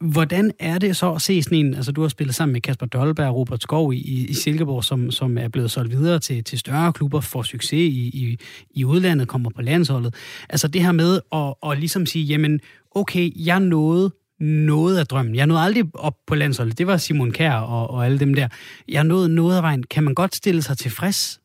Hvordan 0.00 0.52
er 0.58 0.78
det 0.78 0.96
så 0.96 1.12
at 1.12 1.22
se 1.22 1.42
sådan 1.42 1.58
en, 1.58 1.74
altså 1.74 1.92
du 1.92 2.00
har 2.00 2.08
spillet 2.08 2.34
sammen 2.34 2.52
med 2.52 2.60
Kasper 2.60 2.86
Dolberg 2.86 3.28
og 3.28 3.36
Robert 3.36 3.62
Skov 3.62 3.92
i, 3.92 4.26
i 4.26 4.34
Silkeborg, 4.34 4.84
som, 4.84 5.10
som 5.10 5.38
er 5.38 5.48
blevet 5.48 5.70
solgt 5.70 5.92
videre 5.92 6.18
til, 6.18 6.44
til 6.44 6.58
større 6.58 6.92
klubber, 6.92 7.20
får 7.20 7.42
succes 7.42 7.72
i, 7.72 7.86
i, 7.86 8.38
i 8.70 8.84
udlandet, 8.84 9.28
kommer 9.28 9.50
på 9.50 9.62
landsholdet. 9.62 10.14
Altså 10.48 10.68
det 10.68 10.82
her 10.82 10.92
med 10.92 11.20
at, 11.32 11.54
at 11.70 11.78
ligesom 11.78 12.06
sige, 12.06 12.24
jamen 12.24 12.60
okay, 12.90 13.46
jeg 13.46 13.60
nåede 13.60 14.10
noget 14.40 14.98
af 14.98 15.06
drømmen. 15.06 15.34
Jeg 15.34 15.46
nåede 15.46 15.62
aldrig 15.62 15.84
op 15.94 16.16
på 16.26 16.34
landsholdet. 16.34 16.78
Det 16.78 16.86
var 16.86 16.96
Simon 16.96 17.32
Kær 17.32 17.52
og, 17.52 17.90
og 17.90 18.04
alle 18.04 18.18
dem 18.18 18.34
der. 18.34 18.48
Jeg 18.88 19.04
nåede 19.04 19.28
noget 19.28 19.56
af 19.56 19.62
vejen. 19.62 19.82
Kan 19.82 20.02
man 20.02 20.14
godt 20.14 20.34
stille 20.34 20.62
sig 20.62 20.78
tilfreds? 20.78 21.40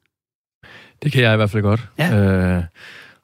Det 1.04 1.12
kan 1.12 1.24
jeg 1.24 1.34
i 1.34 1.36
hvert 1.36 1.50
fald 1.50 1.64
godt. 1.64 1.88
Ja. 2.00 2.18
Øh, 2.18 2.64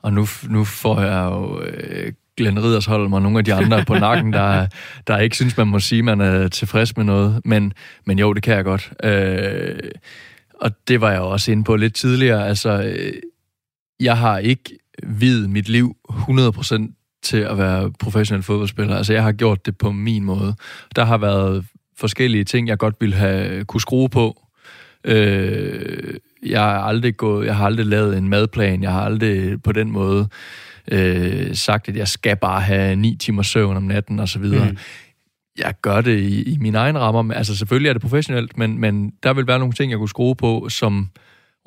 og 0.02 0.14
nu, 0.14 0.28
nu 0.50 0.64
får 0.64 1.02
jeg 1.02 1.26
jo 1.32 1.62
øh, 1.62 2.14
Glenn 2.38 2.64
Ridersholm 2.64 3.14
og 3.14 3.22
nogle 3.22 3.38
af 3.38 3.46
de 3.46 3.54
andre 3.54 3.86
på 3.86 3.94
nakken, 3.94 4.34
der, 4.34 4.68
der 5.08 5.18
ikke 5.18 5.36
synes, 5.36 5.58
man 5.58 5.68
må 5.68 5.80
sige, 5.80 6.04
man 6.04 6.22
er 6.22 6.48
tilfreds 6.48 6.98
med 6.98 7.06
noget. 7.06 7.42
Men, 7.46 7.74
men 8.06 8.20
jo, 8.20 8.34
det 8.34 8.44
kan 8.44 8.56
jeg 8.56 8.64
godt. 8.64 8.92
Øh, 9.04 9.92
og 10.62 10.72
det 10.88 11.02
var 11.02 11.12
jeg 11.12 11.22
også 11.22 11.52
inde 11.52 11.64
på 11.64 11.76
lidt 11.76 11.96
tidligere. 11.96 12.48
Altså, 12.48 12.84
øh, 12.84 13.14
jeg 14.00 14.18
har 14.18 14.38
ikke 14.38 14.80
vid 15.04 15.48
mit 15.48 15.70
liv 15.70 15.98
100% 16.10 17.05
til 17.26 17.38
at 17.38 17.58
være 17.58 17.92
professionel 18.00 18.44
fodboldspiller. 18.44 18.96
Altså, 18.96 19.14
jeg 19.14 19.24
har 19.24 19.32
gjort 19.32 19.66
det 19.66 19.78
på 19.78 19.92
min 19.92 20.24
måde. 20.24 20.56
Der 20.96 21.06
har 21.06 21.18
været 21.18 21.66
forskellige 21.98 22.44
ting, 22.44 22.68
jeg 22.68 22.78
godt 22.78 22.96
ville 23.00 23.16
have 23.16 23.66
kunne 23.66 23.82
skrue 23.82 24.10
på. 24.10 24.42
Øh, 25.04 26.16
jeg 26.46 26.62
har 26.62 26.80
aldrig 26.80 27.18
gået, 27.18 27.46
jeg 27.46 27.56
har 27.56 27.66
aldrig 27.66 27.86
lavet 27.86 28.18
en 28.18 28.30
madplan. 28.30 28.84
Jeg 28.84 28.92
har 28.92 29.02
aldrig 29.02 29.64
på 29.64 29.72
den 29.72 29.92
måde 29.92 30.28
øh, 30.92 31.56
sagt, 31.56 31.90
at 31.90 31.96
jeg 31.96 32.08
skal 32.08 32.36
bare 32.36 32.62
have 32.62 32.96
ni 32.96 33.16
timer 33.16 33.44
søvn 33.44 33.78
om 33.78 33.84
natten 33.84 34.20
og 34.20 34.30
så 34.30 34.40
videre. 34.40 34.70
Mm. 34.70 34.78
Jeg 35.58 35.74
gør 35.82 36.02
det 36.02 36.20
i, 36.20 36.54
i 36.54 36.58
mine 36.58 36.78
egne 36.78 37.00
rammer. 37.00 37.34
Altså 37.34 37.58
selvfølgelig 37.58 37.90
er 37.90 37.94
det 37.94 38.02
professionelt, 38.02 38.58
men, 38.58 38.80
men 38.80 39.14
der 39.24 39.34
vil 39.34 39.48
være 39.48 39.60
nogle 39.60 39.74
ting, 39.74 39.92
jeg 39.92 40.00
kunne 40.00 40.10
skrue 40.10 40.36
på, 40.36 40.68
som 40.70 41.10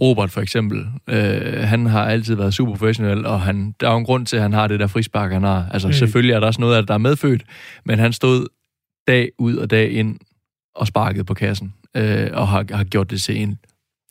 Robert 0.03 0.31
for 0.31 0.41
eksempel, 0.41 0.87
øh, 1.09 1.59
han 1.59 1.87
har 1.87 2.05
altid 2.05 2.35
været 2.35 2.55
super 2.55 2.73
professionel, 2.73 3.27
og 3.27 3.41
han, 3.41 3.75
der 3.81 3.89
er 3.89 3.93
jo 3.93 3.99
en 3.99 4.05
grund 4.05 4.27
til, 4.27 4.37
at 4.37 4.43
han 4.43 4.53
har 4.53 4.69
det 4.69 4.81
der 4.81 4.87
frispark, 4.87 5.33
han 5.33 5.43
har. 5.43 5.67
Altså 5.71 5.89
mm. 5.89 5.95
selvfølgelig 5.95 6.33
er 6.33 6.41
der 6.41 6.47
også 6.47 6.61
noget 6.61 6.77
af 6.77 6.83
det, 6.83 6.89
der 6.89 6.95
er 6.95 6.99
medfødt, 6.99 7.43
men 7.85 7.99
han 7.99 8.13
stod 8.13 8.47
dag 9.09 9.29
ud 9.39 9.57
og 9.57 9.71
dag 9.71 9.91
ind 9.91 10.19
og 10.75 10.87
sparkede 10.87 11.25
på 11.25 11.35
kassen, 11.35 11.75
øh, 11.97 12.29
og 12.33 12.49
har, 12.49 12.65
har 12.71 12.85
gjort 12.85 13.11
det 13.11 13.23
til 13.23 13.43
en 13.43 13.59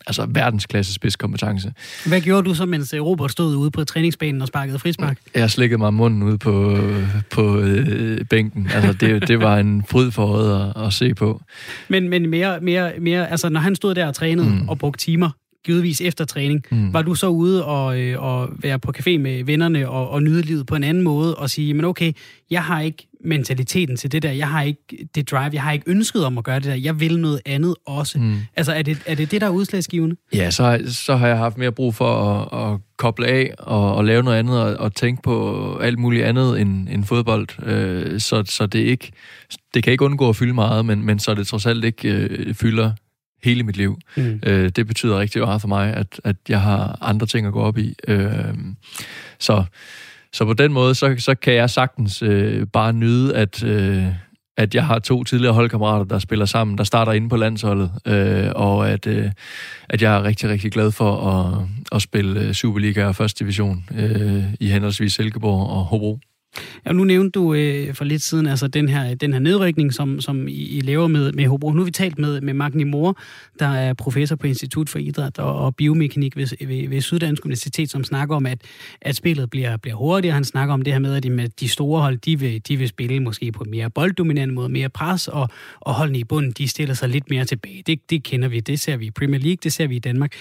altså 0.07 0.27
verdensklasse 0.29 0.93
spidskompetence. 0.93 1.73
Hvad 2.07 2.21
gjorde 2.21 2.49
du 2.49 2.53
så, 2.53 2.65
mens 2.65 2.93
øh, 2.93 3.01
Robert 3.01 3.31
stod 3.31 3.55
ude 3.55 3.71
på 3.71 3.83
træningsbanen 3.83 4.41
og 4.41 4.47
sparkede 4.47 4.79
frispark? 4.79 5.17
Jeg 5.35 5.51
slikkede 5.51 5.77
mig 5.77 5.93
munden 5.93 6.23
ude 6.23 6.37
på, 6.37 6.77
på 7.31 7.59
øh, 7.59 8.25
bænken. 8.25 8.69
Altså, 8.73 8.93
det, 8.93 9.27
det 9.27 9.39
var 9.39 9.57
en 9.57 9.83
fryd 9.89 10.11
for 10.11 10.25
øjet 10.25 10.73
at, 10.75 10.85
at 10.85 10.93
se 10.93 11.13
på. 11.13 11.41
Men, 11.87 12.09
men 12.09 12.29
mere, 12.29 12.59
mere, 12.59 12.91
mere, 12.99 13.31
altså 13.31 13.49
når 13.49 13.59
han 13.59 13.75
stod 13.75 13.95
der 13.95 14.07
og 14.07 14.15
trænede 14.15 14.49
mm. 14.49 14.69
og 14.69 14.77
brugte 14.77 15.05
timer, 15.05 15.29
givetvis 15.65 16.01
efter 16.01 16.25
træning, 16.25 16.63
mm. 16.71 16.93
var 16.93 17.01
du 17.01 17.15
så 17.15 17.27
ude 17.27 17.65
og, 17.65 17.99
øh, 17.99 18.23
og 18.23 18.49
være 18.59 18.79
på 18.79 18.93
café 18.97 19.17
med 19.17 19.43
vennerne 19.43 19.89
og, 19.89 20.09
og 20.09 20.23
nyde 20.23 20.41
livet 20.41 20.67
på 20.67 20.75
en 20.75 20.83
anden 20.83 21.03
måde 21.03 21.35
og 21.35 21.49
sige, 21.49 21.73
men 21.73 21.85
okay, 21.85 22.11
jeg 22.49 22.63
har 22.63 22.81
ikke 22.81 23.07
mentaliteten 23.23 23.97
til 23.97 24.11
det 24.11 24.23
der, 24.23 24.31
jeg 24.31 24.49
har 24.49 24.61
ikke 24.61 25.07
det 25.15 25.31
drive, 25.31 25.49
jeg 25.53 25.61
har 25.61 25.71
ikke 25.71 25.89
ønsket 25.89 26.25
om 26.25 26.37
at 26.37 26.43
gøre 26.43 26.55
det 26.55 26.65
der, 26.65 26.75
jeg 26.75 26.99
vil 26.99 27.19
noget 27.19 27.41
andet 27.45 27.75
også. 27.85 28.19
Mm. 28.19 28.35
Altså 28.55 28.73
er 28.73 28.81
det, 28.81 29.01
er 29.05 29.15
det 29.15 29.31
det, 29.31 29.41
der 29.41 29.47
er 29.47 29.51
udslagsgivende? 29.51 30.15
Ja, 30.33 30.51
så, 30.51 30.81
så 30.87 31.15
har 31.15 31.27
jeg 31.27 31.37
haft 31.37 31.57
mere 31.57 31.71
brug 31.71 31.95
for 31.95 32.23
at, 32.23 32.73
at 32.73 32.79
koble 32.97 33.27
af 33.27 33.53
og, 33.59 33.95
og 33.95 34.05
lave 34.05 34.23
noget 34.23 34.37
andet 34.37 34.61
og, 34.61 34.75
og 34.75 34.95
tænke 34.95 35.21
på 35.21 35.77
alt 35.81 35.99
muligt 35.99 36.25
andet 36.25 36.61
end, 36.61 36.89
end 36.89 37.03
fodbold. 37.03 37.65
Øh, 37.65 38.19
så, 38.19 38.43
så 38.45 38.65
det 38.65 38.79
ikke 38.79 39.11
det 39.73 39.83
kan 39.83 39.91
ikke 39.91 40.05
undgå 40.05 40.29
at 40.29 40.35
fylde 40.35 40.53
meget, 40.53 40.85
men, 40.85 41.05
men 41.05 41.19
så 41.19 41.33
det 41.33 41.47
trods 41.47 41.65
alt 41.65 41.85
ikke 41.85 42.09
øh, 42.09 42.55
fylder 42.55 42.91
hele 43.43 43.63
mit 43.63 43.77
liv. 43.77 43.97
Mm. 44.17 44.39
Øh, 44.45 44.69
det 44.69 44.87
betyder 44.87 45.19
rigtig 45.19 45.41
meget 45.41 45.61
for 45.61 45.67
mig, 45.67 45.93
at, 45.93 46.21
at 46.23 46.35
jeg 46.49 46.61
har 46.61 46.97
andre 47.01 47.27
ting 47.27 47.47
at 47.47 47.53
gå 47.53 47.59
op 47.61 47.77
i. 47.77 47.95
Øh, 48.07 48.53
så, 49.39 49.63
så 50.33 50.45
på 50.45 50.53
den 50.53 50.73
måde, 50.73 50.95
så, 50.95 51.15
så 51.17 51.35
kan 51.35 51.53
jeg 51.53 51.69
sagtens 51.69 52.21
øh, 52.21 52.67
bare 52.73 52.93
nyde, 52.93 53.35
at, 53.35 53.63
øh, 53.63 54.05
at 54.57 54.75
jeg 54.75 54.85
har 54.85 54.99
to 54.99 55.23
tidligere 55.23 55.53
holdkammerater, 55.53 56.05
der 56.05 56.19
spiller 56.19 56.45
sammen, 56.45 56.77
der 56.77 56.83
starter 56.83 57.11
inde 57.11 57.29
på 57.29 57.37
landsholdet, 57.37 57.91
øh, 58.07 58.51
og 58.55 58.89
at, 58.89 59.07
øh, 59.07 59.31
at 59.89 60.01
jeg 60.01 60.15
er 60.15 60.23
rigtig, 60.23 60.49
rigtig 60.49 60.71
glad 60.71 60.91
for 60.91 61.29
at, 61.29 61.67
at 61.91 62.01
spille 62.01 62.53
Superliga 62.53 63.05
og 63.05 63.15
første 63.15 63.43
division 63.43 63.85
øh, 63.97 64.43
i 64.59 64.67
henholdsvis 64.67 65.13
Silkeborg 65.13 65.69
og 65.69 65.85
Hobro. 65.85 66.19
Ja, 66.85 66.91
nu 66.91 67.03
nævnte 67.03 67.39
du 67.39 67.53
øh, 67.53 67.93
for 67.93 68.05
lidt 68.05 68.21
siden 68.21 68.47
altså 68.47 68.67
den 68.67 68.89
her, 68.89 69.15
den 69.15 69.33
her 69.33 69.39
nedrykning, 69.39 69.93
som, 69.93 70.21
som 70.21 70.47
I, 70.47 70.51
I 70.51 70.81
laver 70.81 71.07
med, 71.07 71.31
med 71.31 71.47
Hobro. 71.47 71.71
Nu 71.71 71.77
har 71.77 71.85
vi 71.85 71.91
talt 71.91 72.19
med, 72.19 72.41
med 72.41 72.53
Magni 72.53 72.83
Mor, 72.83 73.19
der 73.59 73.67
er 73.67 73.93
professor 73.93 74.35
på 74.35 74.47
Institut 74.47 74.89
for 74.89 74.99
Idræt 74.99 75.39
og, 75.39 75.55
og 75.55 75.75
Biomekanik 75.75 76.37
ved, 76.37 76.67
ved, 76.67 76.89
ved 76.89 77.01
Syddansk 77.01 77.45
Universitet, 77.45 77.89
som 77.89 78.03
snakker 78.03 78.35
om, 78.35 78.45
at, 78.45 78.61
at 79.01 79.15
spillet 79.15 79.49
bliver, 79.49 79.77
bliver 79.77 79.95
hurtigere. 79.95 80.33
Han 80.33 80.43
snakker 80.43 80.73
om 80.73 80.81
det 80.81 80.93
her 80.93 80.99
med, 80.99 81.15
at 81.15 81.23
de, 81.23 81.29
med 81.29 81.49
de 81.59 81.69
store 81.69 82.01
hold, 82.01 82.17
de 82.17 82.39
vil, 82.39 82.61
de 82.67 82.77
vil 82.77 82.87
spille 82.87 83.19
måske 83.19 83.51
på 83.51 83.63
mere 83.63 83.89
bolddominant 83.89 84.53
måde, 84.53 84.69
mere 84.69 84.89
pres, 84.89 85.27
og, 85.27 85.49
og 85.79 85.93
holdene 85.93 86.19
i 86.19 86.23
bunden, 86.23 86.51
de 86.51 86.67
stiller 86.67 86.93
sig 86.93 87.09
lidt 87.09 87.29
mere 87.29 87.45
tilbage. 87.45 87.83
Det, 87.87 88.09
det 88.09 88.23
kender 88.23 88.47
vi, 88.47 88.59
det 88.59 88.79
ser 88.79 88.97
vi 88.97 89.05
i 89.05 89.11
Premier 89.11 89.39
League, 89.39 89.57
det 89.63 89.73
ser 89.73 89.87
vi 89.87 89.95
i 89.95 89.99
Danmark. 89.99 90.33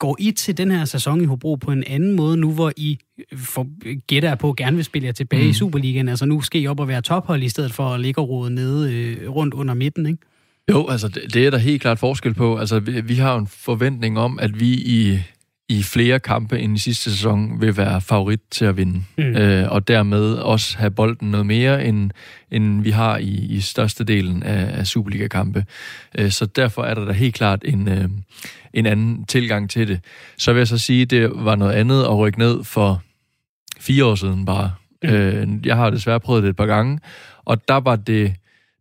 Går 0.00 0.16
I 0.18 0.30
til 0.30 0.56
den 0.56 0.70
her 0.70 0.84
sæson 0.84 1.20
i 1.20 1.24
Hobro 1.24 1.54
på 1.54 1.70
en 1.70 1.84
anden 1.86 2.16
måde, 2.16 2.36
nu 2.36 2.52
hvor 2.52 2.72
I 2.76 2.98
for, 3.36 3.66
gætter 4.06 4.34
på 4.34 4.54
gerne 4.56 4.76
vil 4.76 4.84
spille 4.84 5.06
jer 5.06 5.12
tilbage 5.12 5.42
mm. 5.42 5.50
i 5.50 5.52
Superligaen? 5.52 6.08
Altså 6.08 6.26
nu 6.26 6.40
skal 6.40 6.62
I 6.62 6.66
op 6.66 6.80
og 6.80 6.88
være 6.88 7.02
tophold 7.02 7.42
i 7.42 7.48
stedet 7.48 7.72
for 7.72 7.84
at 7.84 8.00
ligge 8.00 8.20
og 8.20 8.28
rode 8.28 8.54
nede 8.54 8.94
øh, 8.94 9.30
rundt 9.30 9.54
under 9.54 9.74
midten, 9.74 10.06
ikke? 10.06 10.18
Jo, 10.70 10.88
altså 10.88 11.08
det, 11.08 11.34
det 11.34 11.46
er 11.46 11.50
der 11.50 11.58
helt 11.58 11.82
klart 11.82 11.98
forskel 11.98 12.34
på. 12.34 12.56
Altså 12.56 12.80
vi, 12.80 13.00
vi 13.00 13.14
har 13.14 13.36
en 13.36 13.46
forventning 13.46 14.18
om, 14.18 14.38
at 14.38 14.60
vi 14.60 14.72
i 14.72 15.18
i 15.70 15.82
flere 15.82 16.18
kampe 16.18 16.58
end 16.58 16.76
i 16.76 16.78
sidste 16.78 17.10
sæson 17.10 17.60
vil 17.60 17.76
være 17.76 18.00
favorit 18.00 18.40
til 18.50 18.64
at 18.64 18.76
vinde. 18.76 19.04
Mm. 19.18 19.24
Øh, 19.24 19.72
og 19.72 19.88
dermed 19.88 20.34
også 20.34 20.78
have 20.78 20.90
bolden 20.90 21.30
noget 21.30 21.46
mere, 21.46 21.84
end, 21.84 22.10
end 22.50 22.82
vi 22.82 22.90
har 22.90 23.18
i, 23.18 23.30
i 23.30 23.60
størstedelen 23.60 24.42
af, 24.42 24.78
af 24.78 24.86
Superliga-kampe. 24.86 25.64
Øh, 26.18 26.30
så 26.30 26.46
derfor 26.46 26.82
er 26.82 26.94
der 26.94 27.04
da 27.04 27.12
helt 27.12 27.34
klart 27.34 27.62
en, 27.64 27.88
øh, 27.88 28.08
en 28.72 28.86
anden 28.86 29.24
tilgang 29.24 29.70
til 29.70 29.88
det. 29.88 30.00
Så 30.38 30.52
vil 30.52 30.60
jeg 30.60 30.68
så 30.68 30.78
sige, 30.78 31.02
at 31.02 31.10
det 31.10 31.30
var 31.34 31.56
noget 31.56 31.72
andet 31.72 32.02
at 32.02 32.18
rykke 32.18 32.38
ned 32.38 32.64
for 32.64 33.02
fire 33.80 34.04
år 34.04 34.14
siden 34.14 34.44
bare. 34.44 34.72
Mm. 35.02 35.08
Øh, 35.08 35.48
jeg 35.64 35.76
har 35.76 35.90
desværre 35.90 36.20
prøvet 36.20 36.42
det 36.42 36.50
et 36.50 36.56
par 36.56 36.66
gange, 36.66 37.00
og 37.44 37.68
der 37.68 37.80
var 37.80 37.96
det 37.96 38.34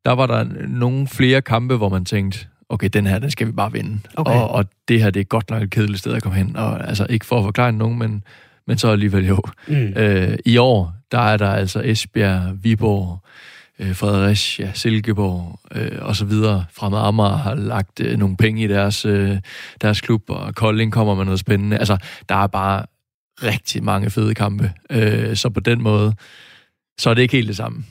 der 0.05 0.11
var 0.11 0.27
der 0.27 0.45
nogle 0.67 1.07
flere 1.07 1.41
kampe, 1.41 1.75
hvor 1.77 1.89
man 1.89 2.05
tænkte, 2.05 2.47
okay, 2.69 2.89
den 2.93 3.07
her, 3.07 3.19
den 3.19 3.31
skal 3.31 3.47
vi 3.47 3.51
bare 3.51 3.71
vinde. 3.71 3.99
Okay. 4.15 4.31
Og, 4.31 4.49
og 4.49 4.65
det 4.87 5.03
her, 5.03 5.09
det 5.09 5.19
er 5.19 5.23
godt 5.23 5.49
nok 5.49 5.63
et 5.63 5.69
kedeligt 5.69 5.99
sted 5.99 6.13
at 6.13 6.23
komme 6.23 6.37
hen. 6.37 6.55
Og 6.55 6.87
altså, 6.87 7.07
ikke 7.09 7.25
for 7.25 7.37
at 7.37 7.43
forklare 7.43 7.71
nogen, 7.71 7.99
men, 7.99 8.23
men 8.67 8.77
så 8.77 8.91
alligevel 8.91 9.27
jo. 9.27 9.39
Mm. 9.67 9.73
Øh, 9.75 10.37
I 10.45 10.57
år, 10.57 10.93
der 11.11 11.19
er 11.19 11.37
der 11.37 11.49
altså 11.49 11.81
Esbjerg, 11.85 12.63
Viborg, 12.63 13.23
øh, 13.79 13.95
Fredericia, 13.95 14.71
Silkeborg 14.73 15.59
øh, 15.75 15.97
og 16.01 16.15
så 16.15 16.25
videre. 16.25 16.65
Fremad 16.71 16.99
Amager 16.99 17.37
har 17.37 17.55
lagt 17.55 17.99
øh, 17.99 18.17
nogle 18.17 18.37
penge 18.37 18.63
i 18.63 18.67
deres, 18.67 19.05
øh, 19.05 19.37
deres 19.81 20.01
klub, 20.01 20.23
og 20.27 20.55
Kolding 20.55 20.91
kommer 20.91 21.15
med 21.15 21.25
noget 21.25 21.39
spændende. 21.39 21.77
Altså, 21.77 21.97
der 22.29 22.35
er 22.35 22.47
bare 22.47 22.85
rigtig 23.43 23.83
mange 23.83 24.09
fede 24.09 24.35
kampe. 24.35 24.73
Øh, 24.89 25.35
så 25.35 25.49
på 25.49 25.59
den 25.59 25.81
måde, 25.81 26.13
så 26.99 27.09
er 27.09 27.13
det 27.13 27.21
ikke 27.21 27.37
helt 27.37 27.47
det 27.47 27.57
samme. 27.57 27.83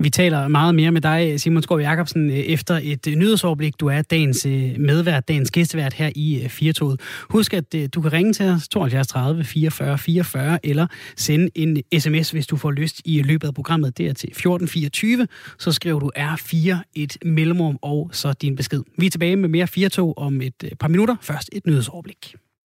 Vi 0.00 0.10
taler 0.10 0.48
meget 0.48 0.74
mere 0.74 0.92
med 0.92 1.00
dig, 1.00 1.40
Simon 1.40 1.62
Skov 1.62 1.80
Jacobsen, 1.80 2.30
øh, 2.30 2.36
efter 2.36 2.80
et 2.82 3.06
øh, 3.06 3.14
nyhedsoverblik. 3.14 3.80
Du 3.80 3.86
er 3.86 4.02
dagens 4.02 4.46
øh, 4.46 4.74
medvært, 4.78 5.28
dagens 5.28 5.50
gæstevært 5.50 5.92
her 5.92 6.10
i 6.14 6.46
Firtoget. 6.48 7.00
Husk, 7.30 7.54
at 7.54 7.74
du 7.94 8.00
kan 8.00 8.12
ringe 8.12 8.32
til 8.32 8.46
os 8.46 8.68
72 8.68 9.06
30 9.06 9.44
44 9.44 9.98
44, 9.98 10.66
eller 10.66 10.86
sende 11.16 11.50
en 11.54 11.82
sms, 11.98 12.30
hvis 12.30 12.46
du 12.46 12.56
får 12.56 12.70
lyst 12.70 13.00
i 13.04 13.22
løbet 13.22 13.48
af 13.48 13.54
programmet. 13.54 13.98
Det 13.98 14.06
er 14.06 14.12
til 14.12 14.28
1424. 14.28 15.26
Så 15.58 15.72
skriver 15.72 16.00
du 16.00 16.10
R4, 16.16 16.76
et 16.94 17.18
mellemrum 17.24 17.78
og 17.82 18.10
så 18.12 18.32
din 18.32 18.56
besked. 18.56 18.82
Vi 18.98 19.06
er 19.06 19.10
tilbage 19.10 19.36
med 19.36 19.48
mere 19.48 19.66
Firtog 19.66 20.18
om 20.18 20.40
et 20.40 20.72
par 20.80 20.88
minutter. 20.88 21.16
Først 21.20 21.50
et 21.52 21.66
nyhedsoverblik. 21.66 22.34